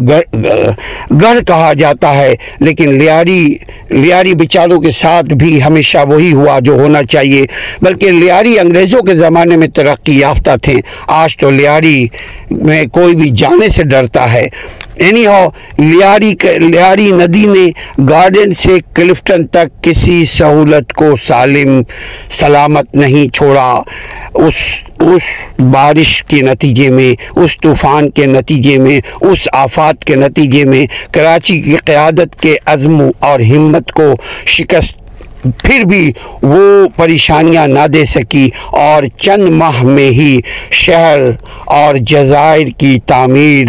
گھر 1.20 1.44
کہا 1.46 1.72
جاتا 1.72 2.14
ہے۔ 2.14 2.34
لیکن 2.60 2.94
لیاری 2.94 3.54
لیاری 3.90 4.34
بچاروں 4.34 4.80
کے 4.80 4.90
ساتھ 4.90 5.26
بھی 5.26 5.62
ہمیشہ 5.62 5.98
وہی 6.08 6.32
ہوا 6.32 6.58
جو 6.58 6.72
ہونا 6.72 7.02
چاہیے۔ 7.02 7.46
بلکہ 7.82 8.10
لیاری 8.10 8.58
انگریزوں 8.58 9.02
کے 9.02 9.14
زمانے 9.14 9.56
میں 9.56 9.68
ترقی 9.68 10.18
یافتہ 10.18 10.50
تھے۔ 10.62 10.74
آج 11.06 11.36
تو 11.36 11.50
لیاری 11.50 12.06
میں 12.50 12.86
کوئی 12.86 13.14
بھی 13.14 13.30
جانے 13.30 13.68
سے 13.68 13.82
ڈرتا 13.82 14.32
ہے۔ 14.32 14.48
اینی 14.96 15.26
ہو 15.26 15.48
لیاری 15.78 16.34
لیاری 16.58 17.10
ندی 17.12 17.44
نے 17.46 17.66
گارڈن 18.08 18.52
سے 18.54 18.78
کلفٹن 18.94 19.46
تک 19.46 19.82
کسی 19.84 20.24
سہولت 20.28 20.92
کو 20.92 21.14
سالم 21.16 21.80
سلامت 22.30 22.96
نہیں 22.96 23.34
چھوڑا 23.34 23.70
اس 24.36 24.62
اس 25.02 25.22
بارش 25.72 26.22
کے 26.24 26.40
نتیجے 26.40 26.88
میں 26.90 27.12
اس 27.36 27.58
طوفان 27.60 28.10
کے 28.10 28.26
نتیجے 28.26 28.78
میں 28.78 29.00
اس 29.20 29.48
آفات 29.52 30.04
کے 30.04 30.14
نتیجے 30.16 30.64
میں 30.64 30.86
کراچی 31.12 31.60
کی 31.60 31.76
قیادت 31.84 32.40
کے 32.40 32.56
عزم 32.66 33.00
اور 33.20 33.40
ہمت 33.48 33.92
کو 33.92 34.14
شکست 34.46 35.03
پھر 35.44 35.84
بھی 35.84 36.12
وہ 36.42 36.88
پریشانیاں 36.96 37.66
نہ 37.68 37.86
دے 37.86 38.04
سکی 38.04 38.48
اور 38.72 39.02
چند 39.16 39.48
ماہ 39.48 39.82
میں 39.84 40.10
ہی 40.10 40.40
شہر 40.70 41.20
اور 41.74 41.94
جزائر 42.10 42.66
کی 42.78 42.98
تعمیر 43.06 43.68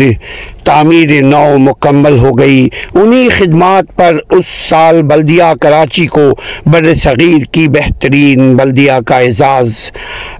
تعمیر 0.65 1.09
نو 1.21 1.57
مکمل 1.57 2.17
ہو 2.19 2.37
گئی۔ 2.37 2.67
انہی 2.93 3.27
خدمات 3.29 3.95
پر 3.95 4.15
اس 4.29 4.47
سال 4.47 5.01
بلدیہ 5.03 5.53
کراچی 5.61 6.05
کو 6.05 6.29
بر 6.65 6.93
صغیر 6.93 7.43
کی 7.51 7.67
بہترین 7.67 8.55
بلدیہ 8.57 8.99
کا 9.07 9.17
اعزاز 9.17 9.91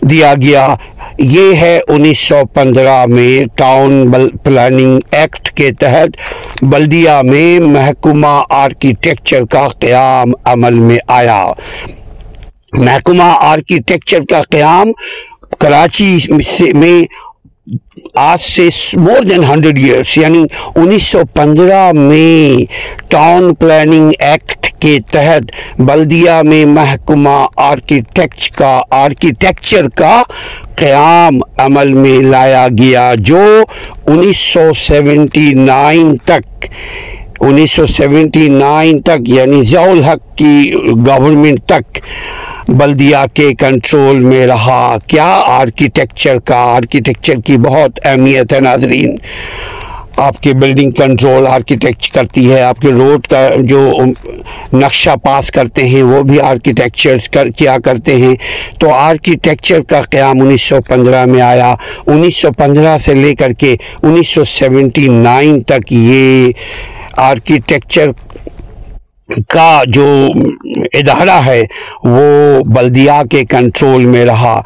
دیا 0.02 0.34
گیا۔ 0.42 0.76
یہ 1.18 1.56
ہے 1.56 1.80
انیس 1.88 2.20
سو 2.20 2.46
پندرہ 2.54 3.06
میں 3.06 3.46
ٹاؤن 3.58 4.12
پلاننگ 4.44 5.00
ایکٹ 5.12 5.52
کے 5.52 5.72
تحت 5.72 6.18
بلدیہ 6.62 7.22
میں 7.24 7.60
محکمہ 7.60 8.44
آرکیٹیکچر 8.50 9.46
کا 9.46 9.68
قیام 9.68 10.32
عمل 10.44 10.74
میں 10.74 10.98
آیا۔ 11.08 11.52
محکمہ 12.74 13.32
آرکیٹیکچر 13.40 14.20
کا 14.30 14.42
قیام 14.50 14.92
کراچی 15.60 16.18
میں 16.74 17.04
آج 17.68 18.42
سے 18.42 18.68
مور 18.98 19.24
دین 19.30 19.44
ہنڈریڈ 19.44 19.78
ایئرس 19.80 20.18
یعنی 20.18 20.44
انیس 20.76 21.04
سو 21.04 21.20
پندرہ 21.34 21.92
میں 21.94 22.66
ٹاؤن 23.12 23.54
پلاننگ 23.56 24.12
ایکٹ 24.20 24.68
کے 24.82 24.98
تحت 25.12 25.52
بلدیہ 25.80 26.32
میں 26.46 26.64
محکمہ 26.66 27.38
آرکیٹیکچ 27.64 28.50
کا 28.52 28.80
آرکیٹیکچر 28.96 29.88
کا 29.98 30.22
قیام 30.78 31.40
عمل 31.58 31.94
میں 31.94 32.18
لایا 32.22 32.68
گیا، 32.80 33.14
جو 33.20 33.44
انیس 34.08 34.38
سو 34.54 34.72
سیونٹی 34.78 35.54
نائن 35.54 36.16
تک، 36.26 36.66
انیس 37.40 37.72
سو 37.72 37.86
سیونٹی 37.86 38.48
نائن 38.50 39.02
تک 39.02 39.30
یعنی 39.30 39.64
ضیاء 39.64 39.90
الحق 39.92 40.38
کی 40.38 40.72
گورنمنٹ 41.08 41.66
تک 41.66 42.00
بلدیہ 42.68 43.18
کے 43.34 43.54
کنٹرول 43.60 44.20
میں 44.20 44.46
رہا۔ 44.48 44.98
کیا 45.08 45.42
آرکیٹیکچر 45.46 46.40
کا 46.40 46.56
آرکیٹیکچر 46.56 47.34
کی 47.46 47.58
بہت 47.58 48.00
اہمیت 48.06 48.54
ہے 48.54 48.60
ناظرین؟ 48.60 49.16
آپ 50.18 50.42
کی 50.44 50.54
بلڈنگ 50.54 50.92
کنٹرول 50.92 51.48
آرکیٹیکچر 51.48 52.14
کرتی 52.14 52.52
ہے، 52.52 52.62
آپ 52.62 52.80
کے 52.80 52.88
روڈ 52.88 53.28
کا 53.28 53.48
جو 53.60 53.94
نقشہ 54.74 55.16
پاس 55.24 55.52
کرتے 55.52 55.86
ہیں، 55.86 56.04
وہ 56.04 56.22
بھی 56.24 56.40
آرکیٹیکچر 56.40 57.48
کیا 57.58 57.78
کرتے 57.86 58.16
ہیں۔ 58.16 58.36
تو 58.80 58.94
آرکیٹیکچر 58.94 59.82
کا 59.82 60.02
قیام 60.02 60.42
انیس 60.42 60.62
سو 60.62 60.82
پندرہ 60.88 61.26
میں 61.26 61.42
آیا۔ 61.42 61.76
انیس 62.08 62.38
سو 62.38 62.52
پندرہ 62.52 62.98
سے 62.98 63.14
لے 63.14 63.36
کر 63.36 63.52
کے 63.52 63.76
انیس 64.04 64.30
سو 64.30 64.44
سیونٹی 64.44 65.08
نائن 65.08 65.62
تک 65.62 65.92
یہ 65.92 66.52
آرکیٹیکچر 67.18 68.10
کا 69.50 69.82
جو 69.88 70.28
ادارہ 70.94 71.42
ہے، 71.46 71.64
وہ 72.04 72.64
بلدیہ 72.64 73.24
کے 73.32 73.44
کنٹرول 73.46 74.06
میں 74.06 74.26
رہا۔ 74.26 74.62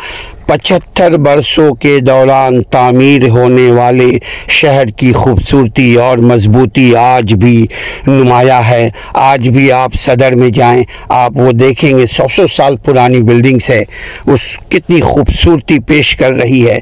پچہتر 0.46 1.12
برسوں 1.12 1.76
کے 1.76 2.00
دوران 2.00 2.64
تعمیر 2.64 3.30
ہونے 3.30 3.72
والے 3.72 4.10
شہر 4.48 4.86
کی 4.86 5.14
خوبصورتی 5.14 5.96
اور 5.96 6.18
مضبوطی 6.18 6.96
آج 6.96 7.34
بھی 7.34 7.66
نمایاں 8.08 8.62
ہے۔ 8.62 8.90
آج 9.14 9.50
بھی 9.50 9.72
آپ 9.72 9.94
صدر 9.94 10.32
میں 10.32 10.50
جائیں، 10.50 10.84
آپ 11.10 11.32
وہ 11.36 11.52
دیکھیں 11.52 11.98
گے۔ 11.98 12.08
سو 12.08 12.24
سو 12.36 12.48
سال 12.48 12.76
پرانی 12.78 13.20
بلڈنگز 13.20 13.70
ہے۔ 13.70 13.84
اس 14.26 14.42
کتنی 14.70 15.02
خوبصورتی 15.02 15.80
پیش 15.80 16.16
کر 16.16 16.34
رہی 16.34 16.70
ہے۔ 16.70 16.80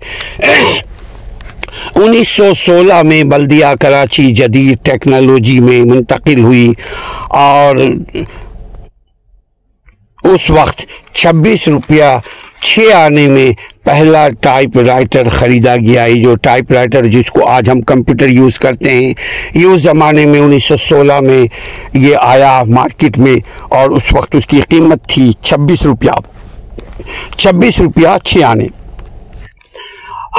انیس 1.95 2.27
سو 2.27 2.53
سولہ 2.53 3.01
میں 3.01 3.23
بلدیہ 3.23 3.65
کراچی 3.81 4.31
جدید 4.31 4.77
ٹیکنالوجی 4.83 5.59
میں 5.59 5.81
منتقل 5.85 6.43
ہوئی 6.43 6.73
اور 7.29 7.75
اس 10.23 10.49
وقت 10.49 10.81
چھبیس 11.13 11.67
روپیہ 11.67 12.03
چھ 12.61 12.93
آنے 12.93 13.27
میں 13.27 13.51
پہلا 13.83 14.29
ٹائپ 14.29 14.77
رائٹر 14.77 15.29
خریدا 15.29 15.75
گیا 15.75 16.03
ہے۔ 16.03 16.13
جو 16.13 16.35
ٹائپ 16.35 16.71
رائٹر 16.71 17.05
جس 17.05 17.31
کو 17.31 17.47
آج 17.47 17.69
ہم 17.69 17.81
کمپیوٹر 17.81 18.27
یوز 18.27 18.59
کرتے 18.59 18.91
ہیں 18.91 19.13
یہ 19.53 19.65
اس 19.65 19.81
زمانے 19.81 20.25
میں 20.25 20.39
انیس 20.39 20.63
سو 20.63 20.77
سولہ 20.77 21.19
میں 21.19 21.45
یہ 21.93 22.15
آیا 22.21 22.63
مارکیٹ 22.67 23.17
میں 23.17 23.35
اور 23.69 23.89
اس 23.89 24.13
وقت 24.13 24.35
اس 24.35 24.45
کی 24.45 24.61
قیمت 24.69 25.07
تھی 25.07 25.31
چھبیس 25.41 25.81
روپیہ۔ 25.83 26.11
چھبیس 27.37 27.79
روپیہ 27.79 28.07
چھ 28.23 28.43
آنے۔ 28.43 28.67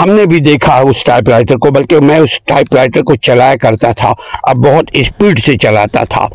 ہم 0.01 0.11
نے 0.11 0.27
بھی 0.27 0.41
دیکھا 0.41 0.75
اس 0.77 1.05
ٹائپ 1.05 1.29
رائٹر 1.29 1.57
کو، 1.57 1.71
بلکہ 1.71 2.01
میں 2.01 2.19
اس 2.19 2.41
ٹائپ 2.41 2.75
رائٹر 2.75 3.03
کو 3.03 3.15
چلایا 3.15 3.57
کرتا 3.57 3.93
تھا۔ 3.93 4.15
اب 4.43 4.57
بہت 4.57 4.85
اسپیڈ 4.93 5.39
سے 5.39 5.59
چلاتا 5.59 6.05
تھا۔ 6.05 6.29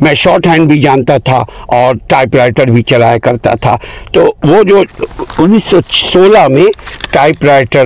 میں 0.00 0.14
شارٹ 0.14 0.46
ہینڈ 0.46 0.68
بھی 0.68 0.82
جانتا 0.82 1.16
تھا 1.18 1.44
اور 1.66 1.94
ٹائپ 2.08 2.36
رائٹر 2.36 2.66
بھی 2.66 2.82
چلایا 2.82 3.18
کرتا 3.18 3.54
تھا۔ 3.54 3.76
تو 4.12 4.32
وہ 4.44 4.62
جو 4.62 4.82
انیس 5.38 5.64
سو 5.64 5.80
سولہ 5.92 6.48
میں 6.48 6.66
ٹائپ 7.10 7.44
رائٹر 7.44 7.84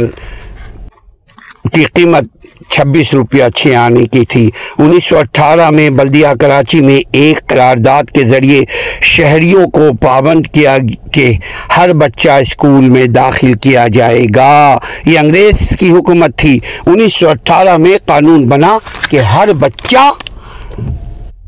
کی 1.72 1.85
قیمت 1.85 2.24
چھبیس 2.70 3.14
روپیہ 3.14 3.44
چھ 3.57 3.74
آنے 3.74 4.07
کی 4.07 4.24
تھی۔ 4.24 4.50
انیس 4.78 5.05
سو 5.05 5.18
اٹھارہ 5.18 5.70
میں 5.70 5.90
بلدیہ 5.90 6.26
کراچی 6.40 6.80
میں 6.80 7.00
ایک 7.12 7.46
قرارداد 7.46 8.05
کے 8.14 8.24
ذریعے 8.24 8.61
شہریوں 9.00 9.70
کو 9.70 9.88
پابند 10.00 10.46
کیا 10.46 10.76
کہ 11.12 11.32
ہر 11.76 11.92
بچہ 11.92 12.30
اسکول 12.30 12.88
میں 12.88 13.05
داخل 13.05 13.52
کیا 13.52 13.86
جائے 13.88 14.26
گا۔ 14.36 14.78
یہ 15.07 15.18
انگریز 15.18 15.76
کی 15.78 15.90
حکومت 15.90 16.38
تھی۔ 16.38 16.59
انیس 16.86 17.14
سو 17.14 17.28
اٹھارہ 17.28 17.76
میں 17.76 17.96
قانون 18.07 18.46
بنا 18.48 18.78
کہ 19.11 19.18
ہر 19.18 19.52
بچہ 19.52 20.11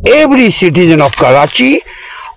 ایوری 0.06 0.50
سٹیزن 0.50 1.02
آف 1.02 1.16
کراچی 1.16 1.78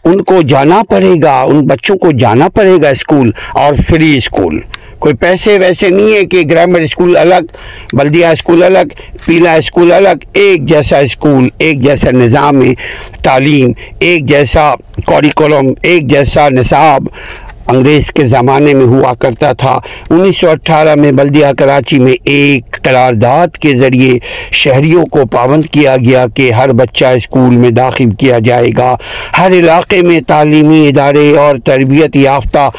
ان 0.05 0.21
کو 0.21 0.41
جانا 0.41 0.81
پڑے 0.89 1.13
گا، 1.23 1.41
ان 1.41 1.65
بچوں 1.67 1.97
کو 1.97 2.11
جانا 2.11 2.49
پڑے 2.49 2.75
گا 2.81 2.89
اسکول 2.89 3.31
اور 3.53 3.73
فری 3.87 4.17
اسکول۔ 4.17 4.59
کوئی 4.99 5.15
پیسے 5.15 5.57
ویسے 5.59 5.89
نہیں 5.89 6.13
ہے 6.13 6.25
کہ 6.25 6.41
گرامر 6.51 6.79
اسکول 6.79 7.17
الگ، 7.17 7.55
بلدیہ 7.93 8.25
اسکول 8.25 8.63
الگ، 8.63 8.93
پیلا 9.25 9.53
اسکول 9.53 9.91
الگ، 9.91 10.25
ایک 10.33 10.65
جیسا 10.65 10.97
اسکول، 10.97 11.49
ایک 11.57 11.81
جیسا 11.81 12.11
نظام 12.11 12.61
تعلیم، 13.23 13.71
ایک 13.99 14.25
جیسا 14.25 14.73
کوریکولم 15.05 15.73
ایک 15.81 16.07
جیسا 16.07 16.49
نصاب۔ 16.49 17.03
انگریز 17.69 18.11
کے 18.11 18.25
زمانے 18.25 18.73
میں 18.73 18.85
ہوا 18.85 19.13
کرتا 19.13 19.51
تھا۔ 19.53 19.79
انیس 20.09 20.37
سو 20.37 20.49
اٹھارہ 20.49 20.95
میں 20.95 21.11
بلدیہ 21.11 21.51
کراچی 21.57 21.99
میں 21.99 22.13
ایک 22.23 22.81
قرارداد 22.83 23.57
کے 23.57 23.75
ذریعے 23.75 24.17
شہریوں 24.51 25.05
کو 25.05 25.25
پابند 25.25 25.65
کیا 25.65 25.97
گیا 25.97 26.25
کہ 26.35 26.51
ہر 26.51 26.71
بچہ 26.73 27.05
اسکول 27.05 27.55
میں 27.57 27.69
داخل 27.69 28.11
کیا 28.11 28.39
جائے 28.39 28.69
گا۔ 28.77 28.95
ہر 29.37 29.51
علاقے 29.51 30.01
میں 30.01 30.19
تعلیمی 30.27 30.87
ادارے 30.87 31.31
اور 31.37 31.55
تربیت 31.65 32.15
یافتہ 32.15 32.69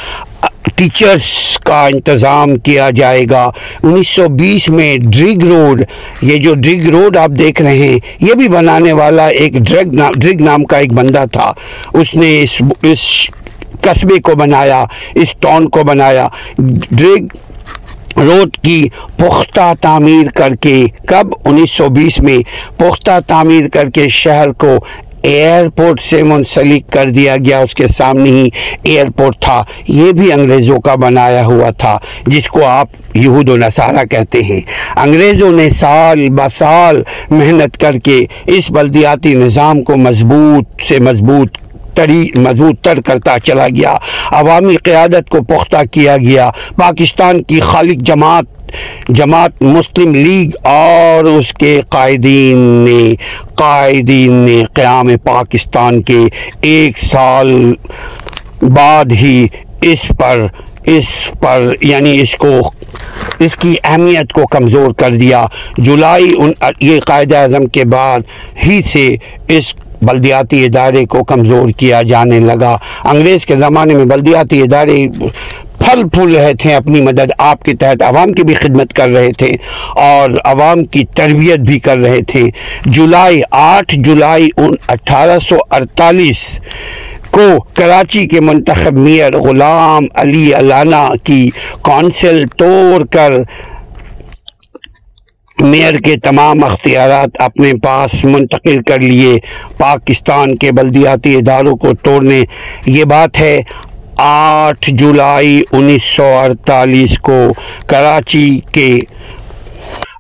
ٹیچرز 0.75 1.59
کا 1.65 1.87
انتظام 1.87 2.57
کیا 2.59 2.91
جائے 2.91 3.25
گا۔ 3.31 3.51
انیس 3.83 4.09
سو 4.09 4.29
بیس 4.29 4.69
میں 4.69 4.97
ڈرگ 4.99 5.45
روڈ، 5.45 5.83
یہ 6.23 6.37
جو 6.37 6.55
ڈرگ 6.55 6.89
روڈ 6.89 7.17
آپ 7.17 7.31
دیکھ 7.39 7.63
رہے 7.63 7.77
ہیں، 7.79 7.99
یہ 8.21 8.35
بھی 8.35 8.49
بنانے 8.49 8.93
والا 8.93 9.27
ایک 9.27 9.53
ڈرگ 9.53 9.95
نام 9.95 10.13
ڈرگ 10.17 10.41
نام 10.41 10.65
کا 10.65 10.77
ایک 10.77 10.93
بندہ 10.93 11.25
تھا۔ 11.33 11.53
اس 11.93 12.15
نے 12.15 12.43
اس 12.43 12.63
اس 12.83 13.31
قصبے 13.81 14.21
کو 14.21 14.35
بنایا، 14.35 14.85
اس 15.15 15.35
ٹاؤن 15.41 15.69
کو 15.69 15.83
بنایا۔ 15.83 16.29
ڈرگ 16.91 17.23
روڈ 18.17 18.57
کی 18.57 18.89
پختہ 19.17 19.73
تعمیر 19.81 20.31
کر 20.31 20.55
کے، 20.55 20.87
کب؟ 21.07 21.27
انیس 21.45 21.71
سو 21.71 21.89
بیس 21.89 22.21
میں۔ 22.21 22.39
پختہ 22.79 23.19
تعمیر 23.27 23.69
کر 23.69 23.91
کے 23.91 24.09
شہر 24.09 24.53
کو 24.53 24.85
ایئرپورٹ 25.23 26.01
سے 26.01 26.23
منسلک 26.23 26.93
کر 26.93 27.11
دیا 27.11 27.37
گیا۔ 27.37 27.59
اس 27.59 27.75
کے 27.75 27.89
سامنے 27.89 28.31
ہی 28.31 28.49
ایئرپورٹ 28.83 29.39
تھا۔ 29.41 29.65
یہ 29.89 30.13
بھی 30.13 30.33
انگریزوں 30.33 30.81
کا 30.81 30.95
بنایا 30.95 31.47
ہوا 31.47 31.71
تھا، 31.71 31.99
جس 32.27 32.49
کو 32.49 32.65
آپ 32.65 32.89
یہود 33.15 33.49
و 33.49 33.57
نصارہ 33.57 34.05
کہتے 34.05 34.43
ہیں۔ 34.43 34.61
انگریزوں 34.97 35.53
نے 35.53 35.71
سال 35.71 36.31
بسال 36.31 37.03
محنت 37.31 37.79
کر 37.79 37.93
کے 37.93 38.27
اس 38.47 38.71
بلدیاتی 38.71 39.35
نظام 39.35 39.83
کو 39.83 39.97
مضبوط 39.97 40.83
سے 40.83 40.99
مضبوط 40.99 41.59
تری 41.95 42.29
مضبوط 42.37 42.81
تر 42.83 43.01
کرتا 43.01 43.39
چلا 43.39 43.69
گیا۔ 43.69 43.97
عوامی 44.31 44.77
قیادت 44.77 45.29
کو 45.29 45.43
پختہ 45.43 45.77
کیا 45.93 46.17
گیا۔ 46.17 46.51
پاکستان 46.77 47.43
کی 47.43 47.61
خالق 47.61 48.03
جماعت 48.03 48.45
جماعت 49.09 49.63
مسلم 49.63 50.15
لیگ 50.15 50.67
اور 50.67 51.25
اس 51.25 51.53
کے 51.53 51.81
قائدین 51.89 52.59
نے 52.59 53.15
قائدین 53.55 54.33
نے 54.33 54.63
قیام 54.75 55.09
پاکستان 55.25 56.03
کے 56.03 56.21
ایک 56.61 56.99
سال 56.99 57.75
بعد 58.63 59.13
ہی 59.13 59.47
اس 59.83 60.13
پر 60.19 60.47
اس 60.87 61.31
پر 61.41 61.75
یعنی 61.81 62.21
اس 62.21 62.35
کو، 62.35 62.71
اس 63.39 63.57
کی 63.57 63.75
اہمیت 63.85 64.33
کو 64.33 64.47
کمزور 64.47 64.93
کر 64.93 65.11
دیا۔ 65.11 65.47
جولائی 65.79 66.33
یہ 66.81 67.01
قائد 67.01 67.33
اعظم 67.33 67.67
کے 67.67 67.85
بعد 67.85 68.21
ہی 68.67 68.81
سے 68.83 69.17
اس 69.49 69.75
بلدیاتی 70.03 70.65
ادارے 70.65 71.05
کو 71.07 71.25
کمزور 71.25 71.71
کیا 71.71 72.03
جانے 72.03 72.41
لگا۔ 72.41 72.77
انگریز 73.05 73.47
کے 73.47 73.57
زمانے 73.57 73.95
میں 73.95 74.05
بلدیاتی 74.05 74.63
ادارے 74.63 75.07
پھل 75.79 76.03
پھول 76.09 76.35
رہے 76.37 76.53
تھے، 76.55 76.75
اپنی 76.75 77.01
مدد 77.01 77.31
آپ 77.39 77.63
کے 77.63 77.75
تحت 77.75 78.03
عوام 78.03 78.33
کی 78.33 78.43
بھی 78.43 78.55
خدمت 78.55 78.93
کر 78.93 79.09
رہے 79.09 79.33
تھے 79.39 79.57
اور 79.97 80.31
عوام 80.45 80.85
کی 80.85 81.05
تربیت 81.17 81.61
بھی 81.61 81.79
کر 81.79 81.99
رہے 81.99 82.21
تھے۔ 82.23 82.43
جولائی 82.87 83.41
آٹھ 83.51 83.95
جولائی 83.99 84.49
اٹھارہ 84.89 85.39
سو 85.39 85.57
اڑتالیس 85.71 86.49
کو 87.31 87.47
کراچی 87.75 88.27
کے 88.27 88.41
منتخب 88.41 88.99
میئر 88.99 89.37
غلام 89.37 90.07
علی 90.15 90.53
علانہ 90.55 91.07
کی 91.25 91.51
کونسل 91.83 92.45
توڑ 92.57 93.05
کر 93.11 93.33
میئر 95.61 95.95
کے 95.95 96.17
تمام 96.17 96.65
اختیارات 96.65 97.29
اپنے 97.39 97.73
پاس 97.83 98.25
منتقل 98.25 98.83
کر 98.83 98.99
لیے۔ 98.99 99.39
پاکستان 99.79 100.57
کے 100.57 100.73
بلدیاتی 100.73 101.37
اداروں 101.37 101.77
کو 101.77 101.95
توڑنے۔ 101.95 102.45
یہ 102.87 103.05
بات 103.05 103.41
ہے، 103.41 103.63
آٹھ 104.17 104.91
جولائی 104.91 105.63
انیس 105.73 106.03
سو 106.03 106.39
اڑتالیس 106.39 107.19
کو 107.19 107.53
کراچی 107.87 108.61
کے۔ 108.73 108.99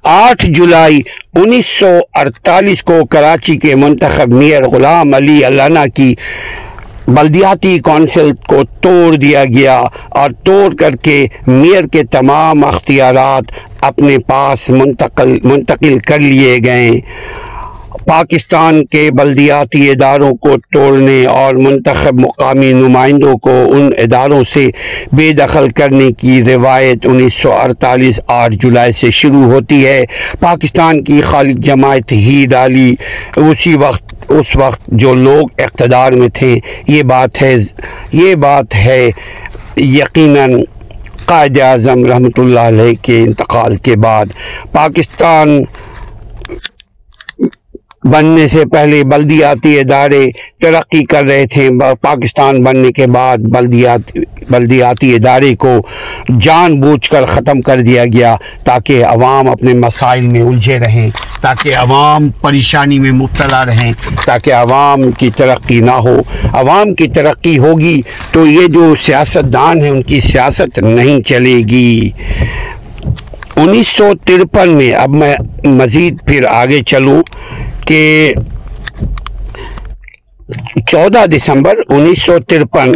آٹھ 0.04 0.46
جولائی 0.46 1.00
انیس 1.34 1.66
سو 1.66 1.98
اڑتالیس 2.14 2.82
کو 2.82 3.06
کراچی 3.10 3.56
کے 3.56 3.74
منتخب 3.74 4.32
میئر 4.32 4.62
غلام 4.62 5.14
علی 5.14 5.44
علانہ 5.46 5.78
کی 5.94 6.14
بلدیاتی 7.08 7.78
کونسل 7.78 8.30
کو 8.46 8.62
توڑ 8.80 9.14
دیا 9.14 9.44
گیا 9.44 9.82
اور 10.08 10.30
توڑ 10.30 10.74
کر 10.74 10.96
کے 10.96 11.26
میئر 11.46 11.84
کے 11.84 12.02
تمام 12.04 12.64
اختیارات 12.64 13.52
اپنے 13.80 14.18
پاس 14.18 14.70
منتقل 14.70 15.38
منتقل 15.44 15.98
کر 15.98 16.18
لیے 16.18 16.58
گئے۔ 16.64 16.90
پاکستان 18.06 18.84
کے 18.86 19.10
بلدیاتی 19.10 19.90
اداروں 19.90 20.34
کو 20.34 20.50
توڑنے 20.72 21.26
اور 21.26 21.54
منتخب 21.54 22.20
مقامی 22.20 22.72
نمائندوں 22.72 23.38
کو 23.38 23.50
ان 23.70 23.90
اداروں 23.98 24.44
سے 24.44 24.70
بے 25.12 25.32
دخل 25.32 25.68
کرنے 25.68 26.12
کی 26.12 26.42
روایت 26.44 27.06
انیس 27.06 27.34
سو 27.34 27.52
اڑتالیس 27.52 28.20
آٹھ 28.26 28.56
جولائی 28.56 28.92
سے 28.92 29.10
شروع 29.10 29.44
ہوتی 29.44 29.86
ہے۔ 29.86 30.04
پاکستان 30.40 31.04
کی 31.04 31.20
خالق 31.20 31.58
جماعت 31.58 32.12
ہی 32.12 32.46
ڈالی۔ 32.50 32.94
اسی 33.36 33.74
وقت 33.74 34.14
اس 34.38 34.54
وقت 34.56 34.80
جو 35.02 35.14
لوگ 35.14 35.60
اقتدار 35.62 36.12
میں 36.12 36.28
تھے، 36.34 36.58
یہ 36.86 37.02
بات 37.02 37.42
ہے، 37.42 37.54
یہ 38.12 38.34
بات 38.34 38.74
ہے 38.74 39.10
یقیناً 39.76 40.60
قائد 41.26 41.58
اعظم 41.60 42.04
رحمۃ 42.06 42.38
اللہ 42.38 42.60
علیہ 42.60 42.94
کے 43.02 43.22
انتقال 43.22 43.76
کے 43.76 43.96
بعد۔ 43.96 44.26
پاکستان 44.72 45.62
بننے 48.04 48.46
سے 48.48 48.64
پہلے 48.64 49.02
بلدیاتی 49.04 49.78
ادارے 49.80 50.26
ترقی 50.60 51.04
کر 51.04 51.24
رہے 51.24 51.46
تھے 51.46 51.68
پاکستان 52.00 52.62
بننے 52.64 52.92
کے 52.92 53.06
بعد 53.06 53.38
بلدیاتی 53.52 54.20
بلدیاتی 54.50 55.14
ادارے 55.14 55.54
کو 55.56 55.76
جان 56.40 56.80
بوجھ 56.80 57.10
کر 57.10 57.24
ختم 57.24 57.60
کر 57.60 57.80
دیا 57.80 58.04
گیا 58.04 58.34
تاکہ 58.64 59.04
عوام 59.04 59.48
اپنے 59.48 59.74
مسائل 59.74 60.26
میں 60.26 60.42
الجھے 60.42 60.78
رہیں۔ 60.78 61.08
تاکہ 61.40 61.76
عوام 61.76 62.28
پریشانی 62.30 62.98
میں 62.98 63.12
مبتلا 63.12 63.64
رہیں، 63.66 63.92
تاکہ 64.26 64.52
عوام 64.54 65.10
کی 65.10 65.30
ترقی 65.30 65.80
نہ 65.80 65.90
ہو۔ 65.90 66.20
عوام 66.52 66.94
کی 66.94 67.08
ترقی 67.08 67.58
ہوگی 67.58 68.00
تو 68.32 68.46
یہ 68.46 68.66
جو 68.66 68.94
سیاست 69.00 69.52
دان 69.52 69.80
ہیں، 69.80 69.90
ان 69.90 70.02
کی 70.02 70.20
سیاست 70.20 70.78
نہیں 70.78 71.22
چلے 71.22 71.56
گی۔ 71.68 72.10
انیس 73.56 73.86
سو 73.86 74.12
ترپن 74.24 74.70
میں 74.70 74.92
اب 74.92 75.10
میں 75.10 75.36
مزید 75.64 76.26
پھر 76.26 76.44
آگے 76.44 76.82
چلوں 76.82 77.22
کہ 77.86 78.32
چودہ 80.86 81.24
دسمبر 81.36 81.78
انیس 81.88 82.22
سو 82.22 82.38
ترپن 82.48 82.92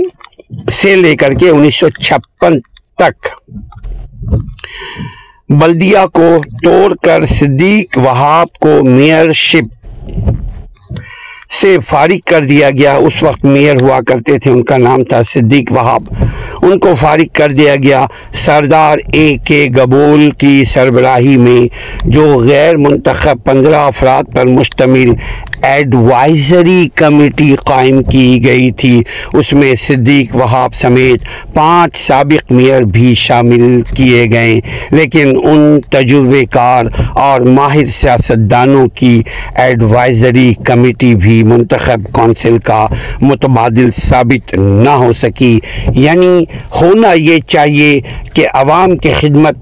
سے 0.72 0.95
لے 0.97 1.16
کر 1.16 1.32
کے 1.32 1.49
انیس 1.49 1.74
سو 1.74 1.88
چھپن 1.88 2.59
تک 2.99 3.26
بلدیہ 5.49 6.05
کو 6.12 6.28
توڑ 6.62 6.95
کر 7.03 7.24
صدیق 7.26 7.99
وہاب 7.99 8.53
کو 8.59 8.82
میئر 8.84 9.32
شپ 9.32 10.34
سے 11.61 11.76
فارغ 11.88 12.16
کر 12.26 12.40
دیا 12.40 12.70
گیا۔ 12.70 12.94
اس 12.94 13.22
وقت 13.22 13.44
میئر 13.44 13.82
ہوا 13.82 14.00
کرتے 14.07 14.38
تھے، 14.38 14.50
ان 14.50 14.64
کا 14.64 14.76
نام 14.76 15.05
تھا 15.05 15.22
صدیق 15.22 15.72
وہاب۔ 15.72 16.02
ان 16.62 16.78
کو 16.78 16.94
فارغ 16.94 17.22
کر 17.32 17.52
دیا 17.52 17.76
گیا۔ 17.76 18.07
سردار 18.32 18.98
اے 19.12 19.36
کے 19.44 19.66
گبول 19.76 20.30
کی 20.38 20.64
سربراہی 20.64 21.36
میں، 21.36 21.66
جو 22.05 22.38
غیر 22.38 22.76
منتخب 22.76 23.38
پندرہ 23.44 23.74
افراد 23.74 24.34
پر 24.34 24.46
مشتمل 24.46 25.12
ایڈوائزری 25.62 26.88
کمیٹی 26.94 27.57
قائم 27.57 28.02
کی 28.02 28.44
گئی 28.44 28.70
تھی۔ 28.70 29.02
اس 29.32 29.52
میں 29.52 29.74
صدیق 29.74 30.36
وہاب 30.36 30.74
سمیت 30.74 31.55
پانچ 31.55 31.96
سابق 31.96 32.52
میئر 32.52 32.82
بھی 32.82 33.14
شامل 33.14 33.82
کیے 33.96 34.26
گئے۔ 34.30 34.61
لیکن 34.90 35.32
ان 35.44 35.80
تجربے 35.90 36.44
کار 36.50 36.84
اور 37.12 37.40
ماہر 37.40 37.86
سیاستدانوں 37.86 38.88
کی 38.88 39.22
ایڈوائزری 39.55 40.55
کمیٹی 40.64 41.14
بھی 41.14 41.43
منتخب 41.45 42.12
کونسل 42.12 42.59
کا 42.59 42.86
متبادل 43.20 43.90
ثابت 43.92 44.55
نہ 44.55 44.90
ہو 44.90 45.12
سکی۔ 45.12 45.61
یعنی 45.95 46.45
ہونا 46.80 47.12
یہ 47.12 47.38
چاہیے 47.49 48.01
کہ 48.34 48.47
عوام 48.55 48.97
کی 48.97 49.11
خدمت، 49.20 49.55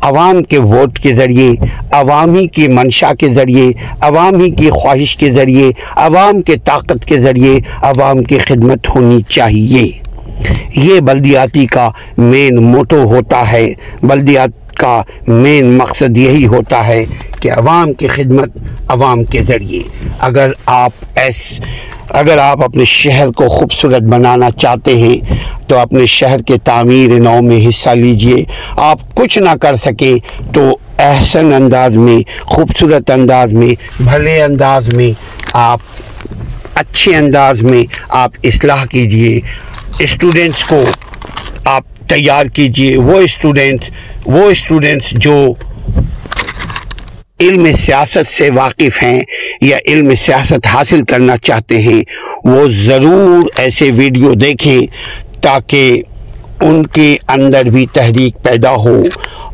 عوام 0.00 0.42
کے 0.42 0.58
ووٹ 0.58 0.98
کے 0.98 1.14
ذریعے 1.14 1.52
عوامی 1.92 2.46
کی 2.46 2.68
منشا 2.68 3.12
کے 3.14 3.28
ذریعے 3.28 3.72
عوامی 4.00 4.50
کی 4.50 4.70
خواہش 4.70 5.16
کے 5.16 5.32
ذریعے، 5.32 5.70
عوام 5.96 6.42
کے 6.42 6.56
طاقت 6.64 7.04
کے 7.04 7.20
ذریعے 7.20 7.60
عوام 7.82 8.22
کی 8.22 8.38
خدمت 8.38 8.88
ہونی 8.94 9.20
چاہیے۔ 9.28 10.06
یہ 10.74 11.00
بلدیاتی 11.00 11.66
کا 11.66 11.90
مین 12.18 12.56
موٹو 12.56 13.02
ہوتا 13.02 13.52
ہے۔ 13.52 13.72
بلدیات 14.02 14.65
کا 14.78 15.02
مین 15.26 15.78
مقصد 15.78 16.16
یہی 16.16 16.46
ہوتا 16.46 16.86
ہے 16.86 17.04
کہ 17.40 17.52
عوام 17.52 17.92
کی 17.92 18.06
خدمت 18.06 18.48
عوام 18.88 19.24
کے 19.24 19.42
ذریعے۔ 19.42 19.82
اگر 20.18 20.50
آپ 20.66 20.92
ایس، 21.14 21.60
اگر 22.08 22.38
آپ 22.38 22.64
اپنے 22.64 22.84
شہر 22.84 23.30
کو 23.30 23.48
خوبصورت 23.48 24.02
بنانا 24.02 24.50
چاہتے 24.50 24.96
ہیں، 24.96 25.34
تو 25.68 25.78
اپنے 25.78 26.06
شہر 26.06 26.42
کے 26.42 26.58
تعمیر 26.64 27.18
نو 27.20 27.42
میں 27.42 27.68
حصہ 27.68 27.90
لیجیے۔ 27.90 28.44
آپ 28.76 28.98
کچھ 29.14 29.38
نہ 29.38 29.50
کر 29.60 29.76
سکیں 29.76 30.16
تو 30.54 30.78
احسن 30.98 31.52
انداز 31.52 31.96
میں، 31.96 32.20
خوبصورت 32.40 33.10
انداز 33.10 33.52
میں، 33.52 34.02
بھلے 34.02 34.42
انداز 34.42 34.92
میں 34.94 35.10
آپ، 35.52 35.80
اچھے 36.74 37.16
انداز 37.16 37.62
میں 37.62 37.84
آپ 38.08 38.30
اصلاح 38.42 38.84
کیجیے۔ 38.84 39.40
اسٹوڈنٹس 39.98 40.64
کو 40.64 40.84
آپ 41.64 41.82
تیار 42.08 42.46
کیجیے۔ 42.54 42.96
وہ 42.98 43.18
اسٹوڈنٹ 43.20 43.84
وہ 44.26 44.44
اسٹوڈنٹس 44.50 45.10
جو 45.24 45.36
علم 47.40 47.66
سیاست 47.76 48.30
سے 48.32 48.48
واقف 48.54 49.02
ہیں 49.02 49.20
یا 49.60 49.78
علم 49.88 50.14
سیاست 50.14 50.66
حاصل 50.66 51.02
کرنا 51.08 51.36
چاہتے 51.36 51.80
ہیں، 51.82 52.02
وہ 52.44 52.66
ضرور 52.72 53.48
ایسے 53.60 53.90
ویڈیو 53.96 54.32
دیکھیں 54.40 54.86
تاکہ 55.42 56.02
ان 56.60 56.86
کے 56.86 57.16
اندر 57.28 57.64
بھی 57.70 57.86
تحریک 57.92 58.42
پیدا 58.42 58.74
ہو 58.84 59.00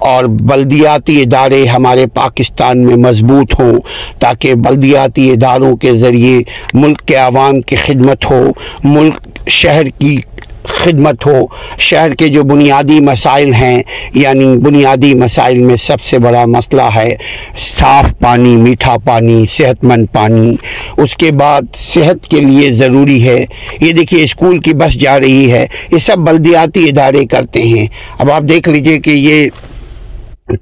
اور 0.09 0.24
بلدیاتی 0.50 1.20
ادارے 1.22 1.64
ہمارے 1.66 2.07
پاکستان 2.14 2.84
میں 2.86 2.96
مضبوط 2.96 3.59
ہوں 3.61 3.78
تاکہ 4.20 4.55
بلدیاتی 4.64 5.30
اداروں 5.30 5.74
کے 5.76 5.92
ذریعے 5.98 6.38
ملک 6.74 7.03
کے 7.09 7.16
عوام 7.16 7.61
کی 7.61 7.76
خدمت 7.76 8.30
ہو، 8.30 8.42
ملک 8.84 9.48
شہر 9.50 9.88
کی 9.98 10.16
خدمت 10.65 11.27
ہو۔ 11.27 11.47
شہر 11.79 12.15
کے 12.15 12.29
جو 12.29 12.43
بنیادی 12.43 13.01
مسائل 13.01 13.55
ہیں 13.55 13.83
یعنی 14.15 14.47
بنیادی 14.47 15.15
مسائل 15.15 15.59
میں 15.59 15.77
سب 15.77 16.01
سے 16.01 16.19
بڑا 16.19 16.45
مسئلہ 16.45 16.83
ہے 16.95 17.17
صاف 17.59 18.15
پانی، 18.19 18.57
میٹھا 18.57 18.97
پانی 19.05 19.47
صحت 19.47 19.85
مند 19.85 20.07
پانی۔ 20.13 20.57
اس 20.97 21.17
کے 21.17 21.31
بعد 21.31 21.63
صحت 21.75 22.31
کے 22.31 22.41
لیے 22.41 22.73
ضروری 22.73 23.29
ہے۔ 23.29 23.45
یہ 23.81 23.93
دیکھیے، 23.93 24.25
اسکول 24.25 24.59
کی 24.59 24.75
بس 24.75 24.95
جا 24.95 25.21
رہی 25.21 25.53
ہے۔ 25.53 25.67
یہ 25.93 25.99
سب 25.99 26.19
بلدیاتی 26.19 26.89
ادارے 26.89 27.25
کرتے 27.25 27.63
ہیں۔ 27.63 27.87
اب 28.19 28.31
آپ 28.31 28.43
دیکھ 28.49 28.69
لیجیے 28.69 28.99
کہ 28.99 29.11
یہ 29.11 29.49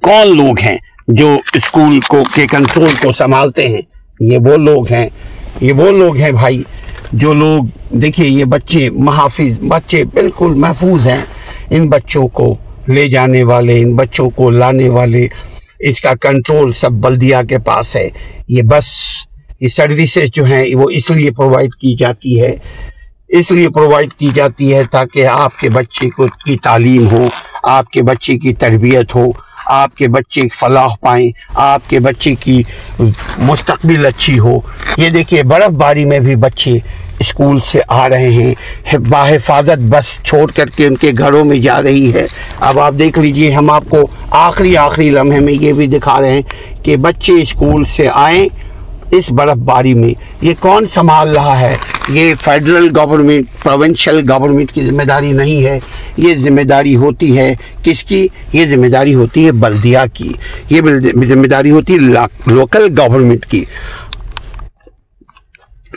کون 0.01 0.37
لوگ 0.37 0.61
ہیں 0.63 0.77
جو 1.09 1.39
اسکول 1.55 2.01
کو، 2.01 2.25
کے 2.35 2.47
کنٹرول 2.47 2.91
کو 3.03 3.13
سنبھالتے 3.13 3.69
ہیں۔ 3.69 3.81
یہ 4.21 4.39
وہ 4.39 4.57
لوگ 4.57 4.93
ہیں۔ 4.93 5.09
یہ 5.61 5.73
وہ 5.73 5.91
لوگ 5.91 6.17
ہیں 6.17 6.31
بھائی۔ 6.31 6.63
جو 7.13 7.33
لوگ، 7.33 7.65
دیکھیے 7.91 8.29
یہ 8.29 8.45
بچے 8.45 8.91
محافظ، 8.91 9.61
بچے 9.61 10.05
بالکل 10.05 10.55
محفوظ 10.55 11.07
ہیں۔ 11.07 11.25
ان 11.71 11.89
بچوں 11.89 12.29
کو 12.29 12.55
لے 12.89 13.09
جانے 13.09 13.43
والے، 13.43 13.81
ان 13.81 13.95
بچوں 13.95 14.31
کو 14.31 14.51
لانے 14.51 14.89
والے، 14.89 15.27
اس 15.79 16.01
کا 16.01 16.15
کنٹرول 16.15 16.73
سب 16.73 16.93
بلدیہ 16.93 17.37
کے 17.49 17.59
پاس 17.59 17.97
ہے۔ 17.97 18.09
یہ 18.49 18.63
بس، 18.63 18.87
یہ 19.61 19.69
سروسز 19.69 20.33
جو 20.35 20.45
ہیں، 20.45 20.75
وہ 20.75 20.91
اس 20.91 21.11
لیے 21.11 21.31
پرووائڈ 21.31 21.75
کی 21.75 21.95
جاتی 21.95 22.41
ہے۔ 22.41 22.57
اس 23.29 23.51
لیے 23.51 23.69
پرووائڈ 23.69 24.13
کی 24.13 24.31
جاتی 24.35 24.75
ہے 24.75 24.83
تاکہ 24.91 25.27
آپ 25.27 25.59
کے 25.59 25.71
بچے 25.71 26.11
کو 26.11 26.27
کی 26.27 26.57
تعلیم 26.57 27.09
ہو، 27.09 27.29
آپ 27.63 27.91
کے 27.91 28.03
بچے 28.03 28.39
کی 28.39 28.55
تربیت 28.55 29.15
ہو۔ 29.15 29.33
آپ 29.71 29.97
کے 29.97 30.09
بچے 30.09 30.43
فلاح 30.49 30.95
پائیں، 31.01 31.31
آپ 31.55 31.91
کے 31.91 32.01
بچے 32.01 32.35
کی 32.35 32.62
مستقبل 33.39 34.07
اچھی 34.07 34.39
ہو۔ 34.39 34.61
یہ 34.97 35.11
دیکھیے، 35.11 35.43
برف 35.43 35.71
باری 35.71 36.05
میں 36.05 36.18
بھی 36.18 36.37
بچے 36.37 36.79
اسکول 37.18 37.61
سے 37.61 37.81
آ 37.89 38.09
رہے 38.09 38.31
ہیں۔ 38.31 38.55
باحفاظت 38.99 39.79
بس 39.79 40.23
چھوڑ 40.23 40.51
کر 40.51 40.66
کے 40.66 40.87
ان 40.87 40.97
کے 40.97 41.11
گھروں 41.18 41.45
میں 41.45 41.59
جا 41.59 41.83
رہی 41.83 42.14
ہے۔ 42.14 42.27
اب 42.61 42.79
آپ 42.79 42.95
دیکھ 42.99 43.18
لیجیے، 43.18 43.51
ہم 43.53 43.71
آپ 43.71 43.85
کو 43.89 44.07
آخری 44.31 44.77
آخری 44.77 45.11
لمحے 45.11 45.41
میں 45.41 45.53
یہ 45.53 45.73
بھی 45.73 45.87
دکھا 45.87 46.21
رہے 46.21 46.31
ہیں 46.31 46.85
کہ 46.85 46.97
بچے 46.97 47.33
اسکول 47.33 47.85
سے 47.85 48.09
آئیں۔ 48.14 48.49
اس 49.11 49.31
برف 49.33 49.57
باری 49.67 49.95
میں 49.95 50.13
یہ 50.41 50.55
کون 50.61 50.87
سنبھال 50.89 51.35
رہا 51.35 51.61
ہے؟ 51.61 51.77
یہ 52.09 52.35
فیڈرل 52.41 52.89
گورنمنٹ، 52.97 53.63
پروونشل 53.63 54.21
گورنمنٹ 54.29 54.73
کی 54.73 54.87
ذمہ 54.87 55.03
داری 55.03 55.33
نہیں 55.33 55.65
ہے، 55.65 55.79
یہ 56.17 56.35
ذمہ 56.39 56.63
داری 56.63 56.95
ہوتی 56.97 57.37
ہے 57.39 57.53
کس 57.83 58.05
کی؟ 58.05 58.27
یہ 58.53 58.67
ذمہ 58.71 58.87
داری 58.87 59.15
ہوتی 59.15 59.47
ہے 59.47 59.53
بلدیہ 59.53 59.99
کی، 60.15 60.33
یہ 60.71 60.81
ذمہ 61.29 61.47
داری 61.47 61.71
ہوتی 61.71 61.95
ہے 61.95 61.99
لوکل 62.47 62.87
گورنمنٹ 62.99 63.47
کی۔ 63.47 63.65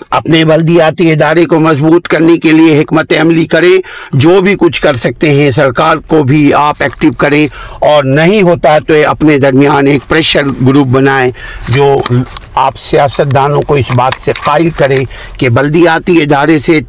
اپنے 0.09 0.43
بلدیاتی 0.45 1.11
ادارے 1.11 1.45
کو 1.45 1.59
مضبوط 1.59 2.07
کرنے 2.07 2.37
کے 2.43 2.51
لیے 2.51 2.79
حکمت 2.81 3.13
عملی 3.21 3.45
کریں 3.47 3.77
جو 4.13 4.39
بھی 4.41 4.55
کچھ 4.59 4.81
کر 4.81 4.95
سکتے 4.95 5.33
ہیں، 5.33 5.49
سرکار 5.51 5.97
کو 6.07 6.23
بھی 6.23 6.53
آپ 6.53 6.81
ایکٹیو 6.83 7.11
کریں 7.17 7.45
اور 7.79 8.03
نہیں 8.03 8.41
ہوتا 8.41 8.77
تو 8.87 8.93
اپنے 9.07 9.37
درمیان 9.37 9.87
ایک 9.87 10.07
پریشر 10.07 10.49
گروپ 10.67 10.87
بنائیں 10.91 11.31
جو 11.69 11.95
آپ 12.55 12.77
سیاستدانوں 12.79 13.61
کو 13.67 13.75
اس 13.75 13.91
بات 13.95 14.21
سے 14.21 14.31
قائل 14.45 14.69
کریں 14.77 15.03
کہ 15.39 15.49
بلدیاتی 15.49 16.21
ادارے 16.21 16.59
سے 16.65 16.79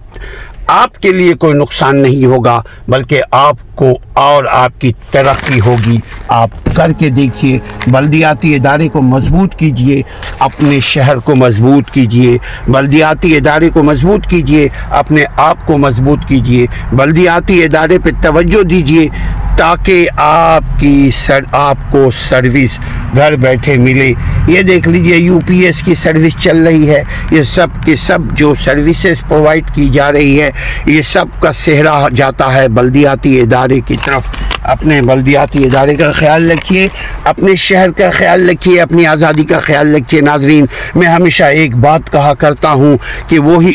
آپ 0.66 0.96
کے 1.02 1.12
لیے 1.12 1.32
کوئی 1.40 1.54
نقصان 1.54 1.96
نہیں 2.02 2.24
ہوگا، 2.26 2.60
بلکہ 2.88 3.22
آپ 3.30 3.56
کو 3.76 3.98
اور 4.12 4.44
آپ 4.50 4.80
کی 4.80 4.92
ترقی 5.10 5.60
ہوگی۔ 5.60 5.96
آپ 6.28 6.50
کر 6.74 6.92
کے 6.98 7.08
دیکھیے، 7.08 7.58
بلدیاتی 7.86 8.54
ادارے 8.54 8.88
کو 8.88 9.02
مضبوط 9.02 9.56
کیجیے 9.56 10.02
اپنے 10.38 10.80
شہر 10.80 11.16
کو 11.16 11.34
مضبوط 11.34 11.90
کیجیے 11.90 12.38
بلدیاتی 12.68 13.36
ادارے 13.36 13.70
کو 13.70 13.82
مضبوط 13.82 14.26
کیجیے 14.26 14.68
اپنے 14.90 15.24
آپ 15.36 15.66
کو 15.66 15.78
مضبوط 15.78 16.18
کیجیے 16.26 16.66
بلدیاتی 16.92 17.64
ادارے 17.64 17.98
پہ 17.98 18.10
توجہ 18.22 18.62
دیجیے 18.62 19.08
تاکہ 19.56 20.08
آپ 20.16 20.64
کی 20.78 21.10
سر، 21.12 21.40
آپ 21.52 21.76
کو 21.90 22.10
سروس 22.10 22.78
گھر 23.16 23.32
بیٹھے 23.32 23.76
ملے۔ 23.76 24.12
یہ 24.48 24.62
دیکھ 24.62 24.88
لیجیے 24.88 25.16
یو 25.16 25.40
پی 25.46 25.58
ایس 25.58 25.82
کی 25.82 25.94
سروس 25.94 26.42
چل 26.42 26.66
رہی 26.66 26.90
ہے۔ 26.90 27.02
یہ 27.30 27.42
سب 27.42 27.66
کے 27.84 27.96
سب 27.96 28.18
جو 28.32 28.54
سروسز 28.54 29.28
پرووائڈ 29.28 29.64
کی 29.74 29.88
جا 29.88 30.12
رہی 30.12 30.42
ہے 30.42 30.50
یہ 30.86 31.02
سب 31.02 31.24
کا 31.40 31.52
سہرا 31.52 32.08
جاتا 32.16 32.54
ہے۔ 32.54 32.68
بلدیاتی 32.68 33.40
ادارے 33.40 33.63
کی 33.86 33.96
طرف 34.04 34.22
اپنے 34.62 35.02
بلدیاتی 35.02 35.64
ادارے 35.64 35.94
کا 35.94 36.12
خیال 36.12 36.50
رکھیے، 36.50 36.88
اپنے 37.24 37.56
شہر 37.56 37.90
کا 37.90 38.10
خیال 38.10 38.48
رکھیے، 38.48 38.80
اپنی 38.80 39.06
آزادی 39.06 39.44
کا 39.44 39.58
خیال 39.58 39.94
رکھیے۔ 39.94 40.20
ناظرین، 40.20 40.66
میں 40.94 41.08
ہمیشہ 41.08 41.44
ایک 41.44 41.76
بات 41.76 42.12
کہا 42.12 42.34
کرتا 42.34 42.70
ہوں 42.70 42.96
کہ 43.28 43.38
وہی 43.38 43.72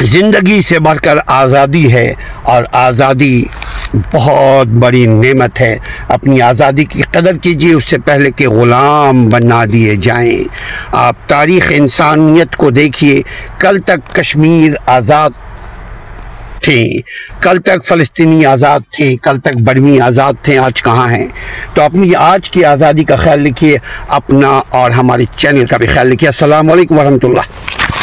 زندگی 0.00 0.62
سے 0.62 0.78
بڑھ 0.78 0.98
کر 0.98 1.16
آزادی 1.26 1.92
ہے 1.92 2.14
اور 2.42 2.64
آزادی 2.72 3.44
بہت 4.12 4.66
بڑی 4.66 5.06
نعمت 5.06 5.60
ہے۔ 5.60 5.78
اپنی 6.08 6.42
آزادی 6.42 6.84
کی 6.84 7.02
قدر 7.02 7.36
کیجیے 7.36 7.72
اس 7.72 7.84
سے 7.84 7.98
پہلے 7.98 8.30
کہ 8.30 8.48
غلام 8.48 9.28
بنا 9.28 9.64
دیے 9.72 9.96
جائیں۔ 9.96 10.44
آپ 10.92 11.16
تاریخ 11.26 11.66
انسانیت 11.70 12.56
کو 12.56 12.70
دیکھیے، 12.70 13.22
کل 13.58 13.78
تک 13.78 14.14
کشمیر 14.14 14.72
آزاد 14.86 15.30
تھے۔ 16.62 17.00
کل 17.40 17.58
تک 17.58 17.86
فلسطینی 17.86 18.46
آزاد 18.46 18.80
تھے، 18.90 19.16
کل 19.16 19.38
تک 19.38 19.56
برمی 19.56 20.00
آزاد 20.00 20.32
تھے، 20.42 20.58
آج 20.58 20.82
کہاں 20.82 21.10
ہیں؟ 21.10 21.28
تو 21.74 21.82
اپنی 21.82 22.14
آج 22.14 22.50
کی 22.50 22.64
آزادی 22.64 23.04
کا 23.04 23.16
خیال 23.16 23.46
رکھیے، 23.46 23.78
اپنا 24.08 24.60
اور 24.68 24.90
ہمارے 24.90 25.24
چینل 25.36 25.66
کا 25.66 25.76
بھی 25.76 25.86
خیال 25.86 26.12
رکھیے۔ 26.12 26.28
السلام 26.28 26.70
علیکم 26.70 26.98
ورحمۃ 26.98 27.24
اللہ۔ 27.24 27.40